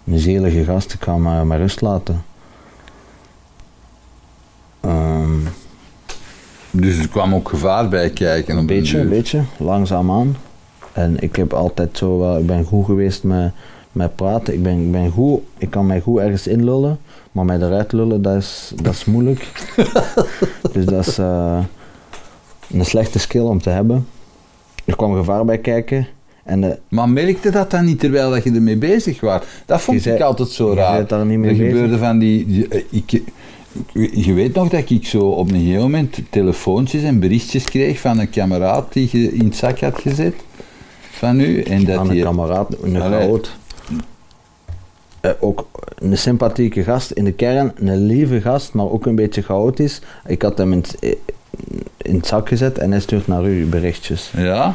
een 0.03 0.20
zielige 0.20 0.64
gast, 0.64 0.93
ik 0.93 1.03
ga 1.03 1.18
maar 1.18 1.47
met 1.47 1.58
rust 1.58 1.82
laten. 1.82 2.24
Ehm, 4.80 5.39
Dus 6.72 6.97
er 6.97 7.08
kwam 7.08 7.36
ook 7.36 7.49
gevaar 7.49 7.89
bij 7.89 8.10
kijken. 8.10 8.58
een 8.58 8.66
beetje, 8.66 8.99
een 8.99 9.10
beetje, 9.10 9.43
langzaamaan. 9.58 10.36
En 10.93 11.20
ik 11.20 11.36
heb 11.36 11.53
altijd 11.53 11.97
zo 11.97 12.20
wel, 12.20 12.38
ik 12.38 12.45
ben 12.45 12.66
goed 12.66 12.86
geweest 12.86 13.24
met, 13.24 13.51
met 13.98 14.16
praten. 14.16 14.54
Ik 14.54 14.64
ben, 14.64 14.80
ik 14.82 14.91
ben 14.91 15.10
goed, 15.12 15.41
ik 15.58 15.70
kan 15.70 15.86
mij 15.86 16.00
goed 16.02 16.20
ergens 16.20 16.48
inlullen, 16.48 17.00
maar 17.32 17.45
mij 17.45 17.56
eruit 17.58 17.91
lullen, 17.91 18.22
dat 18.22 18.36
is, 18.36 18.72
dat 18.84 18.93
is 18.93 19.06
moeilijk. 19.06 19.48
dus 20.74 20.86
dat 20.86 21.08
is 21.08 21.18
eh, 21.18 21.60
een 22.74 22.86
slechte 22.86 23.20
skill 23.20 23.41
om 23.41 23.62
te 23.62 23.70
hebben. 23.70 24.08
Er 24.86 24.95
kwam 24.95 25.16
gevaar 25.16 25.45
bij 25.45 25.58
kijken. 25.58 26.08
En 26.43 26.62
de, 26.62 26.78
Maar 26.88 27.10
merkte 27.10 27.50
dat 27.50 27.72
dan 27.72 27.86
niet 27.86 28.00
terwijl 28.00 28.30
dat 28.30 28.43
je 28.43 28.52
ermee 28.52 28.78
bezig 28.78 29.20
was? 29.22 29.41
Dat 29.66 29.82
vond 29.82 30.04
Je 30.04 30.10
ik 30.10 30.18
zei- 30.18 30.30
altijd 30.30 30.50
zo 30.50 30.70
je 30.70 30.76
raar. 30.76 31.08
daar 31.08 31.26
niet 31.26 31.38
mee 31.38 31.50
er 31.52 31.58
bezig. 31.58 31.72
gebeurde 31.74 31.98
van 31.98 32.20
die... 32.20 32.45
die- 32.45 32.68
eh, 32.68 32.84
ik, 32.89 33.12
ik- 33.12 33.24
je 34.26 34.34
weet 34.34 34.54
nog 34.54 34.70
dat 34.70 34.89
ik 34.89 35.06
zo 35.08 35.20
op 35.30 35.50
een 35.52 35.60
gegeven 35.60 35.82
moment 35.82 36.20
telefoontjes 36.30 37.04
en 37.04 37.20
berichtjes 37.20 37.64
kreeg 37.64 38.00
van 38.00 38.20
een 38.20 38.30
kameraad 38.30 38.93
die 38.93 39.10
je 39.12 39.34
in 39.34 39.45
het 39.45 39.56
zak 39.56 39.80
had 39.80 40.00
gezet. 40.02 40.34
Van 41.12 41.39
u. 41.39 41.62
En 41.62 41.86
dat 41.86 41.98
aan 41.98 42.10
een 42.10 42.22
kameraad, 42.22 42.76
een 42.84 43.02
groot. 43.02 43.58
Eh, 45.22 45.32
ook 45.39 45.68
een 45.95 46.18
sympathieke 46.18 46.84
gast 46.84 47.11
in 47.11 47.24
de 47.24 47.32
kern, 47.32 47.72
een 47.76 48.05
lieve 48.05 48.41
gast, 48.41 48.74
maar 48.74 48.89
ook 48.89 49.05
een 49.05 49.15
beetje 49.15 49.41
chaotisch. 49.41 50.01
Ik 50.26 50.41
had 50.41 50.57
hem 50.57 50.72
in 50.72 50.78
het, 50.78 50.97
eh, 50.99 51.13
in 51.97 52.15
het 52.15 52.28
zak 52.28 52.47
gezet 52.47 52.78
en 52.78 52.91
hij 52.91 52.99
stuurt 52.99 53.28
naar 53.28 53.45
u 53.49 53.65
berichtjes. 53.65 54.32
Ja. 54.38 54.74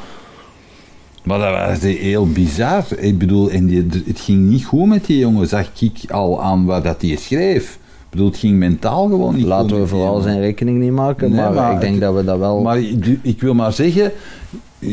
Maar 1.23 1.39
dat 1.39 1.69
was 1.83 1.93
heel 1.93 2.27
bizar. 2.29 2.85
Ik 2.97 3.19
bedoel, 3.19 3.51
en 3.51 3.67
die, 3.67 3.87
het 4.07 4.21
ging 4.21 4.49
niet 4.49 4.65
goed 4.65 4.87
met 4.87 5.07
die 5.07 5.19
jongen, 5.19 5.49
zag 5.49 5.67
ik 5.81 6.11
al 6.11 6.43
aan 6.43 6.65
wat 6.65 6.85
dat 6.85 7.03
hij 7.03 7.17
schreef. 7.17 7.73
Ik 7.75 8.11
bedoel, 8.11 8.27
het 8.27 8.37
ging 8.37 8.59
mentaal 8.59 9.07
gewoon 9.09 9.33
niet 9.35 9.41
goed 9.43 9.51
Laten 9.53 9.81
we 9.81 9.87
vooral 9.87 10.21
zijn 10.21 10.41
rekening 10.41 10.79
niet 10.79 10.93
maken, 10.93 11.31
Nee, 11.31 11.41
maar, 11.41 11.53
maar 11.53 11.73
ik 11.75 11.81
denk 11.81 11.93
het- 11.93 12.03
dat 12.03 12.15
we 12.15 12.25
dat 12.25 12.39
wel... 12.39 12.61
Maar 12.63 12.79
ik- 12.81 13.19
ik 13.23 13.41
wil 13.41 13.55
maar 13.55 13.73
zeggen, 13.73 14.13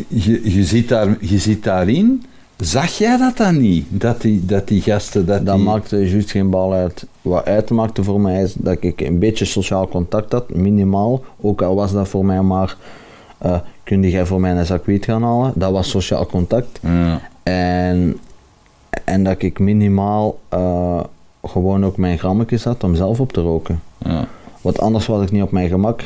je, 0.07 0.41
je, 0.55 0.63
zit, 0.63 0.89
daar, 0.89 1.17
je 1.19 1.37
zit 1.37 1.63
daarin. 1.63 2.23
Zag 2.59 2.97
jij 2.97 3.17
dat 3.17 3.37
dan 3.37 3.57
niet? 3.57 3.85
Dat 3.89 4.21
die, 4.21 4.45
dat 4.45 4.67
die 4.67 4.81
gasten... 4.81 5.25
Dat 5.25 5.45
dat 5.45 5.55
die, 5.55 5.63
maakte 5.63 6.09
juist 6.09 6.31
geen 6.31 6.49
bal 6.49 6.73
uit. 6.73 7.05
Wat 7.21 7.45
uitmaakte 7.45 8.03
voor 8.03 8.21
mij 8.21 8.41
is 8.41 8.53
dat 8.53 8.77
ik 8.79 9.01
een 9.01 9.19
beetje 9.19 9.45
sociaal 9.45 9.87
contact 9.87 10.31
had, 10.31 10.53
minimaal. 10.53 11.23
Ook 11.41 11.61
al 11.61 11.75
was 11.75 11.91
dat 11.91 12.07
voor 12.07 12.25
mij 12.25 12.41
maar, 12.41 12.77
eh 13.37 13.59
kun 13.83 14.09
jij 14.09 14.25
voor 14.25 14.39
mij 14.39 14.51
een 14.51 14.65
zak 14.65 14.85
wiet 14.85 15.05
gaan 15.05 15.23
halen? 15.23 15.51
Dat 15.55 15.71
was 15.71 15.89
sociaal 15.89 16.25
contact. 16.25 16.79
Ja. 16.81 17.21
En, 17.43 18.19
en 19.05 19.23
dat 19.23 19.41
ik 19.41 19.59
minimaal 19.59 20.39
eh, 20.49 21.03
gewoon 21.43 21.85
ook 21.85 21.97
mijn 21.97 22.19
grammetjes 22.19 22.63
had 22.63 22.83
om 22.83 22.95
zelf 22.95 23.19
op 23.19 23.33
te 23.33 23.41
roken. 23.41 23.81
Ja. 23.97 24.27
Want 24.61 24.79
anders 24.79 25.05
was 25.07 25.23
ik 25.23 25.31
niet 25.31 25.43
op 25.43 25.51
mijn 25.51 25.69
gemak. 25.69 26.03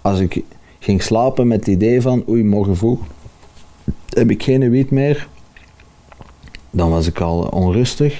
Als 0.00 0.20
ik 0.20 0.42
ging 0.78 1.02
slapen 1.02 1.46
met 1.46 1.58
het 1.58 1.68
idee 1.68 2.02
van, 2.02 2.24
oei, 2.28 2.44
morgen 2.44 2.76
vroeg 2.76 3.00
heb 4.08 4.30
ik 4.30 4.42
geen 4.42 4.70
wiet 4.70 4.90
meer, 4.90 5.28
dan 6.74 6.90
was 6.90 7.06
ik 7.06 7.20
al 7.20 7.38
onrustig. 7.38 8.12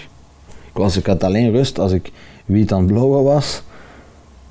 Ik, 0.46 0.80
was, 0.80 0.96
ik 0.96 1.07
had 1.07 1.24
alleen 1.24 1.50
rust 1.50 1.78
als 1.78 1.92
ik 1.92 2.12
wiet 2.44 2.72
aan 2.72 2.82
het 2.82 2.92
blowen 2.92 3.22
was, 3.22 3.62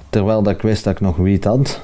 terwijl 0.09 0.41
dat 0.41 0.53
ik 0.53 0.61
wist 0.61 0.83
dat 0.83 0.93
ik 0.93 0.99
nog 0.99 1.15
wiet 1.15 1.43
had. 1.43 1.79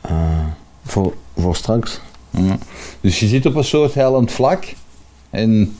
Eh, 0.00 0.46
voor, 0.84 1.14
voor 1.36 1.56
straks. 1.56 2.00
Ja. 2.30 2.58
Dus 3.00 3.20
je 3.20 3.26
zit 3.26 3.46
op 3.46 3.54
een 3.54 3.64
soort 3.64 3.94
hellend 3.94 4.32
vlak. 4.32 4.74
En 5.30 5.76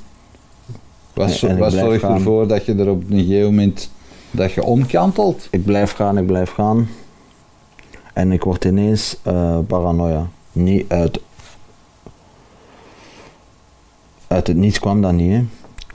wat, 1.12 1.30
zorgt 1.30 2.00
gaan. 2.00 2.14
ervoor 2.14 2.46
dat 2.46 2.64
je 2.64 2.74
er 2.74 2.90
op 2.90 3.10
een 3.10 3.18
gegeven 3.18 3.44
moment 3.44 3.90
dat 4.30 4.52
je 4.52 4.62
omkantelt? 4.62 5.48
Ik 5.50 5.64
blijf 5.64 5.92
gaan, 5.92 6.18
ik 6.18 6.26
blijf 6.26 6.50
gaan. 6.50 6.88
En 8.12 8.32
ik 8.32 8.42
word 8.42 8.64
ineens 8.64 9.16
eh, 9.22 9.58
paranoia. 9.66 10.28
Niet 10.52 10.84
uit. 10.88 11.20
Uit 14.26 14.46
het 14.46 14.56
niets 14.56 14.78
kwam 14.78 15.02
dat 15.02 15.12
niet. 15.12 15.32
Hè. 15.32 15.44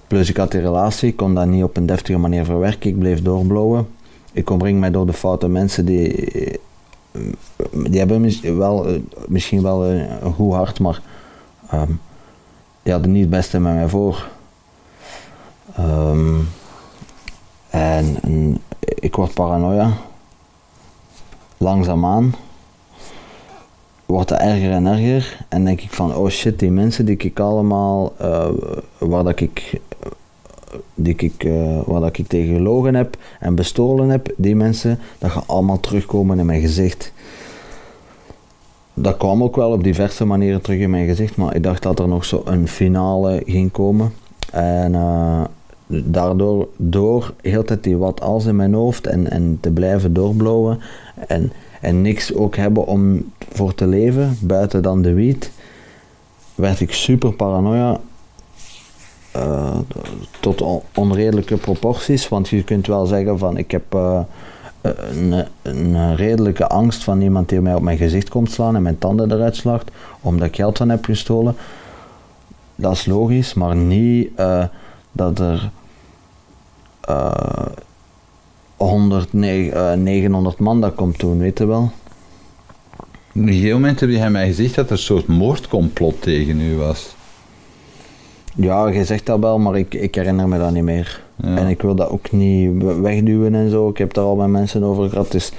Plus 0.08 0.30
ik 0.30 0.38
had 0.38 0.52
die 0.52 0.62
relatie, 0.62 1.10
ik 1.10 1.16
kon 1.16 1.34
dat 1.34 1.48
niet 1.48 1.64
op 1.64 1.78
een 1.78 1.86
deftige 1.86 2.18
manier 2.18 2.46
verwerken. 2.46 2.90
Ik 2.90 3.00
bleef 3.00 3.22
doorblowen. 3.22 3.88
Ik 4.32 4.50
omring 4.50 4.80
mij 4.80 4.92
door 4.92 5.06
de 5.06 5.14
foute 5.14 5.48
mensen 5.48 5.86
die. 5.86 6.32
eh, 6.32 6.58
Die 7.72 8.00
hebben 8.00 8.22
mis- 8.22 8.40
wel, 8.40 8.88
eh, 8.88 9.00
misschien 9.28 9.62
wel 9.62 9.86
een, 9.86 10.34
goed 10.34 10.54
hart, 10.54 10.80
maar. 10.80 11.02
ehm, 11.70 11.92
die 12.84 12.94
hadden 12.94 13.12
niet 13.12 13.22
het 13.22 13.30
beste 13.30 13.60
met 13.60 13.74
mij 13.74 13.88
voor. 13.88 14.28
Ehm, 15.76 16.36
en, 17.70 18.18
en 18.22 18.62
ik 18.80 19.16
word 19.16 19.34
paranoia. 19.34 19.92
Langzaamaan. 21.58 22.34
Wordt 24.12 24.30
het 24.30 24.40
erger 24.40 24.72
en 24.72 24.86
erger. 24.86 25.46
En 25.50 25.66
denk 25.66 25.82
ik 25.82 25.92
van, 25.92 26.16
oh 26.16 26.30
shit, 26.30 26.60
die 26.60 26.72
mensen 26.72 27.06
die 27.06 27.18
ik 27.18 27.40
allemaal, 27.40 28.14
eh, 28.18 28.50
waar 28.98 29.24
dat 29.24 29.40
ik, 29.40 29.82
die 30.96 31.16
ik, 31.16 31.44
eh, 31.44 31.82
waar 31.86 32.02
dat 32.02 32.18
ik 32.18 32.28
tegen 32.28 32.56
gelogen 32.56 32.96
heb 32.96 33.18
en 33.40 33.56
bestolen 33.56 34.10
heb, 34.10 34.34
die 34.38 34.56
mensen, 34.56 35.00
dat 35.18 35.32
gaan 35.32 35.44
allemaal 35.48 35.80
terugkomen 35.80 36.40
in 36.40 36.46
mijn 36.46 36.62
gezicht. 36.62 37.14
Dat 38.94 39.18
kwam 39.18 39.44
ook 39.44 39.56
wel 39.56 39.72
op 39.72 39.84
diverse 39.84 40.26
manieren 40.26 40.62
terug 40.62 40.80
in 40.80 40.90
mijn 40.90 41.08
gezicht, 41.08 41.36
maar 41.36 41.56
ik 41.56 41.64
dacht 41.64 41.84
dat 41.84 42.00
er 42.00 42.08
nog 42.08 42.26
zo 42.26 42.42
een 42.46 42.68
finale 42.68 43.42
ging 43.46 43.72
komen. 43.72 44.14
En 44.52 44.96
eh, 44.96 45.44
daardoor, 45.88 46.68
door 46.78 47.34
heel 47.42 47.64
tijd 47.64 47.84
die 47.84 47.98
wat 47.98 48.22
als 48.22 48.46
in 48.46 48.56
mijn 48.56 48.74
hoofd 48.74 49.08
en, 49.08 49.30
en 49.30 49.58
te 49.62 49.72
blijven 49.72 50.14
doorblowen 50.14 50.80
en, 51.28 51.52
en 51.82 52.02
niks 52.02 52.34
ook 52.34 52.56
hebben 52.56 52.86
om 52.86 53.32
voor 53.52 53.76
te 53.76 53.88
leven, 53.88 54.38
buiten 54.42 54.82
dan 54.84 55.02
de 55.02 55.14
wiet, 55.14 55.52
werd 56.56 56.80
ik 56.80 56.94
super 56.94 57.34
paranoia. 57.34 58.00
eh, 59.32 59.78
tot 60.40 60.62
on- 60.62 60.82
onredelijke 60.96 61.58
proporties, 61.58 62.28
want 62.30 62.50
je 62.50 62.64
kunt 62.64 62.88
wel 62.88 63.06
zeggen 63.06 63.38
van 63.38 63.58
ik 63.58 63.72
heb 63.72 63.94
eh, 63.96 64.20
een, 64.82 65.46
een 65.62 66.16
redelijke 66.16 66.68
angst 66.68 67.04
van 67.04 67.22
iemand 67.22 67.50
die 67.50 67.62
mij 67.62 67.76
op 67.76 67.82
mijn 67.82 67.98
gezicht 67.98 68.30
komt 68.30 68.52
slaan 68.52 68.76
en 68.76 68.82
mijn 68.82 68.98
tanden 68.98 69.32
eruit 69.32 69.56
slacht, 69.56 69.92
omdat 70.22 70.48
ik 70.48 70.56
geld 70.56 70.78
van 70.78 70.90
heb 70.90 71.06
gestolen. 71.06 71.56
Dat 72.76 72.92
is 72.92 73.06
logisch, 73.06 73.54
maar 73.54 73.76
niet 73.76 74.30
eh, 74.36 74.64
dat 75.12 75.40
er 75.40 75.72
100, 78.88 79.34
nee, 79.34 79.72
eh, 79.72 79.94
900 79.98 80.60
man 80.60 80.82
dat 80.82 80.96
komt 80.96 81.20
doen, 81.20 81.38
weet 81.38 81.58
je 81.58 81.66
wel. 81.66 81.92
Op 83.34 83.42
een 83.42 83.48
gegeven 83.48 83.72
moment 83.72 84.00
heb 84.00 84.10
jij 84.10 84.30
mij 84.30 84.48
gezegd 84.48 84.76
dat 84.76 84.86
er 84.86 84.92
een 84.92 84.98
soort 84.98 85.28
moordcomplot 85.28 86.22
tegen 86.22 86.60
u 86.62 86.76
was. 86.76 87.16
Ja, 88.56 88.88
je 88.88 89.06
zegt 89.06 89.26
dat 89.26 89.40
wel, 89.40 89.60
maar 89.60 89.78
ik, 89.78 89.94
ik 89.94 90.16
herinner 90.16 90.48
me 90.48 90.58
dat 90.58 90.72
niet 90.74 90.84
meer. 90.84 91.22
Ja. 91.44 91.56
En 91.58 91.68
ik 91.68 91.82
wil 91.82 91.96
dat 91.96 92.10
ook 92.10 92.32
niet 92.32 92.84
we- 92.84 93.00
wegduwen 93.02 93.56
en 93.56 93.70
zo. 93.70 93.90
Ik 93.90 93.98
heb 93.98 94.14
daar 94.14 94.24
al 94.26 94.36
met 94.36 94.48
mensen 94.48 94.84
over 94.84 95.10
gehad, 95.10 95.32
dus 95.32 95.52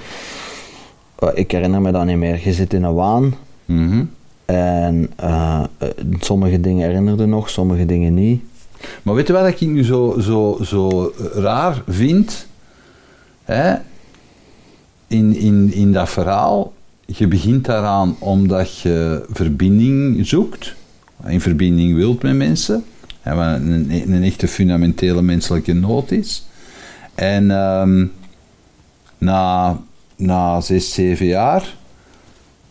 eh, 1.18 1.28
ik 1.34 1.50
herinner 1.50 1.80
me 1.80 1.92
dat 1.92 2.04
niet 2.04 2.16
meer. 2.16 2.40
Je 2.44 2.52
zit 2.52 2.72
in 2.74 2.82
een 2.82 2.94
waan 2.94 3.34
Mhm. 3.64 4.04
en 4.44 5.10
eh, 5.16 5.62
sommige 6.20 6.60
dingen 6.60 6.86
herinnerde 6.86 7.26
nog, 7.26 7.50
sommige 7.50 7.86
dingen 7.86 8.14
niet. 8.14 8.42
Maar 9.02 9.14
weet 9.14 9.26
je 9.26 9.32
wat 9.32 9.46
ik 9.46 9.60
nu 9.60 9.84
zo, 9.84 10.14
zo, 10.20 10.58
zo 10.62 11.12
raar 11.34 11.82
vind? 11.88 12.46
In, 15.06 15.36
in, 15.36 15.72
in 15.72 15.92
dat 15.92 16.10
verhaal, 16.10 16.72
je 17.06 17.26
begint 17.26 17.64
daaraan 17.64 18.16
omdat 18.18 18.78
je 18.78 19.24
verbinding 19.30 20.26
zoekt, 20.26 20.74
in 21.26 21.40
verbinding 21.40 21.94
wilt 21.94 22.22
met 22.22 22.34
mensen, 22.34 22.84
hè, 23.20 23.34
wat 23.34 23.46
een, 23.46 24.12
een 24.12 24.22
echte 24.22 24.48
fundamentele 24.48 25.22
menselijke 25.22 25.72
nood 25.72 26.10
is. 26.10 26.46
En 27.14 27.50
ehm, 27.50 28.06
na, 29.18 29.78
na 30.16 30.60
zes, 30.60 30.92
zeven 30.92 31.26
jaar 31.26 31.74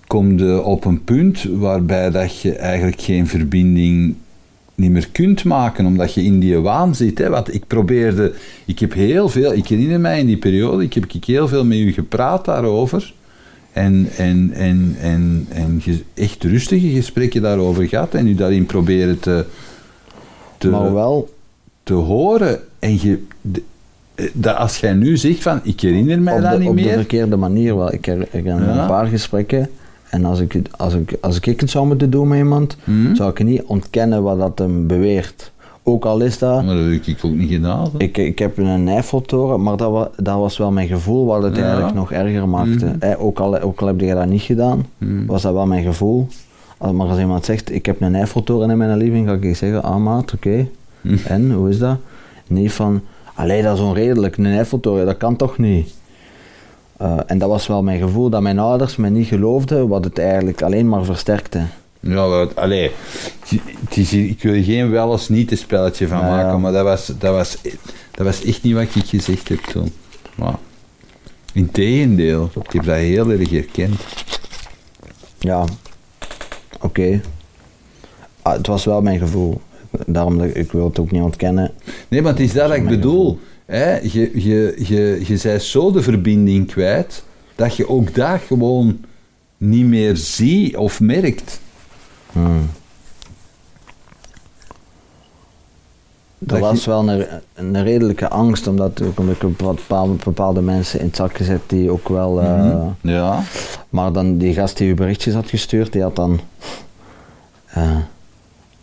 kom 0.08 0.38
je 0.38 0.62
op 0.62 0.86
een 0.86 1.04
punt 1.04 1.44
waarbij 1.44 2.10
dat 2.10 2.42
je 2.42 2.56
eigenlijk 2.56 3.02
geen 3.02 3.28
verbinding 3.28 4.16
niet 4.82 4.92
meer 4.92 5.10
kunt 5.12 5.44
maken, 5.44 5.86
omdat 5.86 6.14
je 6.14 6.24
in 6.24 6.40
die 6.40 6.58
waan 6.60 6.96
zit. 6.96 7.18
Hè? 7.18 7.30
Want 7.30 7.54
ik 7.54 7.68
probeerde, 7.68 8.34
ik 8.66 8.80
heb 8.80 8.94
heel 8.94 9.30
veel, 9.30 9.54
ik 9.54 9.68
herinner 9.68 10.00
mij 10.00 10.20
in 10.20 10.26
die 10.26 10.38
periode, 10.38 10.84
ik 10.84 10.94
heb 10.94 11.06
ik 11.06 11.26
heel 11.26 11.48
veel 11.48 11.66
met 11.66 11.78
u 11.78 11.92
gepraat 11.92 12.46
daarover. 12.46 13.14
En, 13.72 14.08
en, 14.18 14.52
en, 14.54 14.96
en, 15.00 15.46
en 15.50 15.82
echt 16.14 16.44
rustige 16.44 16.88
gesprekken 16.90 17.42
daarover 17.42 17.88
gehad 17.88 18.14
en 18.14 18.28
u 18.28 18.36
daarin 18.36 18.66
proberen 18.66 19.20
te, 19.20 19.46
te, 20.58 20.70
maar 20.70 20.94
wel, 20.94 21.30
te 21.84 21.94
horen. 21.94 22.60
En 22.80 23.00
je, 23.02 23.24
dat 24.34 24.56
als 24.56 24.78
jij 24.78 24.94
nu 24.94 25.18
zegt 25.18 25.42
van, 25.42 25.60
ik 25.64 25.80
herinner 25.82 26.22
mij 26.22 26.34
op 26.36 26.42
dat 26.42 26.60
niet 26.60 26.68
op 26.70 26.76
meer. 26.76 26.84
de 26.84 26.92
verkeerde 26.94 27.36
manier 27.36 27.76
wel. 27.78 27.94
Ik 27.94 28.06
heb, 28.06 28.28
Ja. 28.44 28.82
een 28.82 28.88
paar 28.88 29.06
gesprekken 29.08 29.70
en 30.12 30.26
als 30.26 30.40
ik, 30.40 30.62
als, 30.78 30.94
ik, 30.94 31.18
als 31.22 31.40
ik 31.40 31.60
het 31.60 31.70
zou 31.70 31.88
moeten 31.88 32.10
doen 32.10 32.28
met 32.28 32.38
iemand, 32.38 32.78
Mhm. 32.84 33.16
zou 33.16 33.30
ik 33.32 33.44
niet 33.44 33.64
ontkennen 33.64 34.24
wat 34.24 34.40
dat 34.40 34.60
hem 34.60 34.88
beweert. 34.88 35.52
Ook 35.84 36.06
al 36.06 36.20
is 36.20 36.38
dat, 36.38 36.66
Maar 36.66 36.76
dat 36.76 36.84
heb 36.92 37.06
ik 37.06 37.26
ook 37.26 37.32
niet 37.34 37.50
gedaan. 37.52 37.84
hè. 37.92 37.98
ik, 37.98 38.18
ik 38.18 38.40
heb 38.40 38.58
een 38.58 38.88
Eiffeltoren, 38.88 39.64
maar 39.64 39.78
dat, 39.78 39.92
wa, 39.92 40.10
dat 40.18 40.38
was 40.38 40.58
wel 40.58 40.72
mijn 40.72 40.88
gevoel 40.88 41.26
wat 41.26 41.44
het 41.44 41.56
Ja. 41.56 41.64
eigenlijk 41.64 41.94
nog 41.96 42.12
erger 42.12 42.50
maakte. 42.50 42.86
Mhm. 43.00 43.14
Ook, 43.20 43.40
al, 43.40 43.60
ook 43.60 43.82
al 43.82 43.88
heb 43.88 44.00
je 44.00 44.14
dat 44.14 44.26
niet 44.28 44.42
gedaan, 44.42 44.86
Mhm. 44.98 45.26
was 45.26 45.42
dat 45.42 45.54
wel 45.54 45.66
mijn 45.66 45.84
gevoel. 45.84 46.28
Als- 46.78 46.92
Maar 46.94 47.08
als 47.08 47.20
iemand 47.20 47.46
zegt, 47.46 47.72
ik 47.74 47.86
heb 47.86 48.02
een 48.02 48.16
Eiffeltoren 48.16 48.70
in 48.70 48.78
mijn 48.78 48.98
living, 48.98 49.28
ga 49.28 49.34
ik 49.34 49.56
zeggen, 49.56 49.84
ah 49.84 49.98
maat, 49.98 50.34
oké. 50.34 50.68
En, 51.28 51.52
hoe 51.52 51.70
is 51.70 51.78
dat? 51.80 51.98
Niet 52.48 52.72
van, 52.72 53.02
allee, 53.34 53.64
dat 53.64 53.76
is 53.78 53.84
onredelijk, 53.84 54.38
een 54.38 54.46
Eiffeltoren, 54.46 55.06
dat 55.06 55.18
kan 55.18 55.36
toch 55.36 55.58
niet? 55.58 55.94
Eh, 57.02 57.18
en 57.26 57.38
dat 57.38 57.50
was 57.50 57.68
wel 57.68 57.84
mijn 57.84 58.00
gevoel, 58.00 58.30
dat 58.30 58.42
mijn 58.42 58.60
ouders 58.60 58.96
me 58.96 59.10
niet 59.10 59.28
geloofden, 59.28 59.88
wat 59.88 60.04
het 60.04 60.18
eigenlijk 60.20 60.62
alleen 60.62 60.90
maar 60.90 61.04
versterkte. 61.06 61.62
Ja, 62.00 62.28
wat, 62.28 62.56
allee, 62.56 62.92
het 63.86 63.98
is, 63.98 64.12
hier- 64.12 64.30
ik 64.30 64.42
wil 64.42 64.64
geen 64.64 64.90
wel 64.92 65.12
eens 65.12 65.30
niet 65.30 65.52
een 65.52 65.58
spelletje 65.58 66.08
van 66.08 66.18
maken, 66.20 66.48
ja. 66.52 66.58
maar 66.58 66.72
dat 66.72 66.84
was, 66.84 67.06
dat, 67.20 67.34
was, 67.34 67.58
dat 68.12 68.26
was 68.26 68.44
echt 68.44 68.64
niet 68.64 68.74
wat 68.74 68.84
ik 68.96 69.06
gezegd 69.06 69.48
heb 69.50 69.60
toen. 69.60 69.94
Maar, 70.36 70.56
integendeel, 71.54 72.50
ik 72.64 72.72
heb 72.72 72.84
dat 72.86 72.96
heel 72.96 73.32
erg 73.32 73.50
herkend. 73.50 74.00
Ja, 75.40 75.66
oké. 76.82 77.22
Ah, 78.42 78.54
het 78.54 78.68
was 78.68 78.86
wel 78.86 79.02
mijn 79.02 79.20
gevoel. 79.20 79.62
Daarom 80.06 80.38
dat 80.38 80.48
ik, 80.48 80.56
ik 80.56 80.72
wil 80.72 80.86
het 80.86 81.00
ook 81.00 81.12
niet 81.12 81.22
ontkennen. 81.22 81.72
Nee, 82.08 82.22
maar 82.22 82.32
het 82.32 82.42
is 82.42 82.54
dat 82.54 82.74
ik 82.74 82.88
bedoel. 82.88 83.40
Hè? 83.72 84.00
Je, 84.00 84.32
je, 84.44 84.76
je, 84.78 85.22
je 85.26 85.40
bent 85.44 85.62
zo 85.64 85.92
de 85.92 86.02
verbinding 86.02 86.68
kwijt, 86.68 87.24
dat 87.56 87.76
je 87.76 87.90
ook 87.90 88.16
dat 88.16 88.40
gewoon 88.48 89.00
niet 89.58 89.86
meer 89.86 90.18
ziet 90.18 90.78
of 90.78 91.00
merkt. 91.00 91.60
Hmm. 92.32 92.70
Dat 96.38 96.58
Er 96.58 96.64
was 96.64 96.86
wel 96.86 97.10
een, 97.10 97.26
een 97.54 97.84
redelijke 97.84 98.30
angst, 98.30 98.68
omdat, 98.68 99.02
ook 99.02 99.20
omdat 99.20 99.36
ik 99.36 99.44
op 99.44 99.58
bepaalde, 99.58 100.14
bepaalde 100.24 100.62
mensen 100.62 101.00
in 101.00 101.06
het 101.06 101.16
zak 101.16 101.38
gezet 101.38 101.62
die 101.68 101.92
ook 101.92 102.10
wel... 102.10 102.42
eh, 102.42 102.64
Mhm. 102.66 102.88
Ja. 103.02 103.44
Maar 103.90 104.14
dan 104.14 104.38
die 104.38 104.54
gast 104.54 104.78
die 104.78 104.90
u 104.90 104.94
berichtjes 104.94 105.34
had 105.34 105.50
gestuurd, 105.50 105.92
die 105.94 106.02
had 106.02 106.16
dan 106.16 106.40
eh, 107.66 107.98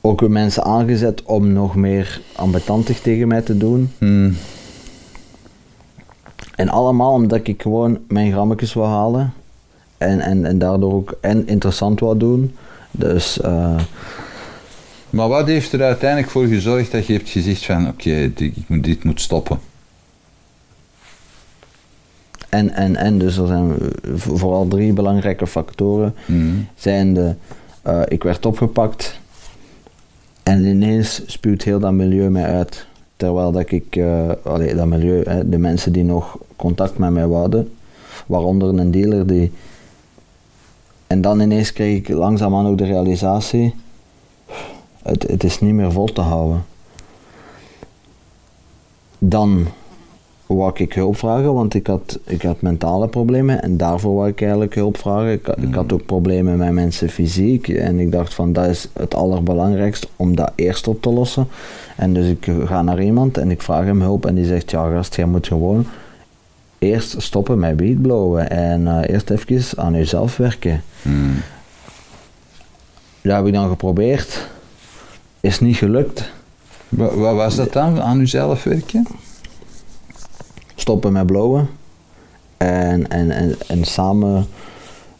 ook 0.01 0.20
weer 0.20 0.30
mensen 0.30 0.64
aangezet 0.64 1.22
om 1.22 1.53
nog 1.53 1.74
meer 1.74 2.20
ambetantig 2.36 3.01
tegen 3.01 3.28
mij 3.28 3.43
te 3.43 3.57
doen. 3.57 3.93
Hmm. 3.99 4.36
En 6.59 6.68
allemaal 6.68 7.12
omdat 7.12 7.46
ik 7.46 7.62
gewoon 7.62 7.98
mijn 8.09 8.32
grammetjes 8.32 8.72
wou 8.72 8.88
halen. 8.88 9.32
En, 9.98 10.20
en, 10.20 10.44
en 10.44 10.59
daardoor 10.59 10.92
ook 10.92 11.18
en 11.20 11.46
interessant 11.46 12.00
wou 12.00 12.18
doen. 12.18 12.56
Dus 12.90 13.40
eh, 13.40 13.80
Maar 15.11 15.28
wat 15.28 15.46
heeft 15.46 15.72
er 15.72 15.82
uiteindelijk 15.82 16.30
voor 16.30 16.46
gezorgd 16.46 16.90
dat 16.92 17.06
je 17.06 17.12
hebt 17.12 17.28
gezegd 17.28 17.64
van 17.64 17.88
oké, 17.88 18.32
dit, 18.34 18.54
dit 18.68 19.04
moet 19.04 19.20
stoppen? 19.20 19.59
en, 22.48 22.70
en, 22.70 22.96
en 22.96 23.18
dus 23.18 23.36
er 23.36 23.46
zijn 23.46 23.74
vo- 24.14 24.36
vooral 24.36 24.68
drie 24.68 24.92
belangrijke 24.92 25.46
factoren. 25.46 26.14
Hmm. 26.26 26.66
Zijn 26.74 27.14
de, 27.14 27.34
eh, 27.82 28.00
ik 28.09 28.22
werd 28.22 28.46
opgepakt 28.46 29.18
en 30.42 30.64
ineens 30.64 31.22
spuwt 31.26 31.62
heel 31.62 31.78
dat 31.78 31.92
milieu 31.92 32.30
mij 32.30 32.44
uit. 32.44 32.86
Terwijl 33.18 33.52
dat 33.52 33.70
ik, 33.70 33.96
eh, 33.96 34.28
dat 34.76 34.86
milieu, 34.86 35.22
hè, 35.22 35.48
de 35.48 35.58
mensen 35.58 35.92
die 35.92 36.04
nog 36.04 36.38
contact 36.56 36.98
met 36.98 37.10
mij 37.10 37.26
wouden, 37.26 37.72
waaronder 38.26 38.68
een 38.68 38.90
dealer 38.90 39.26
die. 39.26 39.52
En 41.06 41.20
dan 41.20 41.40
ineens 41.40 41.72
kreeg 41.72 41.96
ik 41.96 42.08
langzaamaan 42.08 42.66
ook 42.66 42.78
de 42.78 42.84
realisatie: 42.84 43.74
het, 45.02 45.22
het 45.22 45.44
is 45.44 45.60
niet 45.60 45.74
meer 45.74 45.92
vol 45.92 46.12
te 46.12 46.20
houden. 46.20 46.64
Dan 49.18 49.66
wou 50.57 50.72
ik 50.74 50.92
hulp 50.92 51.16
vragen, 51.16 51.55
want 51.55 51.74
ik 51.74 51.86
had, 51.86 52.18
ik 52.24 52.42
had 52.42 52.61
mentale 52.61 53.09
problemen 53.09 53.62
en 53.62 53.76
daarvoor 53.76 54.14
wou 54.14 54.28
ik 54.28 54.40
eigenlijk 54.40 54.74
hulp 54.74 54.99
vragen. 54.99 55.32
Ik, 55.32 55.49
ik 55.49 55.74
had 55.74 55.92
ook 55.92 56.07
problemen 56.07 56.57
met 56.57 56.72
mensen 56.72 57.09
fysiek 57.09 57.68
en 57.68 57.99
ik 57.99 58.12
dacht 58.12 58.34
van 58.34 58.53
dat 58.53 58.66
is 58.66 58.88
het 58.92 59.14
allerbelangrijkste 59.14 60.09
om 60.16 60.36
dat 60.36 60.53
eerst 60.55 60.88
op 60.88 61.03
te 61.03 61.11
lossen. 61.11 61.49
En 61.96 62.12
dus 62.12 62.28
ik 62.28 62.51
ga 62.64 62.82
naar 62.82 63.03
iemand 63.03 63.38
en 63.38 63.51
ik 63.51 63.62
vraag 63.62 63.84
hem 63.84 64.01
hulp 64.01 64.26
en 64.26 64.34
die 64.34 64.44
zegt 64.44 64.70
ja 64.70 64.90
gast, 64.90 65.16
jij 65.16 65.26
moet 65.26 65.46
gewoon 65.46 65.86
eerst 66.78 67.22
stoppen 67.22 67.59
met 67.59 67.80
weedblowen 67.80 68.51
en 68.51 68.86
eh, 68.86 69.14
eerst 69.14 69.30
even 69.30 69.78
aan 69.78 69.92
jezelf 69.92 70.36
werken. 70.36 70.82
Hmm. 71.03 71.34
Dat 73.20 73.36
heb 73.36 73.46
ik 73.46 73.53
dan 73.53 73.68
geprobeerd, 73.68 74.49
is 75.40 75.61
niet 75.61 75.76
gelukt. 75.76 76.30
Wat, 76.88 77.14
was 77.14 77.57
dat 77.57 77.72
dan, 77.72 78.01
aan 78.01 78.20
uzelf 78.20 78.64
werken? 78.64 79.07
Stoppen 80.81 81.12
met 81.12 81.26
blowen. 81.26 81.68
En, 82.57 83.09
en, 83.09 83.31
en, 83.31 83.57
en 83.66 83.85
samen 83.85 84.47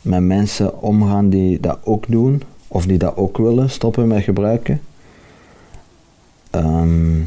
met 0.03 0.23
mensen 0.23 0.81
omgaan 0.83 1.31
die 1.31 1.61
dat 1.61 1.79
ook 1.85 2.05
doen. 2.09 2.43
Of 2.69 2.87
die 2.87 2.99
dat 2.99 3.17
ook 3.17 3.37
willen 3.37 3.71
stoppen 3.71 4.07
met 4.07 4.23
gebruiken. 4.23 4.81
Ehm, 6.51 7.19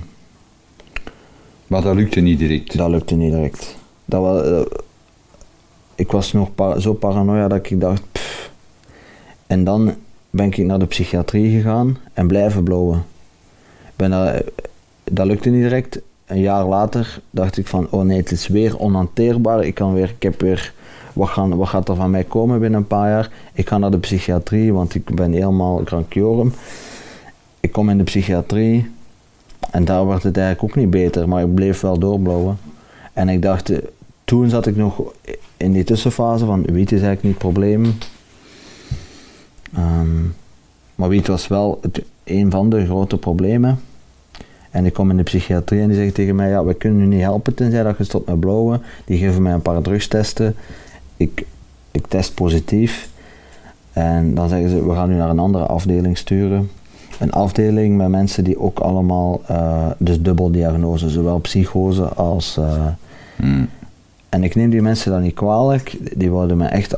Maar 1.68 1.82
dat 1.82 1.96
lukte 1.96 2.20
niet 2.20 2.40
direct. 2.40 2.78
dat 2.78 2.90
lukte 2.90 3.16
niet 3.16 3.32
direct. 3.32 3.78
Dat 4.06 4.22
was, 4.22 4.46
eh, 4.46 4.78
ik 5.96 6.12
was 6.12 6.32
nog 6.34 6.50
zo 6.78 6.94
paranoia 6.94 7.48
dat 7.48 7.70
ik 7.70 7.80
dacht... 7.80 8.04
pff. 8.12 8.52
En 9.48 9.64
dan 9.64 9.96
ben 10.30 10.46
ik 10.46 10.58
naar 10.58 10.80
de 10.80 10.86
psychiatrie 10.86 11.52
gegaan 11.52 11.98
en 12.14 12.28
blijven 12.28 12.64
blowen. 12.64 13.06
Ben 13.96 14.10
daar, 14.10 14.42
dat 15.04 15.26
lukte 15.26 15.50
niet 15.50 15.62
direct. 15.62 16.00
Een 16.32 16.40
jaar 16.40 16.66
later 16.66 17.22
dacht 17.30 17.58
ik 17.58 17.68
van, 17.68 17.88
oh 17.90 18.02
nee, 18.02 18.18
het 18.18 18.32
is 18.32 18.48
weer 18.48 18.78
onhanteerbaar. 18.78 19.66
Ik, 19.66 19.74
kan 19.74 19.94
weer, 19.94 20.10
ik 20.10 20.24
heb 20.24 20.42
weer, 20.42 20.74
wat, 21.14 21.30
gaan, 21.30 21.56
wat 21.58 21.68
gaat 21.68 21.90
er 21.90 21.96
van 21.96 22.10
mij 22.10 22.24
komen 22.24 22.60
binnen 22.60 22.80
een 22.80 22.88
paar 22.88 23.10
jaar? 23.10 23.32
Ik 23.54 23.68
ga 23.68 23.78
naar 23.78 23.92
de 23.92 23.98
psychiatrie, 23.98 24.74
want 24.74 24.96
ik 24.96 25.16
ben 25.16 25.32
helemaal 25.32 25.82
krankjorum. 25.84 26.54
Ik 27.60 27.72
kom 27.72 27.90
in 27.90 27.98
de 27.98 28.04
psychiatrie 28.04 28.90
en 29.72 29.86
daar 29.86 30.08
werd 30.08 30.24
het 30.24 30.38
eigenlijk 30.38 30.72
ook 30.72 30.82
niet 30.82 30.90
beter, 30.90 31.28
maar 31.30 31.44
ik 31.44 31.54
bleef 31.54 31.82
wel 31.82 32.00
doorblowen. 32.00 32.58
En 33.14 33.30
ik 33.30 33.42
dacht, 33.42 33.70
eh, 33.70 33.78
toen 34.24 34.50
zat 34.50 34.68
ik 34.68 34.76
nog 34.76 35.02
in 35.58 35.72
die 35.72 35.84
tussenfase 35.84 36.46
van, 36.46 36.62
wiet 36.62 36.92
is 36.92 37.02
eigenlijk 37.02 37.24
niet 37.24 37.34
het 37.34 37.42
probleem. 37.42 37.94
Ehm, 39.74 40.24
maar 40.96 41.10
wiet 41.10 41.28
was 41.28 41.48
wel 41.48 41.80
het, 41.82 42.04
een 42.24 42.52
van 42.52 42.70
de 42.70 42.86
grote 42.86 43.18
problemen. 43.18 43.80
En 44.72 44.86
ik 44.86 44.94
kom 44.94 45.10
in 45.10 45.18
de 45.18 45.24
psychiatrie 45.24 45.82
en 45.82 45.88
die 45.88 45.96
zeggen 45.96 46.14
tegen 46.14 46.36
mij, 46.36 46.50
ja, 46.50 46.64
we 46.66 46.74
kunnen 46.74 47.02
u 47.02 47.06
niet 47.06 47.22
helpen 47.22 47.54
tenzij 47.54 47.84
dat 47.84 47.98
je 47.98 48.04
stopt 48.04 48.28
met 48.30 48.40
blowen. 48.40 48.82
Die 49.06 49.18
geven 49.18 49.42
mij 49.42 49.54
een 49.54 49.62
paar 49.62 49.82
drugstesten. 49.82 50.56
Ik, 51.18 51.46
ik 51.92 52.08
test 52.08 52.34
positief. 52.34 53.10
En 53.94 54.36
dan 54.36 54.50
zeggen 54.50 54.70
ze, 54.70 54.88
we 54.88 54.94
gaan 54.94 55.12
u 55.12 55.16
naar 55.16 55.30
een 55.30 55.40
andere 55.40 55.66
afdeling 55.66 56.18
sturen. 56.18 56.70
Een 57.20 57.32
afdeling 57.32 57.98
met 57.98 58.08
mensen 58.08 58.44
die 58.44 58.60
ook 58.60 58.80
allemaal, 58.80 59.42
eh, 59.48 59.88
dus 59.98 60.22
dubbeldiagnose, 60.22 61.10
zowel 61.10 61.40
psychose 61.40 62.04
als... 62.04 62.58
eh, 62.58 62.86
Hmm. 63.36 63.70
en 64.30 64.44
ik 64.44 64.56
neem 64.56 64.70
die 64.70 64.82
mensen 64.82 65.12
dan 65.12 65.22
niet 65.22 65.34
kwalijk. 65.34 65.98
Die 66.18 66.30
wilden 66.30 66.58
me 66.58 66.66
echt... 66.66 66.98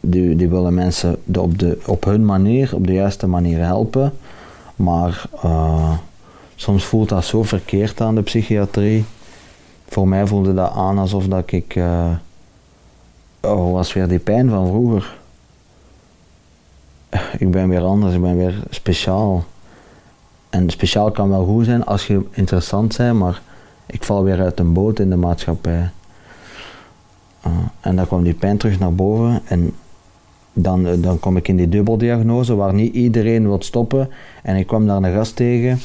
Die, 0.00 0.36
die 0.36 0.48
willen 0.48 0.74
mensen 0.74 1.16
de, 1.24 1.40
op, 1.40 1.58
de, 1.58 1.78
op 1.86 2.04
hun 2.04 2.24
manier, 2.24 2.70
op 2.74 2.86
de 2.86 2.92
juiste 2.92 3.26
manier 3.26 3.58
helpen. 3.58 4.12
Maar 4.76 5.24
eh, 5.42 5.92
soms 6.60 6.84
voelt 6.84 7.08
dat 7.08 7.24
zo 7.24 7.42
verkeerd 7.42 8.00
aan 8.00 8.14
de 8.14 8.22
psychiatrie. 8.22 9.04
Voor 9.88 10.08
mij 10.08 10.26
voelde 10.26 10.54
dat 10.54 10.72
aan 10.72 10.98
alsof 10.98 11.26
dat 11.26 11.52
ik... 11.52 11.76
eh 11.76 12.10
oh, 13.40 13.72
was 13.72 13.92
weer 13.92 14.08
die 14.08 14.18
pijn 14.18 14.48
van 14.48 14.66
vroeger. 14.66 15.16
Ik 17.38 17.50
ben 17.50 17.68
weer 17.68 17.82
anders, 17.82 18.14
ik 18.14 18.20
ben 18.20 18.36
weer 18.36 18.62
speciaal. 18.70 19.44
En 20.50 20.70
speciaal 20.70 21.10
kan 21.10 21.28
wel 21.28 21.44
goed 21.44 21.64
zijn 21.64 21.84
als 21.84 22.06
je 22.06 22.26
interessant 22.30 22.96
bent, 22.96 23.18
maar 23.18 23.42
ik 23.86 24.04
val 24.04 24.24
weer 24.24 24.40
uit 24.40 24.58
een 24.58 24.72
boot 24.72 24.98
in 24.98 25.10
de 25.10 25.16
maatschappij. 25.16 25.90
Uh, 27.46 27.52
en 27.80 27.96
dan 27.96 28.06
kwam 28.06 28.22
die 28.22 28.34
pijn 28.34 28.56
terug 28.56 28.78
naar 28.78 28.94
boven 28.94 29.40
en 29.44 29.74
dan, 30.52 30.86
eh, 30.86 31.02
dan 31.02 31.20
kom 31.20 31.36
ik 31.36 31.48
in 31.48 31.56
die 31.56 31.68
dubbeldiagnose 31.68 32.54
waar 32.54 32.74
niet 32.74 32.94
iedereen 32.94 33.42
wil 33.42 33.62
stoppen. 33.62 34.10
En 34.42 34.56
ik 34.56 34.66
kwam 34.66 34.86
daar 34.86 35.02
een 35.02 35.14
gast 35.14 35.36
tegen, 35.36 35.80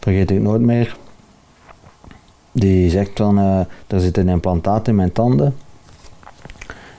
vergeet 0.00 0.30
ik 0.30 0.40
nooit 0.40 0.60
meer. 0.60 0.96
Die 2.52 2.90
zegt 2.90 3.10
van, 3.14 3.38
uh, 3.38 3.58
er 3.86 4.00
zit 4.00 4.16
een 4.16 4.28
implantaat 4.28 4.88
in 4.88 4.94
mijn 4.94 5.12
tanden. 5.12 5.56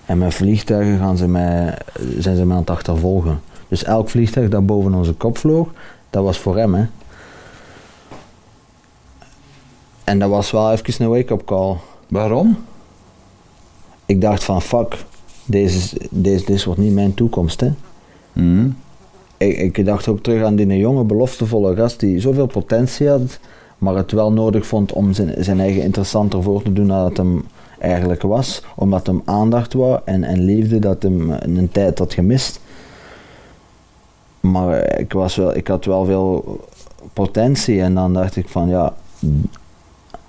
En 0.06 0.18
met 0.18 0.34
vliegtuigen 0.34 0.98
gaan 0.98 1.18
ze 1.18 1.28
mij, 1.28 1.78
zijn 2.18 2.36
ze 2.36 2.46
mij 2.46 2.56
aan 2.56 2.62
het 2.62 2.70
achtervolgen. 2.70 3.42
Dus 3.68 3.84
elk 3.84 4.10
vliegtuig 4.10 4.50
dat 4.50 4.66
boven 4.66 4.94
onze 4.94 5.14
kop 5.14 5.38
vloog, 5.38 5.68
dat 6.10 6.24
was 6.24 6.40
voor 6.40 6.58
hem. 6.58 6.74
Hè. 6.74 6.86
En 10.04 10.20
dat 10.20 10.30
was 10.30 10.52
wel 10.52 10.72
even 10.72 11.04
een 11.04 11.10
wake-up 11.10 11.46
call. 11.46 11.76
Waarom? 12.08 12.58
Ik 14.06 14.22
dacht 14.22 14.44
van 14.44 14.62
fuck, 14.62 15.06
deze, 15.46 15.98
deze, 16.10 16.46
deze 16.46 16.66
wordt 16.66 16.82
niet 16.82 16.94
mijn 16.94 17.14
toekomst. 17.14 17.60
Hè. 17.60 17.74
Mm. 18.34 18.78
Ik, 19.38 19.86
dacht 19.86 20.08
ook 20.08 20.20
terug 20.20 20.44
aan 20.44 20.56
die 20.56 20.78
jonge, 20.78 21.04
beloftevolle 21.04 21.76
gast 21.76 22.00
die 22.00 22.20
zoveel 22.20 22.48
potentie 22.48 23.10
had, 23.10 23.40
maar 23.78 23.96
het 23.96 24.12
wel 24.12 24.32
nodig 24.32 24.68
vond 24.68 24.94
om 24.94 25.14
zijn, 25.14 25.44
zijn 25.44 25.60
eigen 25.60 25.84
interessanter 25.84 26.44
voor 26.44 26.64
te 26.64 26.74
doen 26.74 26.88
dan 26.88 27.06
het 27.06 27.18
hem 27.18 27.44
eigenlijk 27.80 28.22
was. 28.22 28.64
Omdat 28.76 29.08
hem 29.08 29.22
aandacht 29.26 29.74
wou 29.74 30.00
en, 30.06 30.24
en 30.24 30.44
liefde 30.44 30.80
dat 30.80 31.04
hem 31.04 31.32
een 31.32 31.70
tijd 31.72 32.00
had 32.00 32.14
gemist. 32.14 32.60
Maar 34.40 35.00
ik, 35.00 35.14
was 35.14 35.36
wel, 35.36 35.56
ik 35.56 35.68
had 35.68 35.86
wel 35.86 36.06
veel 36.06 36.60
potentie 37.14 37.82
en 37.82 37.94
dan 37.94 38.14
dacht 38.14 38.36
ik 38.36 38.48
van 38.48 38.70
ja, 38.70 38.94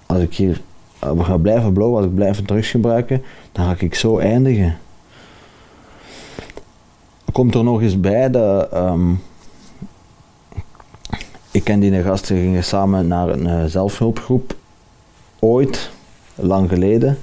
als 0.06 0.22
ik 0.22 0.34
hier 0.34 0.60
we 0.98 1.24
gaan 1.24 1.40
blijven 1.40 1.72
blowen, 1.72 1.96
als 1.96 2.06
ik 2.06 2.14
blijf 2.14 2.42
drugs 2.42 2.70
gebruiken, 2.70 3.22
dan 3.52 3.64
ga 3.64 3.74
ik 3.78 3.94
zo 3.94 4.18
eindigen. 4.18 4.76
Komt 7.32 7.54
er 7.54 7.64
nog 7.64 7.82
eens 7.82 8.00
bij 8.00 8.30
dat 8.30 8.72
ehm, 8.72 9.14
ik 11.50 11.68
en 11.68 11.80
die 11.80 12.02
gasten 12.02 12.36
gingen 12.36 12.64
samen 12.64 13.06
naar 13.06 13.28
een 13.28 13.46
uh, 13.46 13.64
zelfhulpgroep 13.64 14.54
ooit, 15.38 15.90
lang 16.34 16.68
geleden. 16.68 17.18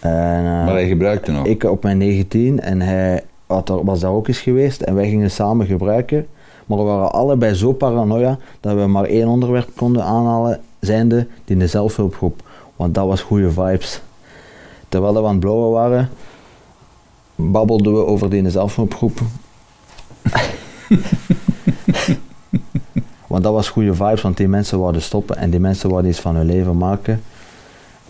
En, 0.00 0.44
uh, 0.44 0.64
maar 0.64 0.72
hij 0.72 0.88
gebruikte 0.88 1.32
nog? 1.32 1.46
Ik 1.46 1.64
op 1.64 1.82
mijn 1.82 1.98
19 1.98 2.60
en 2.60 2.80
hij 2.80 3.24
had 3.46 3.68
er, 3.68 3.84
was 3.84 4.00
daar 4.00 4.10
ook 4.10 4.28
eens 4.28 4.40
geweest 4.40 4.80
en 4.80 4.94
wij 4.94 5.08
gingen 5.08 5.30
samen 5.30 5.66
gebruiken. 5.66 6.26
Maar 6.66 6.78
we 6.78 6.84
waren 6.84 7.12
allebei 7.12 7.54
zo 7.54 7.72
paranoia 7.72 8.38
dat 8.60 8.74
we 8.74 8.86
maar 8.86 9.04
één 9.04 9.28
onderwerp 9.28 9.68
konden 9.76 10.04
aanhalen, 10.04 10.60
zijnde 10.80 11.26
die 11.44 11.54
in 11.54 11.58
de 11.58 11.66
zelfhulpgroep. 11.66 12.42
Want 12.76 12.94
dat 12.94 13.06
was 13.06 13.20
goede 13.20 13.50
vibes. 13.50 14.00
Terwijl 14.88 15.12
we 15.12 15.18
aan 15.18 15.30
het 15.30 15.40
blowen 15.40 15.70
waren, 15.70 16.08
babbelden 17.40 17.92
we 17.92 18.06
over 18.06 18.30
die 18.30 18.50
zelfhulpgroep. 18.50 19.20
want 23.26 23.42
dat 23.42 23.52
was 23.52 23.68
goede 23.68 23.94
vibes, 23.94 24.22
want 24.22 24.36
die 24.36 24.48
mensen 24.48 24.78
wouden 24.78 25.02
stoppen 25.02 25.36
en 25.36 25.50
die 25.50 25.60
mensen 25.60 25.88
wouden 25.88 26.10
iets 26.10 26.20
van 26.20 26.36
hun 26.36 26.46
leven 26.46 26.76
maken. 26.76 27.22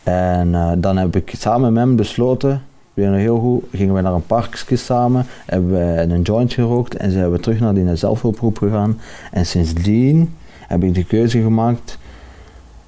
En 0.02 0.48
uh, 0.48 0.72
dan 0.78 0.96
heb 0.96 1.16
ik 1.16 1.32
samen 1.38 1.72
met 1.72 1.84
hem 1.84 1.96
besloten, 1.96 2.62
weer 2.94 3.10
nog 3.10 3.18
heel 3.18 3.38
goed, 3.38 3.64
gingen 3.72 3.94
we 3.94 4.00
naar 4.00 4.12
een 4.12 4.26
parkje 4.26 4.76
samen, 4.76 5.26
hebben 5.46 5.70
we 5.70 6.14
een 6.14 6.22
joint 6.22 6.52
gerookt 6.52 6.96
en 6.96 7.10
zijn 7.10 7.30
we 7.30 7.40
terug 7.40 7.60
naar 7.60 7.74
die 7.74 7.96
zelfhulpgroep 7.96 8.58
gegaan. 8.58 9.00
En 9.32 9.46
sindsdien 9.46 10.34
heb 10.66 10.82
ik 10.82 10.94
de 10.94 11.04
keuze 11.04 11.42
gemaakt, 11.42 11.98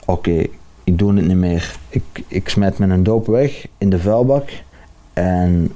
oké, 0.04 0.46
ik 0.84 0.98
doe 0.98 1.14
het 1.14 1.26
niet 1.26 1.36
meer. 1.36 1.76
Ik, 1.88 2.24
ik 2.28 2.48
smet 2.48 2.78
mijn 2.78 3.02
doop 3.02 3.26
weg 3.26 3.66
in 3.78 3.90
de 3.90 3.98
vuilbak 3.98 4.50
en 5.12 5.72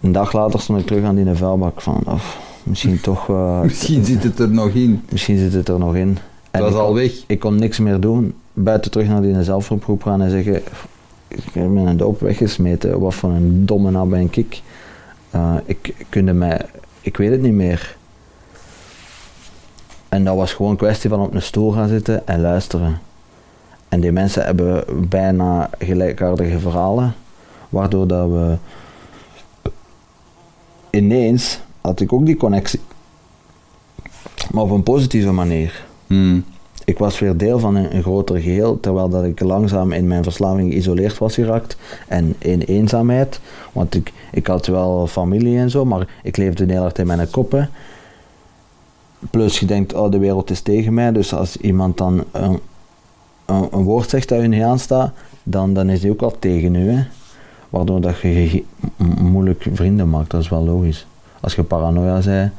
een 0.00 0.12
dag 0.12 0.32
later 0.32 0.60
stond 0.60 0.80
ik 0.80 0.86
terug 0.86 1.04
aan 1.04 1.14
die 1.14 1.34
vuilbak 1.34 1.80
van, 1.80 2.02
of 2.06 2.38
misschien 2.62 3.00
toch... 3.10 3.28
Uh, 3.28 3.60
misschien 3.60 4.04
zit 4.04 4.22
het 4.22 4.38
er 4.38 4.48
nog 4.48 4.68
in. 4.68 5.02
Misschien 5.10 5.38
zit 5.38 5.52
het 5.52 5.68
er 5.68 5.78
nog 5.78 5.96
in. 5.96 6.18
En 6.50 6.60
dat 6.60 6.72
was 6.72 6.80
al 6.80 6.94
weg. 6.94 7.12
Ik 7.26 7.40
kon 7.40 7.58
niks 7.58 7.78
meer 7.78 8.00
doen, 8.00 8.34
buiten 8.52 8.90
terug 8.90 9.08
naar 9.08 9.22
die 9.22 9.42
zelfhulpgroep 9.42 10.02
gaan 10.02 10.22
en 10.22 10.30
zeggen, 10.30 10.62
ik 11.28 11.42
heb 11.52 11.68
mijn 11.68 11.96
doop 11.96 12.20
weggesmeten, 12.20 13.00
wat 13.00 13.14
voor 13.14 13.30
een 13.30 13.66
domme 13.66 13.90
nou 13.90 14.08
ben 14.08 14.28
ik. 14.30 14.62
Uh, 15.34 15.54
ik 15.64 15.94
kunde 16.08 16.32
mij, 16.32 16.60
ik 17.00 17.16
weet 17.16 17.30
het 17.30 17.42
niet 17.42 17.52
meer. 17.52 17.96
En 20.08 20.24
dat 20.24 20.36
was 20.36 20.52
gewoon 20.52 20.70
een 20.70 20.76
kwestie 20.76 21.10
van 21.10 21.20
op 21.20 21.34
een 21.34 21.42
stoel 21.42 21.72
gaan 21.72 21.88
zitten 21.88 22.26
en 22.26 22.40
luisteren. 22.40 23.00
En 23.88 24.00
die 24.00 24.12
mensen 24.12 24.44
hebben 24.44 24.84
bijna 25.08 25.70
gelijkaardige 25.78 26.58
verhalen, 26.58 27.14
waardoor 27.68 28.06
dat 28.06 28.28
we 28.28 28.56
ineens 30.90 31.60
had 31.80 32.00
ik 32.00 32.12
ook 32.12 32.26
die 32.26 32.36
connectie, 32.36 32.80
maar 34.50 34.62
op 34.62 34.70
een 34.70 34.82
positieve 34.82 35.32
manier. 35.32 35.86
Hmm. 36.06 36.44
Ik 36.84 36.98
was 36.98 37.18
weer 37.18 37.36
deel 37.36 37.58
van 37.58 37.74
een, 37.74 37.96
een 37.96 38.02
groter 38.02 38.38
geheel, 38.38 38.80
terwijl 38.80 39.08
dat 39.08 39.24
ik 39.24 39.40
langzaam 39.40 39.92
in 39.92 40.06
mijn 40.06 40.22
verslaving 40.22 40.72
geïsoleerd 40.72 41.18
was 41.18 41.34
geraakt 41.34 41.76
en 42.06 42.34
in 42.38 42.60
eenzaamheid. 42.60 43.40
Want 43.72 43.94
ik, 43.94 44.12
ik 44.32 44.46
had 44.46 44.66
wel 44.66 45.06
familie 45.06 45.58
en 45.58 45.70
zo, 45.70 45.84
maar 45.84 46.08
ik 46.22 46.36
leefde 46.36 46.64
heel 46.68 46.80
hard 46.80 46.98
in 46.98 47.06
mijn 47.06 47.30
koppen. 47.30 47.70
Plus 49.30 49.60
je 49.60 49.66
denkt, 49.66 49.94
oh 49.94 50.10
de 50.10 50.18
wereld 50.18 50.50
is 50.50 50.60
tegen 50.60 50.94
mij, 50.94 51.12
dus 51.12 51.34
als 51.34 51.56
iemand 51.56 51.96
dan 51.96 52.24
een, 52.32 52.58
een, 53.46 53.68
een 53.70 53.82
woord 53.82 54.10
zegt 54.10 54.28
dat 54.28 54.40
je 54.40 54.48
niet 54.48 54.62
aanstaat, 54.62 55.12
dan, 55.42 55.74
dan 55.74 55.88
is 55.88 56.00
die 56.00 56.10
ook 56.10 56.22
al 56.22 56.36
tegen 56.38 56.74
u. 56.74 56.90
Hè? 56.90 57.04
Waardoor 57.70 58.00
dat 58.00 58.20
je 58.20 58.64
moeilijk 59.20 59.66
vrienden 59.72 60.10
maakt, 60.10 60.30
dat 60.30 60.40
is 60.40 60.48
wel 60.48 60.64
logisch. 60.64 61.06
Als 61.40 61.54
je 61.54 61.62
paranoia 61.62 62.20
bent, 62.24 62.52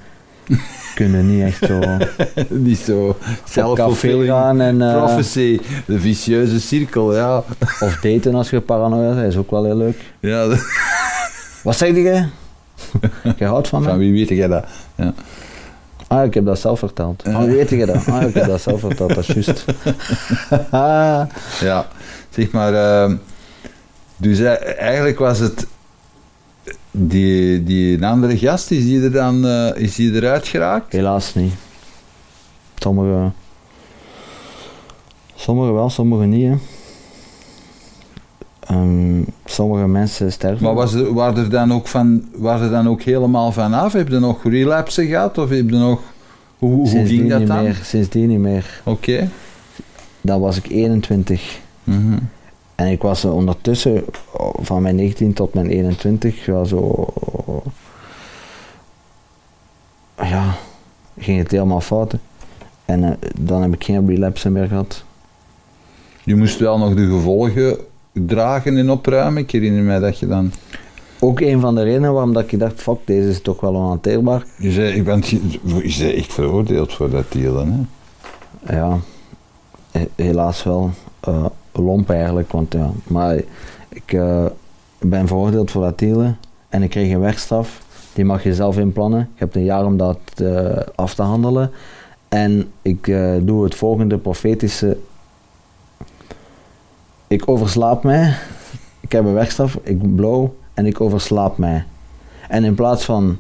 kun 0.95 1.11
je 1.11 1.23
niet 1.23 1.43
echt 1.43 1.65
zo... 1.65 1.79
niet 2.67 2.77
zo 2.77 3.17
zelf 3.45 3.99
gaan 3.99 4.61
en... 4.61 4.75
Uh, 4.75 5.05
prophecy, 5.05 5.59
de 5.85 5.99
vicieuze 5.99 6.59
cirkel, 6.59 7.15
ja. 7.15 7.37
Of 7.85 7.99
daten 8.01 8.35
als 8.35 8.49
je 8.49 8.61
paranoia 8.61 9.13
bent, 9.13 9.27
is 9.27 9.37
ook 9.37 9.51
wel 9.51 9.63
heel 9.63 9.77
leuk. 9.77 10.13
Ja. 10.19 10.47
Wat 11.63 11.75
zeg 11.77 11.95
je? 11.95 12.25
Je 13.37 13.45
houdt 13.45 13.67
van 13.67 13.81
mij? 13.81 13.89
Van 13.89 13.99
wie 13.99 14.11
weet 14.11 14.29
jij 14.29 14.47
dat? 14.47 14.65
Ja. 14.95 15.13
Ah, 16.07 16.25
ik 16.25 16.33
heb 16.33 16.45
dat 16.45 16.59
zelf 16.59 16.79
verteld. 16.79 17.23
Ah, 17.23 17.35
hoe 17.35 17.49
weet 17.49 17.69
je 17.69 17.85
dat? 17.85 18.05
Ah, 18.07 18.21
ik 18.21 18.33
heb 18.33 18.45
dat 18.45 18.61
zelf 18.61 18.79
verteld, 18.79 19.15
dat 19.15 19.29
is 19.29 19.45
juist. 19.45 19.65
ja, 21.59 21.87
zeg 22.29 22.51
maar... 22.51 22.73
Uh, 22.73 23.15
dus 24.19 24.39
eigenlijk 24.39 25.19
was 25.19 25.39
het 25.39 25.67
die, 26.91 27.63
die 27.63 28.05
andere 28.05 28.37
gast, 28.37 28.71
is 28.71 28.83
die 28.83 29.03
er 29.03 29.11
dan 29.11 29.45
uh, 29.45 29.75
is 29.75 29.95
die 29.95 30.13
eruit 30.13 30.47
geraakt? 30.47 30.91
Helaas 30.91 31.35
niet. 31.35 31.53
Sommige, 32.75 33.31
sommige 35.35 35.71
wel, 35.71 35.89
sommige 35.89 36.25
niet. 36.25 36.47
Hè. 36.47 36.57
Um, 38.75 39.25
sommige 39.45 39.87
mensen 39.87 40.31
sterven. 40.31 40.63
Maar 40.63 40.73
was 40.73 40.93
er, 40.93 41.13
waren 41.13 41.43
er 41.43 41.49
dan 41.49 41.73
ook 41.73 41.87
van, 41.87 42.23
waren 42.35 42.65
er 42.65 42.71
dan 42.71 42.89
ook 42.89 43.01
helemaal 43.01 43.51
vanaf? 43.51 43.93
Heb 43.93 44.07
je 44.07 44.19
nog 44.19 44.43
relapsen 44.43 45.05
gehad? 45.05 45.37
Of 45.37 45.49
heb 45.49 45.69
je 45.69 45.75
nog, 45.75 46.01
hoe, 46.57 46.89
hoe 46.89 47.05
ging 47.05 47.29
dat 47.29 47.47
dan? 47.47 47.63
Meer, 47.63 47.79
sindsdien 47.83 48.27
niet 48.27 48.39
meer. 48.39 48.81
Oké. 48.83 49.11
Okay. 49.11 49.29
Dan 50.21 50.39
was 50.39 50.57
ik 50.57 50.67
21. 50.67 51.59
Mm 51.83 51.95
-hmm. 51.95 52.29
En 52.79 52.87
ik 52.87 53.01
was 53.01 53.25
ondertussen 53.25 54.05
van 54.61 54.81
mijn 54.81 54.95
19 54.95 55.33
tot 55.33 55.53
mijn 55.53 55.67
21 55.67 56.45
wel 56.45 56.65
zo. 56.65 57.07
Ja, 60.17 60.55
ging 61.17 61.37
het 61.39 61.51
helemaal 61.51 61.81
fout. 61.81 62.13
En 62.85 63.03
uh, 63.03 63.11
dan 63.39 63.61
heb 63.61 63.73
ik 63.73 63.83
geen 63.83 64.07
relapse 64.07 64.49
meer 64.49 64.67
gehad. 64.67 65.03
Je 66.23 66.35
moest 66.35 66.59
wel 66.59 66.77
nog 66.77 66.93
de 66.93 67.05
gevolgen 67.05 67.77
dragen 68.11 68.77
en 68.77 68.89
opruimen. 68.89 69.41
Ik 69.41 69.51
herinner 69.51 69.83
mij 69.83 69.99
dat 69.99 70.19
je 70.19 70.27
dan. 70.27 70.51
Ook 71.19 71.39
een 71.39 71.59
van 71.59 71.75
de 71.75 71.83
redenen 71.83 72.13
waarom 72.13 72.33
dat 72.33 72.51
ik 72.51 72.59
dacht: 72.59 72.81
fuck, 72.81 72.99
deze 73.05 73.29
is 73.29 73.41
toch 73.41 73.59
wel 73.59 73.73
onhanteerbaar. 73.73 74.45
Je 74.57 74.71
zei, 74.71 74.93
ik 74.93 75.03
ben, 75.03 75.23
je 75.83 75.89
zei 75.89 76.13
echt 76.13 76.33
veroordeeld 76.33 76.93
voor 76.93 77.09
dat 77.09 77.31
dealen, 77.31 77.87
hè? 78.63 78.77
Ja, 78.77 78.99
helaas 80.15 80.63
wel. 80.63 80.91
Uh, 81.27 81.45
lomp 81.71 82.09
eigenlijk, 82.09 82.51
want 82.51 82.73
ja. 82.73 82.91
Maar 83.07 83.35
ik 83.89 84.11
uh, 84.13 84.45
ben 84.99 85.27
veroordeeld 85.27 85.71
voor 85.71 85.83
dat 85.83 85.99
dealen 85.99 86.37
en 86.69 86.83
ik 86.83 86.89
kreeg 86.89 87.13
een 87.13 87.19
wegstraf. 87.19 87.81
Die 88.13 88.25
mag 88.25 88.43
je 88.43 88.53
zelf 88.53 88.77
inplannen. 88.77 89.19
Je 89.19 89.43
hebt 89.43 89.55
een 89.55 89.63
jaar 89.63 89.85
om 89.85 89.97
dat 89.97 90.19
uh, 90.41 90.77
af 90.95 91.15
te 91.15 91.21
handelen. 91.21 91.71
En 92.29 92.71
ik 92.81 93.07
uh, 93.07 93.35
doe 93.41 93.63
het 93.63 93.75
volgende 93.75 94.17
profetische. 94.17 94.97
Ik 97.27 97.49
overslaap 97.49 98.03
mij. 98.03 98.35
Ik 98.99 99.11
heb 99.11 99.25
een 99.25 99.33
wegstraf, 99.33 99.79
ik 99.83 100.15
blow 100.15 100.47
en 100.73 100.85
ik 100.85 101.01
overslaap 101.01 101.57
mij. 101.57 101.83
En 102.49 102.63
in 102.63 102.75
plaats 102.75 103.05
van 103.05 103.37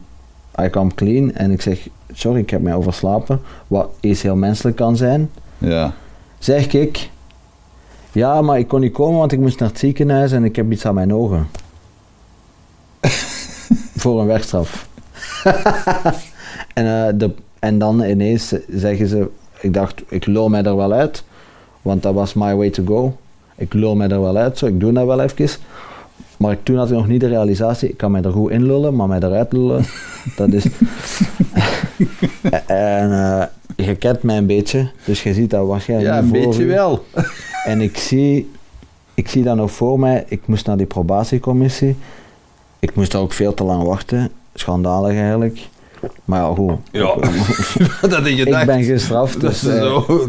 I 0.61 0.69
come 0.69 0.93
clean 0.95 1.33
en 1.33 1.51
ik 1.51 1.61
zeg 1.61 1.87
sorry, 2.13 2.39
ik 2.39 2.49
heb 2.49 2.61
mij 2.61 2.73
overslapen, 2.73 3.41
wat 3.67 3.89
iets 3.99 4.21
heel 4.21 4.35
menselijk 4.35 4.75
kan 4.75 4.97
zijn. 4.97 5.29
Ja 5.57 5.93
Zeg 6.39 6.73
ik, 6.73 7.09
ja, 8.11 8.41
maar 8.41 8.59
ik 8.59 8.67
kon 8.67 8.79
niet 8.79 8.93
komen, 8.93 9.19
want 9.19 9.31
ik 9.31 9.39
moest 9.39 9.59
naar 9.59 9.69
het 9.69 9.79
ziekenhuis 9.79 10.31
en 10.31 10.43
ik 10.43 10.55
heb 10.55 10.71
iets 10.71 10.85
aan 10.85 10.93
mijn 10.93 11.13
ogen. 11.13 11.47
Voor 14.01 14.21
een 14.21 14.27
werkstraf. 14.27 14.87
en, 16.73 16.85
eh, 16.85 17.13
de, 17.15 17.31
en 17.59 17.79
dan 17.79 18.03
ineens 18.03 18.53
zeggen 18.67 19.07
ze, 19.07 19.29
ik 19.59 19.73
dacht, 19.73 20.01
ik 20.07 20.25
lul 20.25 20.49
mij 20.49 20.63
er 20.63 20.75
wel 20.75 20.93
uit, 20.93 21.23
want 21.81 22.03
dat 22.03 22.13
was 22.13 22.33
my 22.33 22.55
way 22.55 22.69
to 22.69 22.83
go. 22.85 23.17
Ik 23.55 23.73
lul 23.73 23.95
mij 23.95 24.09
er 24.09 24.21
wel 24.21 24.37
uit, 24.37 24.57
zo, 24.57 24.65
ik 24.65 24.79
doe 24.79 24.91
dat 24.91 25.05
wel 25.05 25.21
even. 25.21 25.49
Maar 26.37 26.63
toen 26.63 26.77
had 26.77 26.89
ik 26.89 26.95
nog 26.95 27.07
niet 27.07 27.21
de 27.21 27.27
realisatie, 27.27 27.89
ik 27.89 27.97
kan 27.97 28.11
mij 28.11 28.21
er 28.21 28.31
goed 28.31 28.51
in 28.51 28.65
lullen, 28.65 28.95
maar 28.95 29.07
mij 29.07 29.19
eruit 29.19 29.53
lullen, 29.53 29.85
dat 30.37 30.53
is... 30.53 30.65
en 32.65 33.09
uh, 33.09 33.43
je 33.85 33.95
kent 33.95 34.23
mij 34.23 34.37
een 34.37 34.45
beetje, 34.45 34.89
dus 35.05 35.23
je 35.23 35.33
ziet 35.33 35.49
dat 35.49 35.67
waarschijnlijk 35.67 36.09
Ja, 36.13 36.17
een 36.19 36.31
beetje 36.31 36.63
u. 36.63 36.67
wel. 36.67 37.05
En 37.65 37.81
ik 37.81 37.97
zie, 37.97 38.51
ik 39.13 39.29
zie 39.29 39.43
dat 39.43 39.55
nog 39.55 39.71
voor 39.71 39.99
mij, 39.99 40.25
ik 40.27 40.41
moest 40.45 40.65
naar 40.65 40.77
die 40.77 40.85
probatiecommissie. 40.85 41.95
Ik 42.79 42.95
moest 42.95 43.11
daar 43.11 43.21
ook 43.21 43.33
veel 43.33 43.53
te 43.53 43.63
lang 43.63 43.83
wachten, 43.83 44.31
schandalig 44.53 45.17
eigenlijk. 45.17 45.59
Maar 46.25 46.41
ja, 46.41 46.53
goed. 46.53 46.73
Ja, 46.91 47.15
dat 48.07 48.27
je 48.27 48.35
gedacht. 48.35 48.61
Ik 48.61 48.67
ben 48.67 48.83
gestraft, 48.83 49.41
Dat 49.41 49.51
is 49.51 49.59
dus 49.59 49.73
eh, 49.75 49.81
zo- 49.81 50.05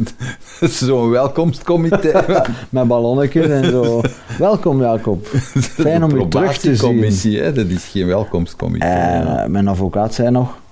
dat 0.61 0.69
is 0.71 0.79
zo'n 0.79 1.11
welkomstcomité. 1.11 2.25
met 2.71 2.87
ballonnetjes 2.89 3.47
en 3.47 3.65
zo. 3.65 4.01
Welkom 4.39 4.81
Jacob. 4.81 5.27
Fijn 5.57 6.05
om 6.05 6.11
u 6.17 6.29
terug 6.29 6.59
te 6.59 6.75
zien. 7.11 7.35
Hè, 7.43 7.53
dat 7.53 7.67
is 7.67 7.85
geen 7.85 8.07
welkomstcomité. 8.07 8.87
Eh, 8.87 9.45
mijn 9.47 9.69
advocaat 9.69 10.15
zei 10.15 10.31
nog, 10.31 10.49
"La- 10.49 10.53
ik 10.53 10.70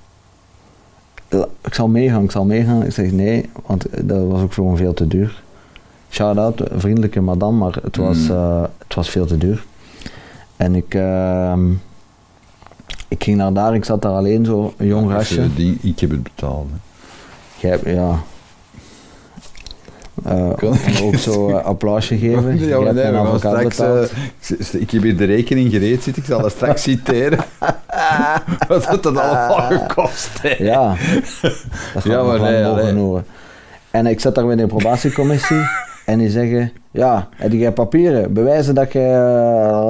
zal 1.79 1.89
meegaan, 1.89 2.23
ik 2.23 2.31
zal 2.31 2.45
meegaan. 2.45 2.85
Ik 2.85 2.93
zeg 2.93 3.11
nee, 3.13 3.49
want 3.67 3.87
dat 4.09 4.27
was 4.29 4.43
ook 4.43 4.53
gewoon 4.53 4.77
veel 4.77 4.95
te 4.95 5.07
duur. 5.07 5.43
Shout-out, 6.11 6.63
vriendelijke 6.73 7.21
madame, 7.21 7.57
maar 7.59 7.79
het 7.83 7.97
was, 7.97 8.19
Mm. 8.19 8.31
eh, 8.31 8.63
het 8.79 8.95
was 8.95 9.11
veel 9.11 9.27
te 9.27 9.39
duur. 9.39 9.65
En 10.57 10.75
ik, 10.75 10.95
ehm, 10.95 11.71
ik 13.09 13.23
ging 13.25 13.37
naar 13.37 13.53
daar, 13.53 13.75
ik 13.75 13.85
zat 13.85 14.03
daar 14.03 14.13
alleen 14.13 14.45
zo, 14.45 14.75
een 14.77 14.87
jong 14.87 15.11
gastje. 15.11 15.43
Ik, 15.45 15.57
ding, 15.57 15.83
ik 15.83 16.01
heb 16.01 16.11
het 16.11 16.23
betaald. 16.23 16.67
hè. 16.71 17.69
Jij 17.69 17.95
ja. 17.95 18.19
Kan 20.57 20.77
en 20.85 21.03
ook 21.03 21.15
zo 21.15 21.49
eh, 21.49 21.65
applausje 21.65 22.19
geven. 22.25 22.67
Ja, 22.67 22.81
maar 22.81 22.95
nee, 22.95 23.39
straks, 23.39 23.79
eh, 23.79 24.81
ik 24.81 24.91
heb 24.91 25.03
hier 25.03 25.17
de 25.17 25.25
rekening 25.25 25.71
gereed 25.71 26.03
zitten, 26.03 26.23
ik 26.23 26.29
zal 26.29 26.43
dat 26.43 26.51
straks 26.51 26.83
citeren. 26.89 27.39
Wat 28.69 28.89
het 28.89 29.03
dat 29.03 29.17
allemaal 29.17 29.79
gekost 29.79 30.41
heeft. 30.41 30.59
Ja, 30.59 30.97
dat 31.95 32.03
Ja, 32.03 32.23
maar 32.23 32.41
nee, 32.41 32.65
mogen 32.65 32.97
horen. 32.97 33.25
En 33.91 34.07
ik 34.07 34.21
zat 34.21 34.35
daar 34.35 34.47
bij 34.47 34.57
de 34.57 34.67
probatiecommissie 34.67 35.63
en 36.05 36.19
die 36.19 36.31
zeggen, 36.31 36.73
ja, 36.91 37.29
heb 37.37 37.53
jij 37.53 37.73
papieren, 37.73 38.33
bewijzen 38.33 38.75
dat 38.75 38.93
je 38.93 38.99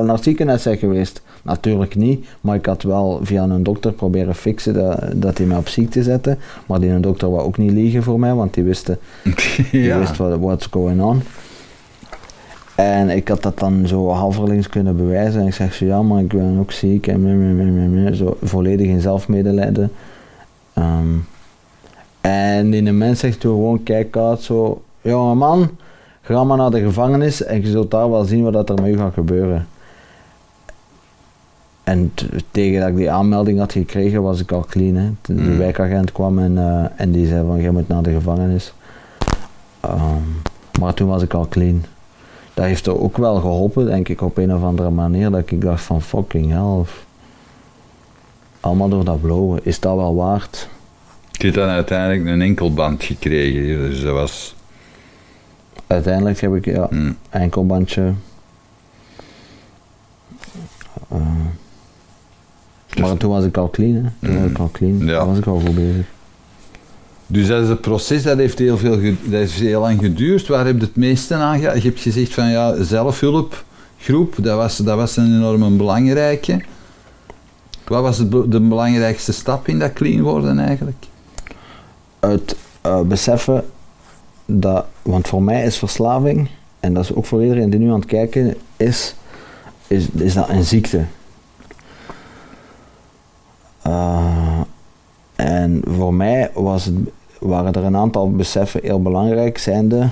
naar 0.04 0.14
het 0.14 0.24
ziekenhuis 0.24 0.62
bent 0.62 0.78
geweest? 0.78 1.22
Natuurlijk 1.42 1.94
niet, 1.94 2.26
maar 2.40 2.56
ik 2.56 2.66
had 2.66 2.82
wel 2.82 3.20
via 3.22 3.42
een 3.42 3.62
dokter 3.62 3.92
proberen 3.92 4.34
fixen 4.34 4.74
dat, 4.74 5.02
dat 5.14 5.38
hij 5.38 5.46
mij 5.46 5.56
op 5.56 5.68
ziekte 5.68 6.02
zette. 6.02 6.36
Maar 6.66 6.80
die 6.80 7.00
dokter 7.00 7.30
wou 7.30 7.42
ook 7.42 7.58
niet 7.58 7.72
liegen 7.72 8.02
voor 8.02 8.20
mij, 8.20 8.34
want 8.34 8.54
die 8.54 8.64
wist, 8.64 8.86
die 9.72 9.94
wist 9.94 10.16
wat 10.16 10.38
what's 10.38 10.66
going 10.66 11.02
on. 11.02 11.22
En 12.74 13.10
ik 13.10 13.28
had 13.28 13.42
dat 13.42 13.58
dan 13.58 13.86
zo 13.86 14.08
halverlings 14.08 14.68
kunnen 14.68 14.96
bewijzen. 14.96 15.40
En 15.40 15.46
ik 15.46 15.54
zeg 15.54 15.74
zo, 15.74 15.84
ja, 15.84 16.02
maar 16.02 16.20
ik 16.20 16.28
ben 16.28 16.58
ook 16.58 16.72
ziek. 16.72 17.06
En 17.06 18.14
zo 18.16 18.36
volledig 18.42 18.86
in 18.86 19.00
zelfmedelijden. 19.00 19.92
Ehm, 20.72 21.14
en 22.20 22.70
die 22.70 22.92
mens 22.92 23.20
zegt 23.20 23.40
toen 23.40 23.54
gewoon, 23.54 23.82
kijk 23.82 24.16
uit, 24.16 24.42
zo, 24.42 24.82
jonge 25.00 25.34
man, 25.34 25.70
ga 26.20 26.44
maar 26.44 26.56
naar 26.56 26.70
de 26.70 26.80
gevangenis 26.80 27.44
en 27.44 27.60
je 27.60 27.66
zult 27.70 27.90
daar 27.90 28.10
wel 28.10 28.24
zien 28.24 28.42
wat 28.42 28.52
dat 28.52 28.68
er 28.68 28.82
met 28.82 28.92
u 28.92 28.96
gaat 28.96 29.12
gebeuren. 29.12 29.66
En 31.88 32.12
tegen 32.50 32.80
dat 32.80 32.88
ik 32.88 32.96
die 32.96 33.10
aanmelding 33.10 33.58
had 33.58 33.72
gekregen, 33.72 34.22
was 34.22 34.40
ik 34.40 34.52
al 34.52 34.64
clean. 34.68 34.94
Hè. 34.94 35.10
De, 35.20 35.32
Mm. 35.32 35.58
wijkagent 35.58 36.12
kwam 36.12 36.38
en, 36.38 36.58
eh, 36.58 36.84
en 36.96 37.10
die 37.10 37.26
zei 37.26 37.46
van, 37.46 37.60
jij 37.60 37.70
moet 37.70 37.88
naar 37.88 38.02
de 38.02 38.12
gevangenis. 38.12 38.72
Ehm, 39.80 40.22
maar 40.80 40.94
toen 40.94 41.08
was 41.08 41.22
ik 41.22 41.34
al 41.34 41.48
clean. 41.48 41.84
Dat 42.54 42.64
heeft 42.64 42.86
er 42.86 43.00
ook 43.00 43.16
wel 43.16 43.40
geholpen, 43.40 43.86
denk 43.86 44.08
ik, 44.08 44.20
op 44.20 44.36
een 44.36 44.54
of 44.54 44.62
andere 44.62 44.90
manier, 44.90 45.30
dat 45.30 45.50
ik 45.50 45.60
dacht 45.60 45.82
van, 45.82 46.02
fucking 46.02 46.50
hell. 46.50 46.84
Allemaal 48.60 48.88
door 48.88 49.04
dat 49.04 49.20
blowen, 49.20 49.60
is 49.62 49.80
dat 49.80 49.96
wel 49.96 50.14
waard? 50.14 50.68
Ik 51.32 51.42
heb 51.42 51.54
dan 51.54 51.68
uiteindelijk 51.68 52.26
een 52.26 52.42
enkelband 52.42 53.02
gekregen, 53.04 53.78
dus 53.78 54.02
dat 54.02 54.12
was... 54.12 54.54
Uiteindelijk 55.86 56.40
heb 56.40 56.54
ik 56.54 56.64
ja, 56.64 56.86
hm. 56.90 57.12
enkelbandje. 57.30 58.12
Eh, 61.08 61.16
maar 63.00 63.16
toen 63.16 63.30
was 63.30 63.44
ik 63.44 63.56
al 63.56 63.70
clean, 63.70 63.94
hè. 63.94 64.00
Toen 64.26 64.34
was 64.34 64.44
Mm. 64.44 64.50
ik 64.50 64.58
al 64.58 64.70
clean. 64.72 64.98
Ja. 64.98 65.18
Toen 65.18 65.28
was 65.28 65.38
ik 65.38 65.46
al 65.46 65.60
goed 65.60 65.74
bezig. 65.74 66.06
Dus 67.26 67.46
dat 67.46 67.62
is 67.62 67.68
het 67.68 67.80
proces, 67.80 68.22
dat 68.22 68.38
heeft 68.38 68.58
heel, 68.58 68.78
veel 68.78 68.90
dat 69.00 69.10
heeft 69.30 69.52
heel 69.52 69.80
lang 69.80 69.98
geduurd. 70.00 70.46
Waar 70.46 70.66
heb 70.66 70.78
je 70.78 70.84
het 70.86 70.96
meeste 70.96 71.34
aan 71.34 71.58
gehad? 71.58 71.82
Je 71.82 71.88
hebt 71.88 72.00
gezegd 72.00 72.34
van 72.34 72.50
ja, 72.50 72.82
zelfhulpgroep, 72.82 74.34
dat 74.40 74.56
was, 74.56 74.76
dat 74.76 74.96
was 74.96 75.16
een 75.16 75.34
enorm 75.34 75.76
belangrijke. 75.76 76.60
Wat 77.86 78.02
was 78.02 78.18
het, 78.18 78.30
de 78.30 78.60
belangrijkste 78.60 79.32
stap 79.32 79.68
in 79.68 79.78
dat 79.78 79.92
clean 79.92 80.22
worden 80.22 80.58
eigenlijk? 80.58 81.04
Het 82.20 82.56
eh, 82.80 83.00
beseffen 83.00 83.64
dat, 84.46 84.84
want 85.02 85.28
voor 85.28 85.42
mij 85.42 85.64
is 85.64 85.76
verslaving, 85.76 86.48
en 86.80 86.94
dat 86.94 87.04
is 87.04 87.14
ook 87.14 87.26
voor 87.26 87.42
iedereen 87.42 87.70
die 87.70 87.80
nu 87.80 87.88
aan 87.88 87.98
het 88.00 88.04
kijken 88.08 88.54
is, 88.76 89.14
is, 89.86 90.08
is 90.10 90.34
dat 90.34 90.48
een 90.48 90.64
ziekte. 90.64 91.04
Eh, 93.88 94.60
en 95.34 95.82
voor 95.86 96.14
mij 96.14 96.50
was 96.54 96.90
waren 97.38 97.72
er 97.72 97.84
een 97.84 97.96
aantal 97.96 98.30
beseffen 98.30 98.80
heel 98.82 99.02
belangrijk, 99.02 99.58
zijnde, 99.58 100.08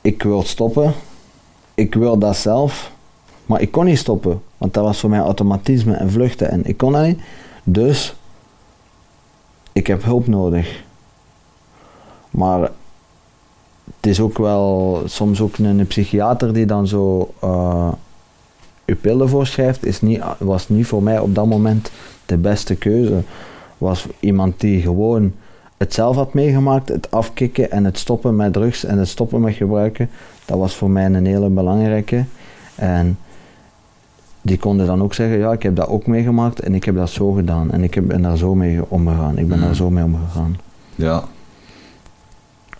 ik 0.00 0.22
wil 0.22 0.42
stoppen, 0.42 0.94
ik 1.74 1.94
wil 1.94 2.18
dat 2.18 2.36
zelf, 2.36 2.92
maar 3.46 3.60
ik 3.60 3.70
kon 3.70 3.84
niet 3.84 3.98
stoppen, 3.98 4.42
want 4.58 4.74
dat 4.74 4.84
was 4.84 5.00
voor 5.00 5.10
mij 5.10 5.18
automatisme 5.18 5.94
en 5.94 6.10
vluchten 6.10 6.50
en 6.50 6.64
ik 6.64 6.76
kon 6.76 6.92
dat 6.92 7.06
niet. 7.06 7.20
Dus 7.64 8.14
ik 9.72 9.86
heb 9.86 10.04
hulp 10.04 10.26
nodig. 10.26 10.84
Maar 12.30 12.60
het 13.96 14.06
is 14.06 14.20
ook 14.20 14.38
wel 14.38 15.02
soms 15.04 15.40
ook 15.40 15.58
een, 15.58 15.86
psychiater 15.86 16.52
die 16.52 16.66
dan 16.66 16.86
zo 16.86 17.34
eh 17.40 17.92
je 18.88 18.94
pillen 18.94 19.28
voorschrijft, 19.28 19.86
is 19.86 20.00
niet, 20.00 20.20
was 20.38 20.68
niet 20.68 20.86
voor 20.86 21.02
mij 21.02 21.18
op 21.18 21.34
dat 21.34 21.46
moment 21.46 21.90
de 22.26 22.36
beste 22.36 22.74
keuze. 22.74 23.22
Was 23.78 24.06
iemand 24.20 24.60
die 24.60 24.80
gewoon 24.80 25.32
het 25.76 25.94
zelf 25.94 26.16
had 26.16 26.34
meegemaakt, 26.34 26.88
het 26.88 27.10
afkicken 27.10 27.70
en 27.70 27.84
het 27.84 27.98
stoppen 27.98 28.36
met 28.36 28.52
drugs 28.52 28.84
en 28.84 28.98
het 28.98 29.08
stoppen 29.08 29.40
met 29.40 29.54
gebruiken, 29.54 30.10
dat 30.44 30.58
was 30.58 30.74
voor 30.74 30.90
mij 30.90 31.04
een 31.06 31.26
hele 31.26 31.48
belangrijke. 31.48 32.24
En 32.74 33.18
die 34.42 34.58
konden 34.58 34.86
dan 34.86 35.02
ook 35.02 35.14
zeggen, 35.14 35.38
ja, 35.38 35.52
ik 35.52 35.62
heb 35.62 35.76
dat 35.76 35.88
ook 35.88 36.06
meegemaakt 36.06 36.60
en 36.60 36.74
ik 36.74 36.84
heb 36.84 36.94
dat 36.94 37.10
zo 37.10 37.32
gedaan 37.32 37.70
en 37.70 37.82
ik 37.82 37.94
heb- 37.94 38.06
ben 38.06 38.22
daar 38.22 38.36
zo 38.36 38.54
mee 38.54 38.80
omgegaan. 38.88 39.38
Ik 39.38 39.48
ben 39.48 39.58
Mm. 39.58 39.64
daar 39.64 39.74
zo 39.74 39.90
mee 39.90 40.04
omgegaan. 40.04 40.56
Ja, 40.94 41.24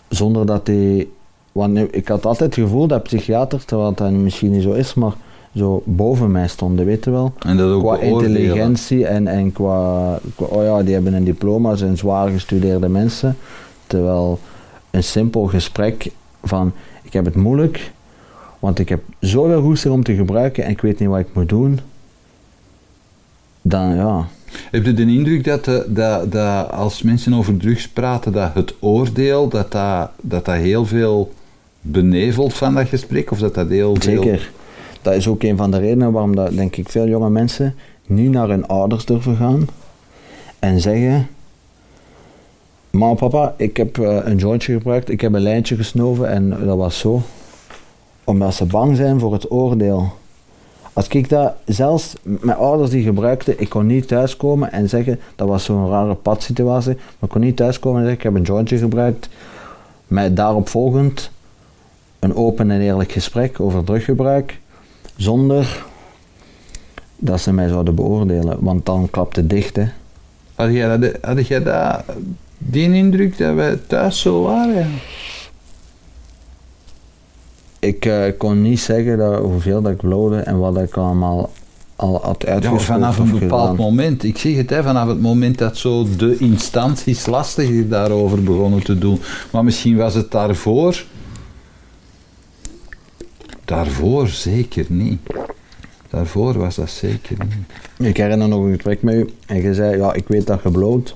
Zonder 0.07 0.45
dat 0.45 0.65
die... 0.65 1.11
Want 1.51 1.77
ik 1.95 2.07
had 2.07 2.25
altijd 2.25 2.55
het 2.55 2.63
gevoel 2.65 2.87
dat 2.87 3.03
psychiaters, 3.03 3.65
terwijl 3.65 3.93
dat 3.93 4.11
misschien 4.11 4.51
niet 4.51 4.63
zo 4.63 4.71
is, 4.71 4.93
maar 4.93 5.13
zo 5.59 5.81
boven 5.85 6.31
mij 6.31 6.47
stonden, 6.47 6.85
weet 6.85 7.03
je 7.03 7.11
wel. 7.11 7.33
en 7.39 7.57
dat 7.57 7.71
ook 7.71 7.83
Qua 7.83 7.97
intelligentie 7.99 9.05
en, 9.05 9.27
en 9.27 9.51
qua, 9.51 10.19
qua... 10.35 10.45
Oh 10.45 10.63
ja, 10.63 10.83
die 10.83 10.93
hebben 10.93 11.13
een 11.13 11.23
diploma, 11.23 11.75
zijn 11.75 11.97
zwaar 11.97 12.29
gestudeerde 12.29 12.89
mensen. 12.89 13.37
Terwijl 13.87 14.39
een 14.91 15.03
simpel 15.03 15.45
gesprek 15.45 16.11
van, 16.43 16.71
ik 17.01 17.13
heb 17.13 17.25
het 17.25 17.35
moeilijk, 17.35 17.91
want 18.59 18.79
ik 18.79 18.89
heb 18.89 19.01
zoveel 19.19 19.59
roester 19.59 19.91
om 19.91 20.03
te 20.03 20.15
gebruiken 20.15 20.63
en 20.63 20.69
ik 20.71 20.81
weet 20.81 20.99
niet 20.99 21.09
wat 21.09 21.19
ik 21.19 21.33
moet 21.33 21.49
doen. 21.49 21.79
Dan 23.61 23.95
ja, 23.95 24.27
Heb 24.71 24.85
je 24.85 24.93
de 24.93 25.01
indruk 25.01 25.43
dat, 25.43 25.65
de- 25.65 25.85
dat, 25.87 26.31
dat 26.31 26.71
als 26.71 27.01
mensen 27.01 27.33
over 27.33 27.57
drugs 27.57 27.87
praten, 27.87 28.31
dat 28.31 28.53
het 28.53 28.73
oordeel, 28.79 29.47
dat 29.47 29.71
dat, 29.71 30.09
dat, 30.21 30.45
dat 30.45 30.55
heel 30.55 30.85
veel 30.85 31.31
benevelt 31.81 32.53
van 32.53 32.73
dat 32.73 32.87
gesprek? 32.87 33.31
Of 33.31 33.39
dat 33.39 33.55
dat 33.55 33.69
heel 33.69 33.95
veel... 33.99 34.37
Dat 35.01 35.13
is 35.13 35.27
ook 35.27 35.43
een 35.43 35.57
van 35.57 35.71
de 35.71 35.77
redenen 35.77 36.11
waarom 36.11 36.35
dat, 36.35 36.51
denk 36.55 36.75
ik 36.75 36.89
veel 36.89 37.07
jonge 37.07 37.29
mensen 37.29 37.75
niet 38.05 38.31
naar 38.31 38.47
hun 38.47 38.67
ouders 38.67 39.05
durven 39.05 39.35
gaan 39.35 39.67
en 40.59 40.81
zeggen: 40.81 41.27
Mama, 42.89 43.13
papa, 43.13 43.53
ik 43.57 43.77
heb 43.77 43.97
eh, 43.97 44.17
een 44.23 44.37
jointje 44.37 44.73
gebruikt, 44.73 45.09
ik 45.09 45.21
heb 45.21 45.33
een 45.33 45.41
lijntje 45.41 45.75
gesnoven 45.75 46.29
en 46.29 46.49
dat 46.65 46.77
was 46.77 46.99
zo. 46.99 47.21
Omdat 48.23 48.53
ze 48.53 48.65
bang 48.65 48.95
zijn 48.95 49.19
voor 49.19 49.33
het 49.33 49.51
oordeel. 49.51 50.11
Als 50.93 51.07
ik 51.07 51.29
dat, 51.29 51.53
zelfs 51.65 52.15
mijn 52.23 52.57
ouders 52.57 52.89
die 52.89 53.03
gebruikten, 53.03 53.59
ik 53.59 53.69
kon 53.69 53.85
niet 53.85 54.07
thuiskomen 54.07 54.71
en 54.71 54.89
zeggen, 54.89 55.19
dat 55.35 55.47
was 55.47 55.63
zo'n 55.63 55.89
rare 55.89 56.13
padsituatie, 56.13 56.93
maar 56.93 57.03
ik 57.21 57.29
kon 57.29 57.41
niet 57.41 57.55
thuiskomen 57.55 58.01
en 58.01 58.07
zeggen, 58.07 58.27
ik 58.27 58.33
heb 58.33 58.41
een 58.41 58.53
jointje 58.53 58.77
gebruikt. 58.77 59.29
met 60.07 60.35
daarop 60.35 60.69
volgend 60.69 61.31
een 62.19 62.35
open 62.35 62.71
en 62.71 62.81
eerlijk 62.81 63.11
gesprek 63.11 63.59
over 63.59 63.83
druggebruik, 63.83 64.59
zonder 65.19 65.85
dat 67.17 67.41
ze 67.41 67.53
mij 67.53 67.67
zouden 67.67 67.95
beoordelen, 67.95 68.57
want 68.59 68.85
dan 68.85 69.07
klapt 69.09 69.35
het 69.35 69.49
dicht. 69.49 69.75
Hè. 69.75 69.85
Had 70.55 70.71
jij, 70.71 70.97
dat, 70.97 71.11
had 71.21 71.47
jij 71.47 71.63
dat, 71.63 72.03
die 72.57 72.93
indruk 72.93 73.37
dat 73.37 73.55
wij 73.55 73.79
thuis 73.87 74.19
zo 74.19 74.41
waren? 74.41 74.91
Ik 77.79 78.05
eh, 78.05 78.23
kon 78.37 78.61
niet 78.61 78.79
zeggen 78.79 79.17
dat, 79.17 79.41
hoeveel 79.41 79.81
dat 79.81 79.91
ik 79.91 79.97
blode 79.97 80.37
en 80.37 80.59
wat 80.59 80.77
ik 80.77 80.97
allemaal 80.97 81.49
al 81.95 82.19
had 82.23 82.41
Ja, 82.41 82.51
uitgesproken 82.51 82.85
vanaf 82.85 83.17
een 83.17 83.39
bepaald 83.39 83.69
gedaan. 83.69 83.85
moment. 83.85 84.23
Ik 84.23 84.37
zeg 84.37 84.55
het, 84.55 84.69
hè, 84.69 84.83
vanaf 84.83 85.07
het 85.07 85.21
moment 85.21 85.57
dat 85.57 85.77
zo 85.77 86.07
de 86.17 86.37
instanties 86.37 87.25
lastig 87.25 87.87
daarover 87.87 88.43
begonnen 88.43 88.83
te 88.83 88.97
doen. 88.97 89.19
Maar 89.51 89.63
misschien 89.63 89.97
was 89.97 90.13
het 90.13 90.31
daarvoor. 90.31 91.03
Daarvoor 93.69 94.27
zeker 94.27 94.85
niet. 94.87 95.19
Daarvoor 96.09 96.57
was 96.57 96.75
dat 96.75 96.89
zeker 96.89 97.37
niet. 97.45 98.07
Ik 98.07 98.17
herinner 98.17 98.47
nog 98.47 98.63
een 98.63 98.73
gesprek 98.73 99.01
met 99.01 99.15
u 99.15 99.29
en 99.45 99.61
je 99.61 99.73
zei, 99.73 99.97
ja, 99.97 100.13
ik 100.13 100.27
weet 100.27 100.47
dat 100.47 100.63
je 100.63 100.71
bloot. 100.71 101.15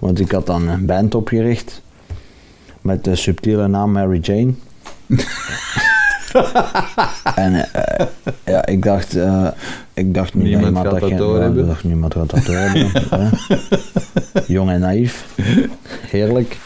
Want 0.00 0.20
ik 0.20 0.30
had 0.30 0.46
dan 0.46 0.68
een 0.68 0.86
band 0.86 1.14
opgericht 1.14 1.82
met 2.80 3.04
de 3.04 3.14
subtiele 3.16 3.68
naam 3.68 3.92
Mary 3.92 4.18
Jane. 4.18 4.52
en 7.34 7.72
eh, 7.72 8.06
ja, 8.44 8.66
ik 8.66 8.82
dacht, 8.82 9.16
eh, 9.16 9.48
ik 9.92 10.14
dacht 10.14 10.34
niet 10.34 10.44
Niemand 10.44 10.74
dat 10.74 10.92
gaat 10.92 11.00
dat 11.00 11.18
doorhebben. 11.18 11.62
ik 11.62 11.68
dacht, 11.68 11.84
niemand 11.84 12.14
gaat 12.14 12.30
dat 12.30 12.44
doorhebben. 12.44 13.30
Jong 14.54 14.70
en 14.70 14.80
naïef. 14.80 15.26
Heerlijk. 16.10 16.58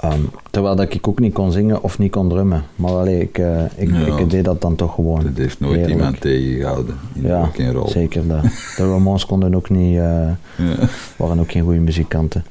Ehm, 0.00 0.20
terwijl 0.50 0.76
dat 0.76 0.94
ik 0.94 1.08
ook 1.08 1.18
niet 1.18 1.32
kon 1.32 1.52
zingen 1.52 1.82
of 1.82 1.98
niet 1.98 2.10
kon 2.10 2.28
drummen. 2.28 2.64
Maar 2.76 2.90
allee, 2.90 3.20
ik, 3.20 3.38
eh, 3.38 3.62
ik, 3.76 3.90
Ja. 3.90 4.16
ik 4.18 4.30
deed 4.30 4.44
dat 4.44 4.60
dan 4.60 4.76
toch 4.76 4.94
gewoon. 4.94 5.22
Dat 5.22 5.32
heeft 5.36 5.60
nooit 5.60 5.74
Heerlijk. 5.76 5.98
iemand 5.98 6.20
tegengehouden. 6.20 6.94
In 7.14 7.22
Ja, 7.22 7.50
rock 7.72 7.88
zeker 7.88 8.26
dat. 8.26 8.42
De 8.76 8.90
Ramones 8.90 9.26
konden 9.26 9.54
ook 9.54 9.70
niet, 9.70 9.94
Ja. 9.94 10.36
waren 11.16 11.38
ook 11.40 11.50
geen 11.50 11.62
goede 11.62 11.78
muzikanten. 11.78 12.44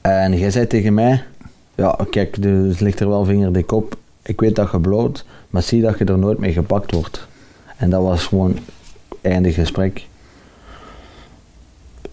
En 0.00 0.38
jij 0.38 0.50
zei 0.50 0.66
tegen 0.66 0.94
mij, 0.94 1.22
ja 1.74 1.98
kijk, 2.10 2.42
dus 2.42 2.78
ligt 2.78 3.00
er 3.00 3.08
wel 3.08 3.24
vingerdik 3.24 3.72
op. 3.72 3.96
Ik 4.22 4.40
weet 4.40 4.56
dat 4.56 4.70
je 4.72 4.80
bloot, 4.80 5.24
maar 5.50 5.62
zie 5.62 5.82
dat 5.82 5.98
je 5.98 6.04
er 6.04 6.18
nooit 6.18 6.38
mee 6.38 6.52
gepakt 6.52 6.92
wordt. 6.92 7.26
En 7.76 7.90
dat 7.90 8.02
was 8.02 8.26
gewoon 8.26 8.56
eindig 9.20 9.54
gesprek. 9.54 10.06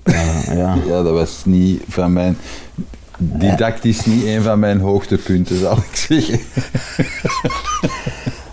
Ja. 0.45 0.75
Ja, 0.85 1.03
dat 1.03 1.13
was 1.13 1.41
niet 1.45 1.81
van 1.87 2.13
mijn. 2.13 2.37
Didactisch 3.17 4.05
niet 4.05 4.25
een 4.25 4.41
van 4.41 4.59
mijn 4.59 4.79
hoogtepunten, 4.79 5.59
zal 5.59 5.77
ik 5.77 5.95
zeggen. 5.95 6.39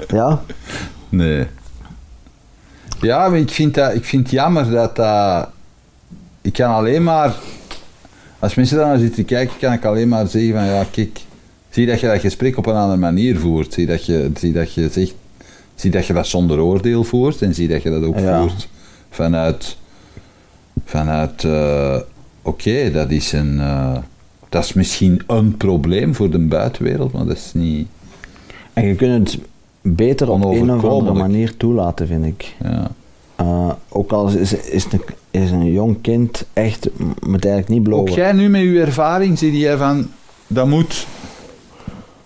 ja, 0.08 0.42
Nee. 1.08 1.46
Ja, 3.00 3.28
maar 3.28 3.38
ik 3.38 3.50
vind, 3.50 3.74
dat, 3.74 3.94
ik 3.94 4.04
vind 4.04 4.22
het 4.22 4.30
jammer 4.32 4.70
dat 4.70 4.96
dat... 4.96 5.48
Ik 6.40 6.52
kan 6.52 6.70
alleen 6.74 7.02
maar... 7.02 7.34
Als 8.38 8.54
mensen 8.54 8.76
daar 8.76 8.86
naar 8.86 8.98
zitten 8.98 9.24
kijken, 9.24 9.56
kan 9.60 9.72
ik 9.72 9.84
alleen 9.84 10.08
maar 10.08 10.26
zeggen 10.26 10.52
van... 10.52 10.64
Ja, 10.64 10.86
kijk, 10.90 11.20
zie 11.70 11.86
dat 11.86 12.00
je 12.00 12.06
dat 12.06 12.20
gesprek 12.20 12.56
op 12.56 12.66
een 12.66 12.74
andere 12.74 12.98
manier 13.00 13.38
voert. 13.38 13.72
Zie 13.72 13.86
dat 13.86 14.06
je, 14.06 14.30
zie 14.36 14.52
dat 14.52 14.74
je 14.74 14.88
zegt... 14.92 15.14
Zie 15.74 15.90
dat 15.90 16.06
je 16.06 16.12
dat 16.12 16.26
zonder 16.26 16.60
oordeel 16.60 17.04
voert. 17.04 17.42
En 17.42 17.54
zie 17.54 17.68
dat 17.68 17.82
je 17.82 17.90
dat 17.90 18.02
ook 18.02 18.18
Ja. 18.18 18.40
voert 18.40 18.68
vanuit... 19.10 19.76
Vanuit... 20.84 21.44
eh, 21.44 21.96
Oké, 22.42 22.90
dat 22.90 23.10
is 23.10 23.32
een... 23.32 23.60
eh, 23.60 23.96
dat 24.52 24.64
is 24.64 24.72
misschien 24.72 25.22
een 25.26 25.56
probleem 25.56 26.14
voor 26.14 26.30
de 26.30 26.38
buitenwereld, 26.38 27.12
maar 27.12 27.26
dat 27.26 27.36
is 27.36 27.50
niet... 27.54 27.86
en 28.72 28.86
je 28.86 28.94
kunt 28.94 29.32
het 29.32 29.42
beter 29.80 30.30
op 30.30 30.44
een 30.44 30.72
of 30.72 30.84
andere 30.84 31.18
manier 31.18 31.56
toelaten, 31.56 32.06
vind 32.06 32.24
ik. 32.24 32.54
Ja. 32.62 32.90
Eh, 33.36 33.70
ook 33.88 34.12
al 34.12 34.28
is, 34.28 34.52
is, 34.52 34.86
een, 34.92 35.00
is 35.30 35.50
een 35.50 35.72
jong 35.72 36.00
kind 36.00 36.44
echt, 36.52 36.88
moet 37.26 37.44
eigenlijk 37.44 37.68
niet 37.68 37.78
Ook 37.78 37.84
blowen. 37.84 38.12
jij 38.12 38.32
nu 38.32 38.48
met 38.48 38.62
uw 38.62 38.80
ervaring, 38.80 39.38
zie 39.38 39.58
jij 39.58 39.76
van, 39.76 40.10
dat 40.46 40.66
moet 40.66 41.06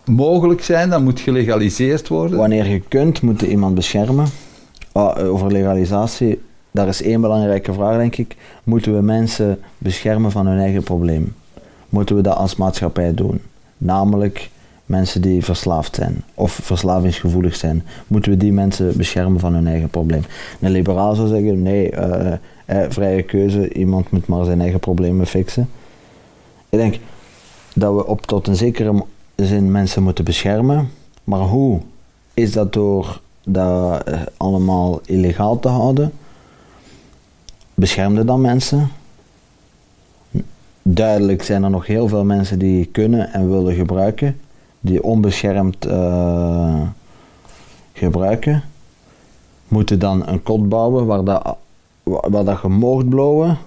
mogelijk 0.04 0.62
zijn, 0.62 0.90
dat 0.90 1.00
moet 1.00 1.20
gelegaliseerd 1.20 2.08
worden. 2.08 2.38
Wanneer 2.38 2.68
je 2.68 2.80
kunt, 2.88 3.20
moet 3.20 3.40
je 3.40 3.48
iemand 3.48 3.74
beschermen. 3.74 4.26
Ah, 4.92 5.20
eh, 5.20 5.32
over 5.32 5.52
legalisatie, 5.52 6.40
daar 6.70 6.88
is 6.88 7.02
één 7.02 7.20
belangrijke 7.20 7.72
vraag, 7.72 7.96
denk 7.96 8.16
ik. 8.16 8.36
Moeten 8.64 8.94
we 8.94 9.02
mensen 9.02 9.58
beschermen 9.78 10.30
van 10.30 10.46
hun 10.46 10.58
eigen 10.58 10.82
probleem? 10.82 11.34
Moeten 11.88 12.16
we 12.16 12.22
dat 12.22 12.36
als 12.36 12.56
maatschappij 12.56 13.14
doen? 13.14 13.40
Namelijk 13.78 14.50
mensen 14.86 15.22
die 15.22 15.44
verslaafd 15.44 15.94
zijn 15.94 16.22
of 16.34 16.52
verslavingsgevoelig 16.52 17.56
zijn. 17.56 17.82
Moeten 18.06 18.30
we 18.30 18.36
die 18.36 18.52
mensen 18.52 18.96
beschermen 18.96 19.40
van 19.40 19.54
hun 19.54 19.66
eigen 19.66 19.88
probleem? 19.88 20.22
Een 20.60 20.70
liberaal 20.70 21.14
zou 21.14 21.28
zeggen, 21.28 21.62
nee, 21.62 21.90
eh, 21.90 22.32
eh, 22.64 22.90
vrije 22.90 23.22
keuze, 23.22 23.72
iemand 23.72 24.10
moet 24.10 24.26
maar 24.26 24.44
zijn 24.44 24.60
eigen 24.60 24.80
problemen 24.80 25.26
fixen. 25.26 25.68
Ik 26.68 26.78
denk 26.78 26.98
dat 27.74 27.94
we 27.94 28.06
op 28.06 28.26
tot 28.26 28.46
een 28.46 28.56
zekere 28.56 29.04
zin 29.34 29.70
mensen 29.70 30.02
moeten 30.02 30.24
beschermen. 30.24 30.90
Maar 31.24 31.40
hoe? 31.40 31.80
Is 32.34 32.52
dat 32.52 32.72
door 32.72 33.20
dat 33.44 34.02
eh, 34.02 34.20
allemaal 34.36 35.00
illegaal 35.04 35.58
te 35.58 35.68
houden? 35.68 36.12
Beschermde 37.74 38.24
dan 38.24 38.40
mensen? 38.40 38.90
Duidelijk 40.88 41.42
zijn 41.42 41.64
er 41.64 41.70
nog 41.70 41.86
heel 41.86 42.08
veel 42.08 42.24
mensen 42.24 42.58
die 42.58 42.86
kunnen 42.86 43.32
en 43.32 43.50
willen 43.50 43.74
gebruiken, 43.74 44.40
die 44.80 45.02
onbeschermd 45.02 45.84
eh, 45.84 46.80
gebruiken. 47.92 48.62
Moeten 49.68 49.98
dan 49.98 50.26
een 50.26 50.42
kot 50.42 50.68
bouwen 50.68 51.06
waar, 51.06 51.24
dat, 51.24 51.56
waar, 52.02 52.44
dat 52.44 52.60
je 52.62 53.04
blowen, 53.08 53.58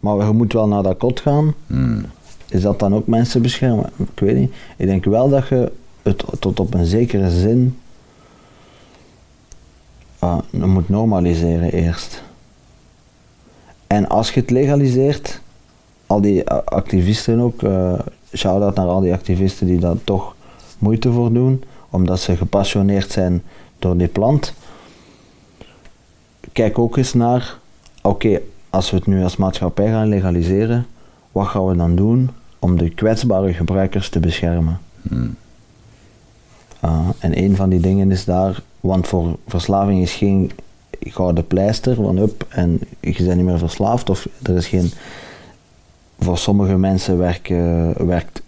maar 0.00 0.26
je 0.26 0.32
moet 0.32 0.52
wel 0.52 0.68
naar 0.68 0.82
dat 0.82 0.96
kot 0.96 1.20
gaan. 1.20 1.54
Hmm. 1.66 2.04
Is 2.48 2.62
dat 2.62 2.78
dan 2.78 2.94
ook 2.94 3.06
mensen 3.06 3.42
beschermen? 3.42 3.90
Ik 3.96 4.20
weet 4.20 4.36
niet. 4.36 4.52
Ik 4.76 4.86
denk 4.86 5.04
wel 5.04 5.28
dat 5.28 5.48
je 5.48 5.72
het 6.02 6.24
tot 6.38 6.60
op 6.60 6.74
een 6.74 6.86
zekere 6.86 7.30
zin 7.30 7.78
ah, 10.18 10.38
moet 10.50 10.88
normaliseren 10.88 11.72
eerst. 11.72 12.22
En 13.86 14.08
als 14.08 14.30
je 14.30 14.40
het 14.40 14.50
legaliseert, 14.50 15.40
al 16.10 16.20
die 16.20 16.50
activisten 16.50 17.40
ook, 17.40 17.62
eh 17.62 17.98
shout-out 18.32 18.74
naar 18.74 18.86
al 18.86 19.00
die 19.00 19.12
activisten 19.12 19.66
die 19.66 19.78
daar 19.78 20.04
toch 20.04 20.34
moeite 20.78 21.12
voor 21.12 21.32
doen, 21.32 21.64
omdat 21.90 22.20
ze 22.20 22.36
gepassioneerd 22.36 23.10
zijn 23.10 23.42
door 23.78 23.96
die 23.96 24.08
plant. 24.08 24.54
Kijk 26.52 26.78
ook 26.78 26.96
eens 26.96 27.14
naar, 27.14 27.58
oké, 28.02 28.40
als 28.70 28.90
we 28.90 28.96
het 28.96 29.06
nu 29.06 29.22
als 29.22 29.36
maatschappij 29.36 29.88
gaan 29.88 30.08
legaliseren, 30.08 30.86
wat 31.32 31.46
gaan 31.46 31.66
we 31.66 31.76
dan 31.76 31.96
doen 31.96 32.30
om 32.58 32.78
de 32.78 32.90
kwetsbare 32.90 33.52
gebruikers 33.52 34.08
te 34.08 34.20
beschermen? 34.20 34.80
Hmm. 35.02 35.36
Ah, 36.80 37.08
en 37.18 37.38
een 37.38 37.56
van 37.56 37.70
die 37.70 37.80
dingen 37.80 38.10
is 38.10 38.24
daar, 38.24 38.62
want 38.80 39.08
voor 39.08 39.36
verslaving 39.46 40.02
is 40.02 40.12
geen 40.12 40.50
gouden 41.00 41.46
pleister 41.46 41.94
van 41.94 42.18
up 42.18 42.46
en 42.48 42.80
je 43.00 43.24
bent 43.24 43.36
niet 43.36 43.44
meer 43.44 43.58
verslaafd 43.58 44.10
of 44.10 44.28
er 44.42 44.56
is 44.56 44.66
geen. 44.66 44.92
Voor 46.20 46.38
sommige 46.38 46.76
mensen 46.78 47.18
werken, 47.18 47.94
werkt 48.06 48.42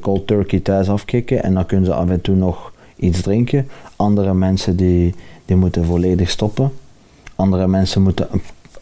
cold 0.00 0.26
turkey 0.26 0.60
thuis 0.60 0.88
afkicken 0.88 1.42
en 1.42 1.54
dan 1.54 1.66
kunnen 1.66 1.86
ze 1.86 1.94
af 1.94 2.08
en 2.08 2.20
toe 2.20 2.34
nog 2.36 2.72
iets 2.96 3.20
drinken. 3.20 3.68
Andere 3.96 4.34
mensen 4.34 4.76
die, 4.76 5.14
die 5.44 5.56
moeten 5.56 5.84
volledig 5.84 6.30
stoppen. 6.30 6.72
Andere 7.34 7.68
mensen 7.68 8.02
moeten 8.02 8.28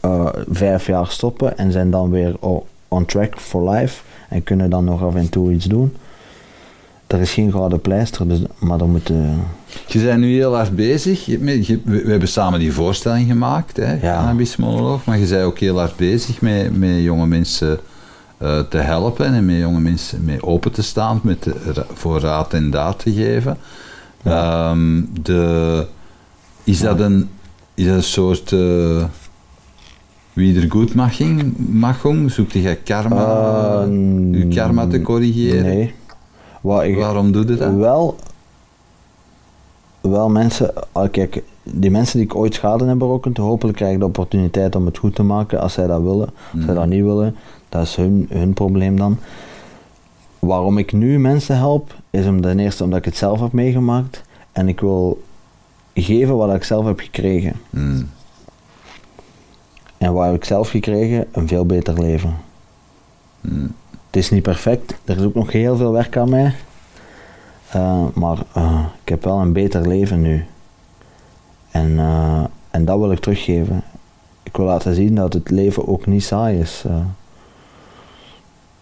eh, 0.01 0.27
vijf 0.51 0.87
jaar 0.87 1.07
stoppen 1.07 1.59
en 1.59 1.73
zijn 1.73 1.91
dan 1.91 2.11
weer 2.11 2.37
on 2.89 3.05
track 3.05 3.41
for 3.41 3.71
life 3.71 4.03
en 4.29 4.43
kunnen 4.43 4.71
dan 4.71 4.85
nog 4.85 5.03
af 5.03 5.15
en 5.15 5.29
toe 5.29 5.53
iets 5.53 5.65
doen. 5.65 5.93
Er 7.07 7.21
is 7.21 7.31
geen 7.33 7.51
gouden 7.53 7.81
pleister, 7.81 8.29
dus, 8.29 8.39
maar 8.59 8.79
dan 8.79 8.91
moeten. 8.91 9.41
Je 9.87 9.99
bent 9.99 10.21
nu 10.21 10.33
heel 10.35 10.55
hard 10.55 10.77
bezig. 10.77 11.25
Je- 11.27 11.39
met- 11.39 11.67
je- 11.67 11.81
we 11.85 12.03
we 12.05 12.11
hebben 12.11 12.29
samen 12.29 12.59
die 12.59 12.73
voorstelling 12.73 13.27
gemaakt, 13.29 13.77
hè, 13.77 13.93
Ja. 13.93 13.99
Cannabis 14.17 14.57
Monoloog. 14.57 15.05
Maar 15.05 15.19
je 15.19 15.27
bent 15.27 15.43
ook 15.45 15.59
heel 15.59 15.79
hard 15.79 15.97
bezig 15.97 16.41
met, 16.41 16.79
met 16.79 17.03
jonge 17.03 17.27
mensen 17.27 17.79
eh, 18.43 18.61
te 18.61 18.77
helpen 18.77 19.27
en 19.27 19.45
met 19.45 19.57
jonge 19.57 19.81
mensen 19.81 20.25
mee 20.25 20.43
open 20.43 20.73
te 20.73 20.83
staan, 20.83 21.21
met 21.23 21.43
de 21.43 21.85
voor 21.93 22.21
raad 22.21 22.53
en 22.53 22.71
daad 22.71 22.99
te 22.99 23.13
geven. 23.13 23.57
Ehm, 24.23 25.03
de, 25.23 25.87
is, 26.65 26.81
dat 26.81 27.01
een, 27.01 27.29
is 27.75 27.87
dat 27.87 27.95
een 27.97 28.03
soort 28.03 28.51
uh, 28.51 29.05
wiedergoedmaching? 30.33 31.55
Machung? 31.69 32.31
Zoekt 32.31 32.53
je 32.53 32.75
karma, 32.85 33.25
Eh, 33.83 33.89
je 34.33 34.49
karma 34.55 34.87
te 34.87 35.01
corrigeren? 35.03 35.63
Nee. 35.63 35.95
Wat 36.61 36.83
ik, 36.83 36.97
Waarom 36.97 37.33
doe 37.33 37.47
je 37.47 37.55
dat? 37.57 37.75
Wel, 37.75 38.17
wel 40.01 40.29
mensen, 40.29 40.73
ah, 40.93 41.11
kijk, 41.11 41.43
die 41.63 41.91
mensen 41.91 42.19
die 42.19 42.27
ik 42.27 42.35
ooit 42.35 42.55
schade 42.55 42.85
heb 42.85 42.99
berokkend, 42.99 43.37
hopelijk 43.37 43.77
krijgen 43.77 43.99
de 43.99 44.05
opportuniteit 44.07 44.77
om 44.77 44.87
het 44.87 44.99
goed 44.99 45.15
te 45.15 45.23
maken 45.23 45.61
als 45.61 45.73
zij 45.73 45.87
dat 45.87 46.03
willen. 46.03 46.27
Als 46.27 46.35
zij 46.53 46.61
Mhm. 46.65 46.75
dat 46.75 46.87
niet 46.87 47.03
willen, 47.05 47.35
dat 47.73 47.83
is 47.83 47.97
hun, 47.97 48.27
hun 48.31 48.53
probleem 48.53 48.97
dan. 48.97 49.19
waarom 50.39 50.79
ik 50.79 50.93
nu 50.93 51.19
mensen 51.19 51.57
help, 51.57 51.95
is 52.11 52.27
om 52.27 52.41
ten 52.41 52.59
eerste 52.59 52.85
omdat 52.85 52.99
ik 52.99 53.05
het 53.05 53.17
zelf 53.17 53.41
heb 53.41 53.53
meegemaakt. 53.53 54.23
En 54.53 54.69
ik 54.69 54.81
wil 54.81 55.23
geven 55.95 56.37
wat 56.37 56.55
ik 56.55 56.65
zelf 56.65 56.85
heb 56.85 57.01
gekregen. 57.01 57.53
Mm. 57.71 58.09
En 59.99 60.13
wat 60.13 60.27
heb 60.27 60.35
ik 60.35 60.45
zelf 60.45 60.69
gekregen? 60.69 61.27
Een 61.33 61.49
veel 61.49 61.67
beter 61.67 62.01
leven. 62.01 62.37
Mm. 63.41 63.75
Het 64.07 64.17
is 64.17 64.31
niet 64.31 64.43
perfect, 64.43 64.95
er 65.05 65.17
is 65.17 65.23
ook 65.23 65.35
nog 65.35 65.53
heel 65.53 65.77
veel 65.77 65.93
werk 65.93 66.17
aan 66.17 66.31
mij. 66.31 66.55
Eh, 67.71 68.07
maar 68.15 68.39
eh, 68.53 68.85
ik 69.03 69.09
heb 69.09 69.25
wel 69.25 69.39
een 69.39 69.53
beter 69.53 69.89
leven 69.89 70.21
nu. 70.21 70.45
En, 71.71 71.99
eh, 71.99 72.45
en 72.71 72.85
dat 72.85 72.99
wil 72.99 73.13
ik 73.13 73.19
teruggeven. 73.19 73.83
Ik 74.43 74.57
wil 74.57 74.67
laten 74.67 74.95
zien 74.95 75.15
dat 75.15 75.33
het 75.33 75.51
leven 75.51 75.89
ook 75.89 76.07
niet 76.07 76.25
saai 76.25 76.59
is. 76.59 76.85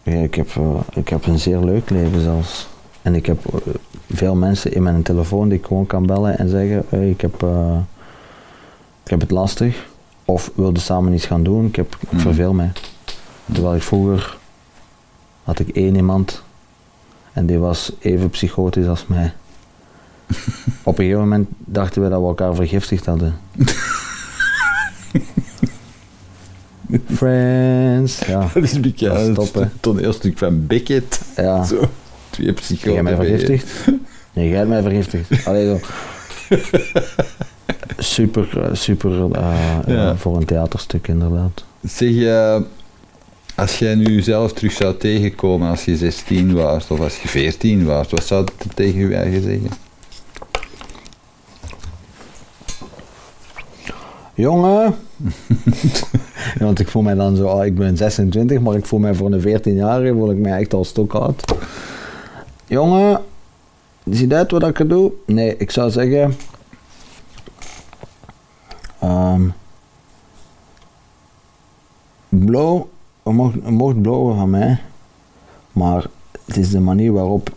Ja, 0.03 0.13
ik, 0.13 0.35
heb, 0.35 0.49
eh, 0.57 0.81
ik 0.95 1.09
heb 1.09 1.27
een 1.27 1.39
zeer 1.39 1.59
leuk 1.59 1.91
leven 1.91 2.21
zelfs. 2.21 2.69
En 3.03 3.15
ik 3.15 3.27
heb 3.27 3.47
eh, 3.47 3.61
veel 4.13 4.35
mensen 4.35 4.73
in 4.73 4.83
mijn 4.83 5.03
telefoon 5.03 5.49
die 5.49 5.59
ik 5.59 5.67
gewoon 5.67 5.87
kan 5.87 6.07
bellen 6.07 6.39
en 6.39 6.49
zeggen: 6.49 6.83
hey, 6.89 7.11
ik, 7.11 7.21
heb, 7.21 7.43
eh, 7.43 7.77
ik 9.05 9.11
heb 9.11 9.21
het 9.21 9.31
lastig. 9.31 9.89
Of 10.25 10.51
wilde 10.55 10.81
samen 10.81 11.13
iets 11.13 11.27
gaan 11.27 11.43
doen. 11.43 11.67
Ik, 11.67 11.77
heb, 11.77 11.97
ik 12.01 12.13
Mhm. 12.13 12.21
verveel 12.23 12.53
mij. 12.53 12.73
Terwijl 13.53 13.75
ik 13.75 13.83
vroeger 13.83 14.39
had 15.45 15.59
ik 15.59 15.69
één 15.69 15.95
iemand 15.97 16.43
en 17.33 17.47
die 17.47 17.59
was 17.59 17.93
even 17.99 18.31
psychotisch 18.31 18.87
als 18.87 19.07
mij. 19.07 19.33
Op 20.83 20.99
een 20.99 21.05
gegeven 21.05 21.21
moment 21.21 21.49
dachten 21.59 22.03
we 22.03 22.09
dat 22.09 22.21
we 22.21 22.27
elkaar 22.27 22.55
vergiftigd 22.55 23.07
hadden. 23.07 23.37
Friends. 27.17 28.19
Ja, 28.27 28.49
Dat 28.55 28.63
is 28.63 28.73
een 28.73 28.81
beetje 28.81 29.09
Dat 29.09 29.19
is 29.21 29.35
top, 29.35 29.67
toneelstuk 29.81 30.39
van 30.39 30.67
Beckett. 30.67 31.21
ja. 31.37 31.65
Zo, 31.65 31.89
twee 32.31 32.53
psychoten. 32.53 32.93
jij 32.93 33.03
mij 33.03 33.13
je. 33.13 33.19
vergiftigd? 33.19 33.87
Nee, 34.33 34.49
jij 34.49 34.57
hebt 34.57 34.69
mij 34.69 34.83
vergiftigd. 34.83 35.47
Allee, 35.47 35.67
zo. 35.67 35.81
Super, 37.99 38.69
super 38.73 39.11
eh, 39.33 39.79
Ja. 39.87 40.11
eh, 40.11 40.17
voor 40.17 40.37
een 40.37 40.45
theaterstuk 40.45 41.09
inderdaad. 41.09 41.65
Zeg, 41.83 42.17
eh, 42.17 42.57
als 43.55 43.79
jij 43.79 43.95
nu 43.95 44.05
jezelf 44.15 44.53
terug 44.53 44.73
zou 44.73 44.97
tegenkomen 44.97 45.71
als 45.71 45.85
je 45.85 45.97
16 45.97 46.53
was 46.55 46.89
of 46.89 47.01
als 47.01 47.23
je 47.23 47.29
14 47.29 47.85
was, 47.85 48.09
wat 48.11 48.25
zou 48.27 48.45
het 48.45 48.77
tegen 48.77 49.09
je 49.09 49.15
eigen 49.15 49.43
zeggen? 49.43 49.69
Jongen! 54.35 54.95
Want 56.59 56.81
ik 56.81 56.89
voel 56.89 57.03
mij 57.03 57.15
dan 57.15 57.37
zo, 57.37 57.47
ah, 57.47 57.67
ik 57.67 57.75
ben 57.75 57.97
26, 57.97 58.61
maar 58.61 58.75
ik 58.75 58.87
voel 58.87 58.99
mij 58.99 59.15
voor 59.15 59.33
een 59.33 59.61
14-jarige 59.61 60.13
voel 60.13 60.31
ik 60.31 60.39
mij 60.39 60.59
echt 60.59 60.75
al 60.75 60.85
stok 60.85 61.15
oud. 61.15 61.55
Jongen, 62.67 63.21
zie 64.05 64.27
dat 64.27 64.51
wat 64.51 64.67
ik 64.67 64.89
doe? 64.89 65.13
Nee, 65.27 65.57
ik 65.57 65.71
zou 65.71 65.91
zeggen. 65.91 66.37
ehm 68.99 69.49
blow, 72.29 72.83
je 73.25 73.31
mocht, 73.31 73.55
je 73.65 73.71
mocht 73.71 74.03
blowen 74.03 74.37
van 74.37 74.51
mij, 74.51 74.83
maar 75.73 76.07
het 76.45 76.57
is 76.57 76.71
de 76.71 76.81
manier 76.81 77.13
waarop. 77.13 77.53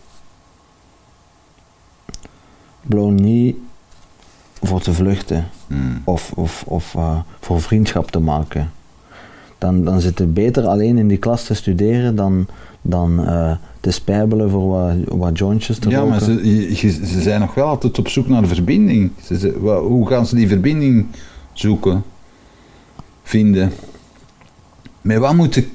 Blow 2.82 3.11
niet 3.11 3.55
voor 4.61 4.82
te 4.82 4.93
vluchten 4.93 5.49
Hmm. 5.68 6.01
of, 6.03 6.32
of, 6.36 6.64
of 6.68 6.95
eh, 6.95 7.20
voor 7.39 7.61
vriendschap 7.61 8.11
te 8.11 8.20
maken. 8.20 8.72
Dan, 9.57 9.84
dan 9.84 10.01
zit 10.01 10.20
het 10.20 10.34
beter 10.34 10.66
alleen 10.68 10.97
in 10.97 11.07
die 11.07 11.18
klas 11.18 11.43
te 11.43 11.53
studeren 11.53 12.16
dan, 12.16 12.47
dan 12.82 13.26
eh, 13.28 13.51
te 13.80 13.91
spijbelen 13.91 14.49
voor 14.49 14.68
wat, 14.70 14.93
wat 15.07 15.38
jointjes 15.38 15.78
te 15.78 15.89
Ja, 15.89 15.95
roken. 15.97 16.09
maar 16.11 16.22
ze, 16.22 16.68
je- 16.76 16.91
ze 17.05 17.22
zijn 17.22 17.39
nog 17.39 17.53
wel 17.53 17.68
altijd 17.68 17.99
op 17.99 18.07
zoek 18.07 18.28
naar 18.28 18.41
de 18.41 18.47
verbinding. 18.47 19.11
Ze, 19.24 19.39
ze- 19.39 19.59
wa- 19.59 19.80
hoe 19.80 20.07
gaan 20.07 20.26
ze 20.26 20.36
die 20.36 20.47
verbinding 20.47 21.05
zoeken, 21.53 22.03
vinden? 23.24 23.72
Met 25.01 25.18
wat 25.18 25.34
moeten 25.36 25.66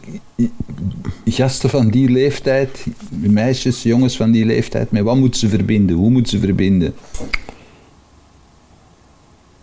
gasten 1.24 1.70
van 1.70 1.88
die 1.88 2.08
leeftijd, 2.08 2.86
meisjes, 3.10 3.82
jongens 3.82 4.16
van 4.16 4.30
die 4.30 4.44
leeftijd, 4.44 4.90
met 4.90 5.02
wat 5.02 5.16
moeten 5.16 5.40
ze 5.40 5.48
verbinden? 5.48 5.96
Hoe 5.96 6.10
moeten 6.10 6.32
ze 6.32 6.38
verbinden? 6.38 6.94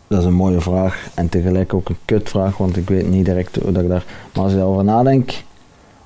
Dat 0.08 0.20
is 0.20 0.26
een 0.26 0.34
mooie 0.34 0.62
vraag 0.62 1.10
en 1.16 1.30
tegelijk 1.30 1.74
ook 1.74 1.90
een 1.90 1.98
kutvraag, 2.06 2.58
want 2.58 2.78
ik 2.78 2.90
weet 2.90 3.10
niet 3.10 3.26
direct 3.26 3.56
hoe 3.56 3.72
dat 3.72 3.84
ik 3.84 3.90
daar... 3.90 4.06
Maar 4.34 4.44
als 4.44 4.52
je 4.52 4.58
daarover 4.58 4.84
nadenkt, 4.84 5.44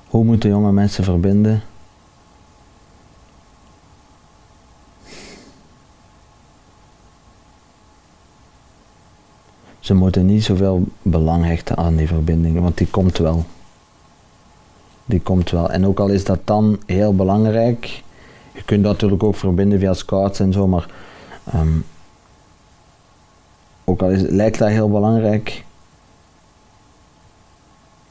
hoe 0.06 0.24
moeten 0.24 0.50
jonge 0.50 0.72
mensen 0.72 1.04
verbinden? 1.04 1.62
Ze 9.80 9.94
moeten 9.94 10.26
niet 10.26 10.44
zoveel 10.44 10.84
belang 11.02 11.44
hechten 11.44 11.76
aan 11.76 11.96
die 11.96 12.06
verbinding, 12.06 12.60
want 12.60 12.78
die 12.78 12.86
komt 12.86 13.18
wel. 13.18 13.44
Die 15.04 15.20
komt 15.20 15.50
wel. 15.50 15.70
En 15.70 15.86
ook 15.86 16.00
al 16.00 16.08
is 16.08 16.24
dat 16.24 16.40
dan 16.44 16.78
heel 16.86 17.14
belangrijk, 17.14 18.02
je 18.52 18.62
kunt 18.64 18.82
dat 18.82 18.92
natuurlijk 18.92 19.22
ook 19.22 19.36
verbinden 19.36 19.78
via 19.78 19.94
scouts 19.94 20.40
en 20.40 20.52
zo, 20.52 20.66
maar 20.66 20.86
ehm, 21.44 21.78
ook 23.90 24.02
al 24.02 24.10
is, 24.10 24.22
lijkt 24.22 24.58
dat 24.58 24.68
heel 24.68 24.90
belangrijk, 24.90 25.64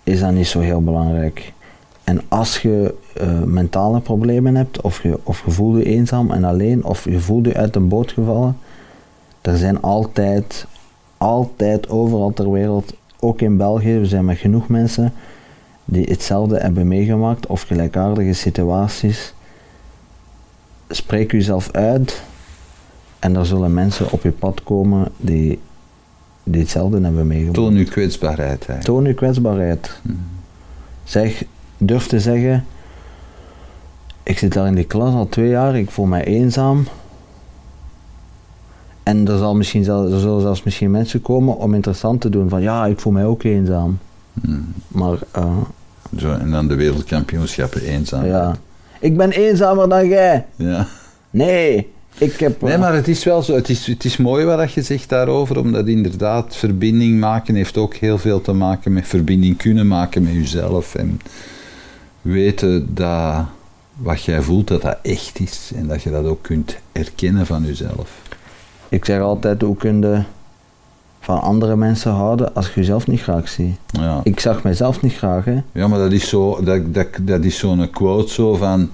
is 0.04 0.20
dat 0.20 0.32
niet 0.32 0.48
zo 0.48 0.60
heel 0.60 0.84
belangrijk. 0.84 1.54
En 2.04 2.22
als 2.28 2.62
je 2.62 2.96
eh, 3.14 3.44
mentale 3.44 4.00
problemen 4.00 4.56
hebt, 4.56 4.82
of 4.82 5.04
je, 5.04 5.20
of 5.24 5.46
je 5.46 5.52
voelt 5.52 5.84
eenzaam 5.84 6.32
en 6.32 6.44
alleen, 6.44 6.84
of 6.84 7.04
je 7.04 7.20
voelt 7.20 7.46
je 7.46 7.54
uit 7.54 7.76
een 7.76 7.88
boot 7.88 8.12
gevallen, 8.12 8.58
er 9.42 9.58
zijn 9.58 9.82
altijd, 9.82 10.66
altijd 11.18 11.90
overal 11.90 12.34
ter 12.34 12.52
wereld, 12.52 12.94
ook 13.20 13.42
in 13.42 13.58
België, 13.58 13.98
we 13.98 14.06
zijn 14.06 14.26
met 14.26 14.38
genoeg 14.38 14.68
mensen 14.68 15.14
die 15.86 16.06
hetzelfde 16.10 16.58
hebben 16.60 16.88
meegemaakt 16.88 17.48
of 17.48 17.62
gelijkaardige 17.62 18.34
situaties. 18.34 19.34
Spreek 20.88 21.32
jezelf 21.32 21.72
uit 21.72 22.22
en 23.20 23.36
er 23.36 23.46
zullen 23.46 23.74
mensen 23.74 24.12
op 24.12 24.24
je 24.24 24.32
pad 24.32 24.64
komen 24.64 25.08
die, 25.18 25.60
die 26.52 26.62
hetzelfde 26.62 27.02
hebben 27.02 27.28
meegemaakt. 27.28 27.56
Toon 27.56 27.74
uw 27.74 27.86
kwetsbaarheid. 27.86 28.50
eigenlijk. 28.50 28.84
Toon 28.84 29.04
je 29.06 29.14
kwetsbaarheid. 29.14 30.00
Zeg, 31.04 31.44
durf 31.78 32.08
te 32.08 32.20
zeggen, 32.20 32.66
ik 34.24 34.38
zit 34.38 34.54
daar 34.54 34.68
in 34.68 34.76
die 34.76 34.84
klas 34.84 35.14
al 35.14 35.28
twee 35.30 35.50
jaar, 35.50 35.78
ik 35.78 35.92
voel 35.92 36.06
mij 36.06 36.24
eenzaam. 36.24 36.88
En 39.04 39.28
er, 39.28 39.38
zal 39.38 39.56
misschien 39.56 39.82
er 39.82 40.20
zullen 40.20 40.42
zelfs 40.42 40.64
misschien 40.64 40.92
mensen 40.92 41.22
komen 41.22 41.58
om 41.58 41.74
interessant 41.74 42.22
te 42.22 42.30
doen 42.30 42.50
van 42.50 42.62
ja, 42.62 42.86
ik 42.86 43.00
voel 43.00 43.14
mij 43.14 43.26
ook 43.26 43.44
eenzaam. 43.44 43.98
Hmm. 44.42 44.74
Maar 44.88 45.18
eh, 45.32 45.58
Zo, 46.18 46.32
en 46.34 46.52
dan 46.52 46.68
de 46.68 46.76
wereldkampioenschappen 46.76 47.82
eenzaam. 47.82 48.26
ja, 48.26 48.56
ik 49.00 49.18
ben 49.18 49.32
eenzamer 49.32 49.90
dan 49.90 50.08
jij. 50.08 50.46
Ja. 50.56 50.88
Nee, 51.30 51.92
ik 52.18 52.40
heb... 52.40 52.62
Nee, 52.62 52.78
maar 52.78 52.94
het 52.94 53.08
is 53.08 53.24
wel 53.24 53.42
zo. 53.42 53.56
Het 53.56 53.70
is, 53.70 53.88
het 53.88 54.06
is 54.06 54.18
mooi 54.18 54.46
wat 54.46 54.72
je 54.74 54.82
zegt 54.82 55.10
daarover, 55.10 55.60
omdat 55.60 55.88
inderdaad 55.88 56.56
verbinding 56.56 57.20
maken 57.20 57.56
heeft 57.56 57.78
ook 57.78 57.94
heel 57.94 58.18
veel 58.18 58.42
te 58.42 58.54
maken 58.54 58.94
met 58.94 59.08
verbinding 59.08 59.58
kunnen 59.58 59.88
maken 59.88 60.24
met 60.24 60.34
jezelf. 60.34 60.96
En 60.96 61.22
weten 62.22 62.96
dat 62.96 63.46
wat 63.96 64.24
jij 64.24 64.42
voelt, 64.42 64.68
dat 64.68 64.82
dat 64.82 64.98
echt 65.02 65.40
is. 65.40 65.72
En 65.76 65.88
dat 65.88 66.02
je 66.04 66.12
dat 66.12 66.26
ook 66.26 66.42
kunt 66.42 66.78
erkennen 66.92 67.46
van 67.46 67.66
jezelf. 67.66 68.22
Ik 68.90 69.06
zeg 69.06 69.22
altijd, 69.22 69.62
hoe 69.62 69.76
kun 69.78 70.02
je 70.02 70.24
van 71.20 71.42
andere 71.42 71.76
mensen 71.76 72.12
houden 72.12 72.56
als 72.56 72.68
je 72.68 72.74
jezelf 72.76 73.08
niet 73.08 73.22
graag 73.22 73.50
ziet? 73.50 73.78
Ja, 73.92 74.20
Ik 74.24 74.40
zag 74.40 74.64
mezelf 74.64 75.02
niet 75.02 75.14
graag, 75.14 75.46
hè. 75.46 75.62
ja 75.72 75.88
maar 75.88 76.00
dat 76.00 76.12
is 76.12 76.30
zo, 76.30 76.64
dat, 76.64 76.94
dat, 76.94 77.08
dat 77.22 77.44
is 77.44 77.58
zo'n 77.58 77.90
quote 77.90 78.34
zo 78.34 78.56
van... 78.56 78.90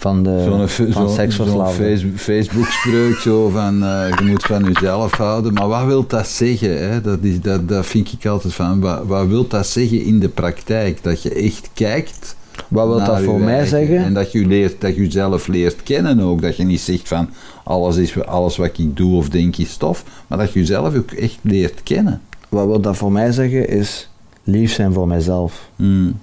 Van, 0.00 0.22
de, 0.22 0.42
Zo'n 0.44 0.92
van 0.92 1.08
zo, 1.08 1.14
seksverslaafden. 1.14 2.18
Facebook-spreuk 2.18 3.14
zo 3.16 3.48
van 3.48 3.84
eh, 3.84 4.18
je 4.18 4.24
moet 4.24 4.42
van 4.42 4.64
jezelf 4.72 5.12
houden. 5.12 5.52
Maar 5.52 5.68
wat 5.68 5.84
wil 5.84 6.06
dat 6.06 6.26
zeggen? 6.28 6.88
Hè? 6.90 7.00
Dat, 7.00 7.18
is, 7.22 7.40
dat, 7.40 7.68
dat 7.68 7.86
vind 7.86 8.12
ik 8.12 8.26
altijd 8.26 8.54
van. 8.54 8.80
Wat, 8.80 9.06
wat 9.06 9.26
wil 9.26 9.46
dat 9.46 9.66
zeggen 9.66 10.02
in 10.04 10.20
de 10.20 10.28
praktijk? 10.28 11.02
Dat 11.02 11.22
je 11.22 11.34
echt 11.34 11.70
kijkt. 11.74 12.36
Wat 12.68 12.86
wil 12.86 13.04
dat 13.04 13.20
voor 13.20 13.40
mij 13.40 13.48
eigen- 13.48 13.68
zeggen? 13.68 13.96
En 13.96 14.14
dat 14.14 14.32
je, 14.32 14.46
leert, 14.46 14.80
dat 14.80 14.94
je 14.94 15.02
jezelf 15.02 15.46
leert 15.46 15.82
kennen 15.82 16.20
ook. 16.20 16.42
Dat 16.42 16.56
je 16.56 16.64
niet 16.64 16.80
zegt 16.80 17.08
van 17.08 17.28
alles, 17.64 17.96
is, 17.96 18.24
alles 18.24 18.56
wat 18.56 18.78
ik 18.78 18.96
doe 18.96 19.16
of 19.16 19.28
denk 19.28 19.56
is 19.56 19.70
stof. 19.70 20.04
Maar 20.26 20.38
dat 20.38 20.52
je 20.52 20.58
jezelf 20.60 20.96
ook 20.96 21.10
echt 21.10 21.38
leert 21.40 21.82
kennen. 21.82 22.20
Wat 22.48 22.66
wil 22.66 22.80
dat 22.80 22.96
voor 22.96 23.12
mij 23.12 23.32
zeggen 23.32 23.68
is 23.68 24.08
lief 24.44 24.72
zijn 24.72 24.92
voor 24.92 25.06
mijzelf. 25.08 25.68
Hmm. 25.76 26.18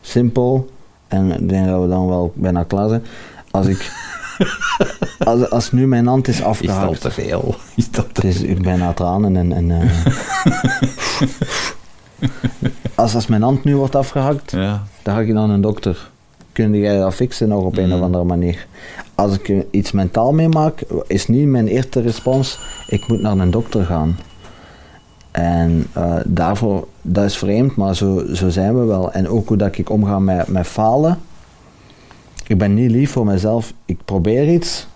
Simpel. 0.00 0.70
En 1.10 1.32
ik 1.42 1.48
denk 1.48 1.66
dat 1.66 1.80
we 1.82 1.88
dan 1.88 2.06
wel 2.08 2.32
bijna 2.34 2.62
klaar 2.62 2.88
zijn. 2.88 3.02
Als 3.50 3.66
ik... 3.66 3.92
als, 5.18 5.50
als 5.50 5.72
nu 5.72 5.86
mijn 5.86 6.06
hand 6.06 6.28
is 6.28 6.40
Is 6.60 6.66
dat 6.66 7.00
te 7.00 7.10
veel? 7.10 7.54
Is 7.76 7.90
dat 7.90 8.14
te 8.14 8.26
Het 8.26 8.42
is 8.42 8.54
bijna 8.56 8.92
tranen 8.92 9.36
en... 9.36 9.52
en 9.52 9.70
eh, 9.70 9.90
als, 12.94 13.14
als 13.14 13.26
mijn 13.26 13.42
hand 13.42 13.64
nu 13.64 13.76
wordt 13.76 13.94
afgehakt, 13.96 14.50
Ja. 14.50 14.82
dan 15.02 15.14
ga 15.14 15.20
ik 15.20 15.28
naar 15.32 15.48
een 15.48 15.60
dokter. 15.60 16.10
kun 16.52 16.74
jij 16.74 16.98
dat 16.98 17.14
fixen 17.14 17.48
nog 17.48 17.64
op 17.64 17.76
een 17.78 17.86
Mm. 17.86 17.92
of 17.92 18.00
andere 18.00 18.24
manier. 18.24 18.66
Als 19.14 19.38
ik 19.38 19.64
iets 19.70 19.92
mentaal 19.92 20.32
meemaak, 20.32 20.82
is 21.06 21.26
niet 21.28 21.46
mijn 21.48 21.68
eerste 21.68 22.00
respons, 22.00 22.58
ik 22.86 23.08
moet 23.08 23.20
naar 23.20 23.38
een 23.38 23.50
dokter 23.50 23.84
gaan. 23.84 24.18
En 25.30 25.86
eh, 25.92 26.14
daarvoor, 26.24 26.86
dat 27.02 27.24
is 27.24 27.36
vreemd, 27.38 27.76
maar 27.76 27.96
zo, 27.96 28.24
zo 28.34 28.48
zijn 28.48 28.78
we 28.78 28.84
wel. 28.84 29.12
En 29.12 29.28
ook 29.28 29.48
hoe 29.48 29.56
dat 29.56 29.78
ik 29.78 29.90
omga 29.90 30.18
met, 30.18 30.48
met 30.48 30.66
falen. 30.66 31.18
Ik 32.46 32.58
ben 32.58 32.74
niet 32.74 32.90
lief 32.90 33.10
voor 33.10 33.24
mezelf. 33.26 33.72
Ik 33.84 33.98
probeer 34.04 34.52
iets. 34.52 34.86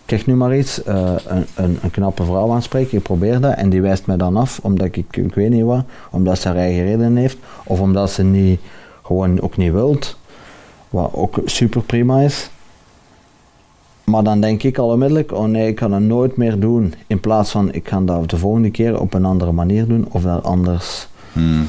Ik 0.00 0.10
krijg 0.10 0.26
nu 0.26 0.34
maar 0.34 0.56
iets. 0.56 0.82
eh, 0.82 1.12
een, 1.26 1.46
een, 1.54 1.78
een 1.82 1.90
knappe 1.90 2.24
vrouw 2.24 2.52
aanspreken. 2.52 2.96
Ik 2.96 3.02
probeer 3.02 3.40
dat. 3.40 3.54
En 3.54 3.68
die 3.70 3.82
wijst 3.82 4.06
mij 4.06 4.16
dan 4.16 4.36
af. 4.36 4.60
Omdat 4.62 4.86
ik, 4.86 5.16
ik 5.16 5.34
weet 5.34 5.50
niet 5.50 5.64
wat. 5.64 5.84
Omdat 6.10 6.38
ze 6.38 6.48
haar 6.48 6.56
eigen 6.56 6.84
reden 6.84 7.16
heeft. 7.16 7.36
Of 7.64 7.80
omdat 7.80 8.10
ze 8.10 8.22
niet, 8.24 8.60
gewoon 9.02 9.40
ook 9.40 9.56
niet 9.56 9.72
wilt. 9.72 10.18
Wat 10.90 11.10
ook 11.12 11.40
super 11.44 11.82
prima 11.82 12.20
is. 12.20 12.50
Maar 14.04 14.22
dan 14.22 14.40
denk 14.40 14.62
ik 14.62 14.78
al 14.78 14.88
onmiddellijk, 14.88 15.32
oh 15.32 15.44
nee, 15.44 15.68
ik 15.68 15.74
kan 15.74 15.92
het 15.92 16.02
nooit 16.02 16.36
meer 16.36 16.60
doen. 16.60 16.94
In 17.06 17.20
plaats 17.20 17.50
van, 17.50 17.72
ik 17.72 17.88
ga 17.88 18.00
dat 18.00 18.30
de 18.30 18.36
volgende 18.36 18.70
keer 18.70 19.00
op 19.00 19.14
een 19.14 19.24
andere 19.24 19.52
manier 19.52 19.86
doen. 19.86 20.06
Of 20.10 20.22
dat 20.22 20.44
anders 20.44 21.08
Hmm. 21.34 21.68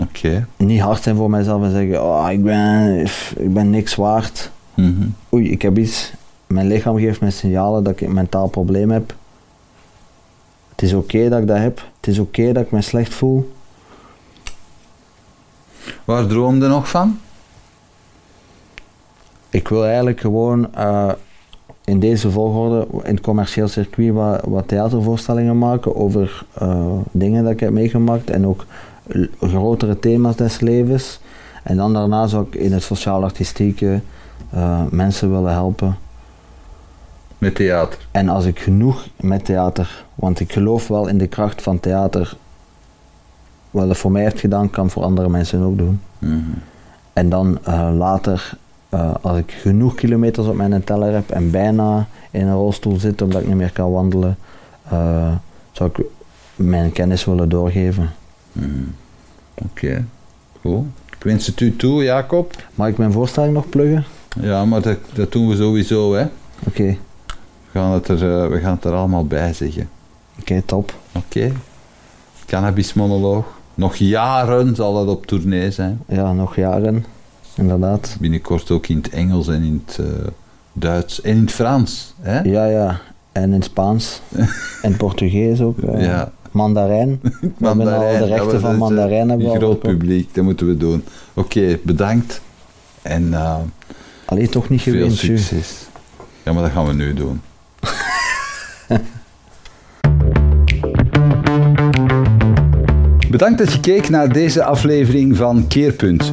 Oké. 0.00 0.46
niet 0.56 0.80
hard 0.80 1.02
zijn 1.02 1.16
voor 1.16 1.30
mezelf 1.30 1.62
en 1.62 1.70
zeggen, 1.70 2.02
oh, 2.04 2.26
ik 2.30 2.42
ben, 2.42 2.98
ik 3.36 3.54
ben 3.54 3.70
niks 3.70 3.94
waard. 3.94 4.50
Mhm. 4.74 5.08
Oei, 5.32 5.50
ik 5.50 5.62
heb 5.62 5.78
iets. 5.78 6.12
Mijn 6.46 6.66
lichaam 6.66 6.98
geeft 6.98 7.20
me 7.20 7.30
signalen 7.30 7.84
dat 7.84 7.92
ik 7.92 8.00
een 8.00 8.14
mentaal 8.14 8.48
probleem 8.48 8.90
heb. 8.90 9.14
Het 10.70 10.82
is 10.82 10.92
oké 10.92 11.28
dat 11.28 11.40
ik 11.40 11.46
dat 11.46 11.56
heb. 11.56 11.84
Het 11.96 12.06
is 12.06 12.18
oké 12.18 12.52
dat 12.52 12.64
ik 12.64 12.70
me 12.70 12.82
slecht 12.82 13.14
voel. 13.14 13.52
Waar 16.04 16.26
droomde 16.26 16.68
nog 16.68 16.88
van? 16.88 17.18
Ik 19.50 19.68
wil 19.68 19.84
eigenlijk 19.84 20.20
gewoon 20.20 20.74
eh, 20.74 21.12
in 21.84 22.00
deze 22.00 22.30
volgorde 22.30 22.86
in 23.02 23.14
het 23.14 23.20
commercieel 23.20 23.68
circuit 23.68 24.12
wat, 24.12 24.44
wat 24.44 24.68
theatervoorstellingen 24.68 25.58
maken 25.58 25.96
over 25.96 26.44
eh, 26.54 26.86
dingen 27.10 27.42
dat 27.42 27.52
ik 27.52 27.60
heb 27.60 27.70
meegemaakt 27.70 28.30
en 28.30 28.46
ook 28.46 28.66
grotere 29.40 29.98
thema's 29.98 30.36
des 30.36 30.60
levens. 30.60 31.20
En 31.62 31.76
dan 31.76 31.92
daarna 31.92 32.26
zou 32.26 32.46
ik 32.46 32.54
in 32.54 32.72
het 32.72 32.82
sociaal-artistieke 32.82 34.00
eh, 34.50 34.82
mensen 34.90 35.30
willen 35.30 35.52
helpen. 35.52 35.96
Met 37.38 37.54
theater. 37.54 37.98
En 38.10 38.28
als 38.28 38.44
ik 38.44 38.58
genoeg 38.58 39.06
met 39.16 39.44
theater, 39.44 40.04
want 40.14 40.40
ik 40.40 40.52
geloof 40.52 40.88
wel 40.88 41.06
in 41.06 41.18
de 41.18 41.26
kracht 41.26 41.62
van 41.62 41.80
theater, 41.80 42.36
wat 43.70 43.88
het 43.88 43.98
voor 43.98 44.12
mij 44.12 44.22
heeft 44.22 44.40
gedaan, 44.40 44.70
kan 44.70 44.90
voor 44.90 45.02
andere 45.02 45.28
mensen 45.28 45.62
ook 45.62 45.78
doen. 45.78 46.00
Mhm. 46.18 46.40
En 47.12 47.28
dan 47.28 47.58
later, 47.96 48.58
eh, 48.90 49.14
als 49.20 49.38
ik 49.38 49.50
genoeg 49.60 49.94
kilometers 49.94 50.46
op 50.46 50.54
mijn 50.54 50.84
teller 50.84 51.12
heb 51.14 51.30
en 51.30 51.50
bijna 51.50 52.06
in 52.30 52.46
een 52.46 52.54
rolstoel 52.54 52.98
zit 52.98 53.22
omdat 53.22 53.40
ik 53.40 53.46
niet 53.46 53.56
meer 53.56 53.72
kan 53.72 53.92
wandelen, 53.92 54.38
eh, 54.88 55.32
zou 55.72 55.90
ik 55.94 56.04
mijn 56.54 56.92
kennis 56.92 57.24
willen 57.24 57.48
doorgeven. 57.48 58.10
Mhm. 58.52 58.68
Oké. 59.54 60.04
Goed. 60.60 60.84
Ik 61.16 61.26
wens 61.26 61.46
het 61.46 61.60
u 61.60 61.76
toe, 61.76 62.02
Jacob. 62.02 62.54
Mag 62.74 62.88
ik 62.88 62.98
mijn 62.98 63.12
voorstelling 63.12 63.54
nog 63.54 63.68
pluggen? 63.68 64.04
Ja, 64.40 64.64
maar 64.64 64.80
dat, 64.82 64.98
dat 65.12 65.32
doen 65.32 65.48
we 65.48 65.56
sowieso, 65.56 66.14
hè. 66.14 66.26
Oké, 66.66 66.96
We 67.72 67.78
gaan 67.78 67.92
het 67.92 68.08
er, 68.08 68.42
eh, 68.42 68.48
we 68.50 68.58
gaan 68.58 68.74
het 68.74 68.84
er 68.84 68.92
allemaal 68.92 69.24
bij 69.26 69.52
zeggen. 69.52 69.88
oké, 70.40 70.62
top. 70.66 70.94
Oké. 71.12 71.52
Cannabismonoloog. 72.46 73.44
Nog 73.74 73.96
jaren 73.96 74.74
zal 74.74 74.94
dat 74.94 75.16
op 75.16 75.26
tournee 75.26 75.70
zijn. 75.70 76.00
Ja, 76.08 76.32
nog 76.32 76.56
jaren, 76.56 77.04
inderdaad. 77.56 78.16
Binnenkort 78.20 78.70
ook 78.70 78.86
in 78.86 78.96
het 78.96 79.08
Engels 79.08 79.48
en 79.48 79.62
in 79.62 79.82
het 79.86 79.98
eh, 79.98 80.06
Duits 80.72 81.20
en 81.20 81.30
in 81.36 81.40
het 81.40 81.52
Frans. 81.52 82.14
Hè? 82.20 82.40
Ja, 82.40 82.64
ja. 82.66 83.00
En 83.32 83.52
in 83.52 83.62
Spaans. 83.62 84.20
en 84.82 84.96
Portugees 84.96 85.60
ook. 85.60 85.78
eh, 85.78 86.02
Ja. 86.04 86.32
Mandarijn. 86.50 87.20
We 87.58 87.66
hebben 87.66 87.94
al 87.94 88.18
de 88.18 88.24
rechten 88.24 88.60
van 88.60 88.72
eh, 88.72 88.78
mandarijn 88.78 89.28
hebben 89.28 89.50
we 89.52 89.58
groot 89.58 89.78
publiek, 89.80 90.34
dat 90.34 90.44
moeten 90.44 90.66
we 90.66 90.76
doen. 90.76 91.04
Oké, 91.34 91.78
bedankt. 91.82 92.40
En 93.02 93.34
Allee, 94.24 94.48
toch 94.48 94.68
niet 94.68 94.82
veel 94.82 94.94
Ju. 95.06 95.10
succes. 95.10 95.86
Ja, 96.42 96.52
maar 96.52 96.62
dat 96.62 96.72
gaan 96.72 96.86
we 96.86 96.92
nu 96.92 97.14
doen. 97.14 97.40
Bedankt 103.30 103.58
dat 103.58 103.72
je 103.72 103.80
keek 103.80 104.08
naar 104.08 104.32
deze 104.32 104.64
aflevering 104.64 105.36
van 105.36 105.66
Keerpunt. 105.68 106.32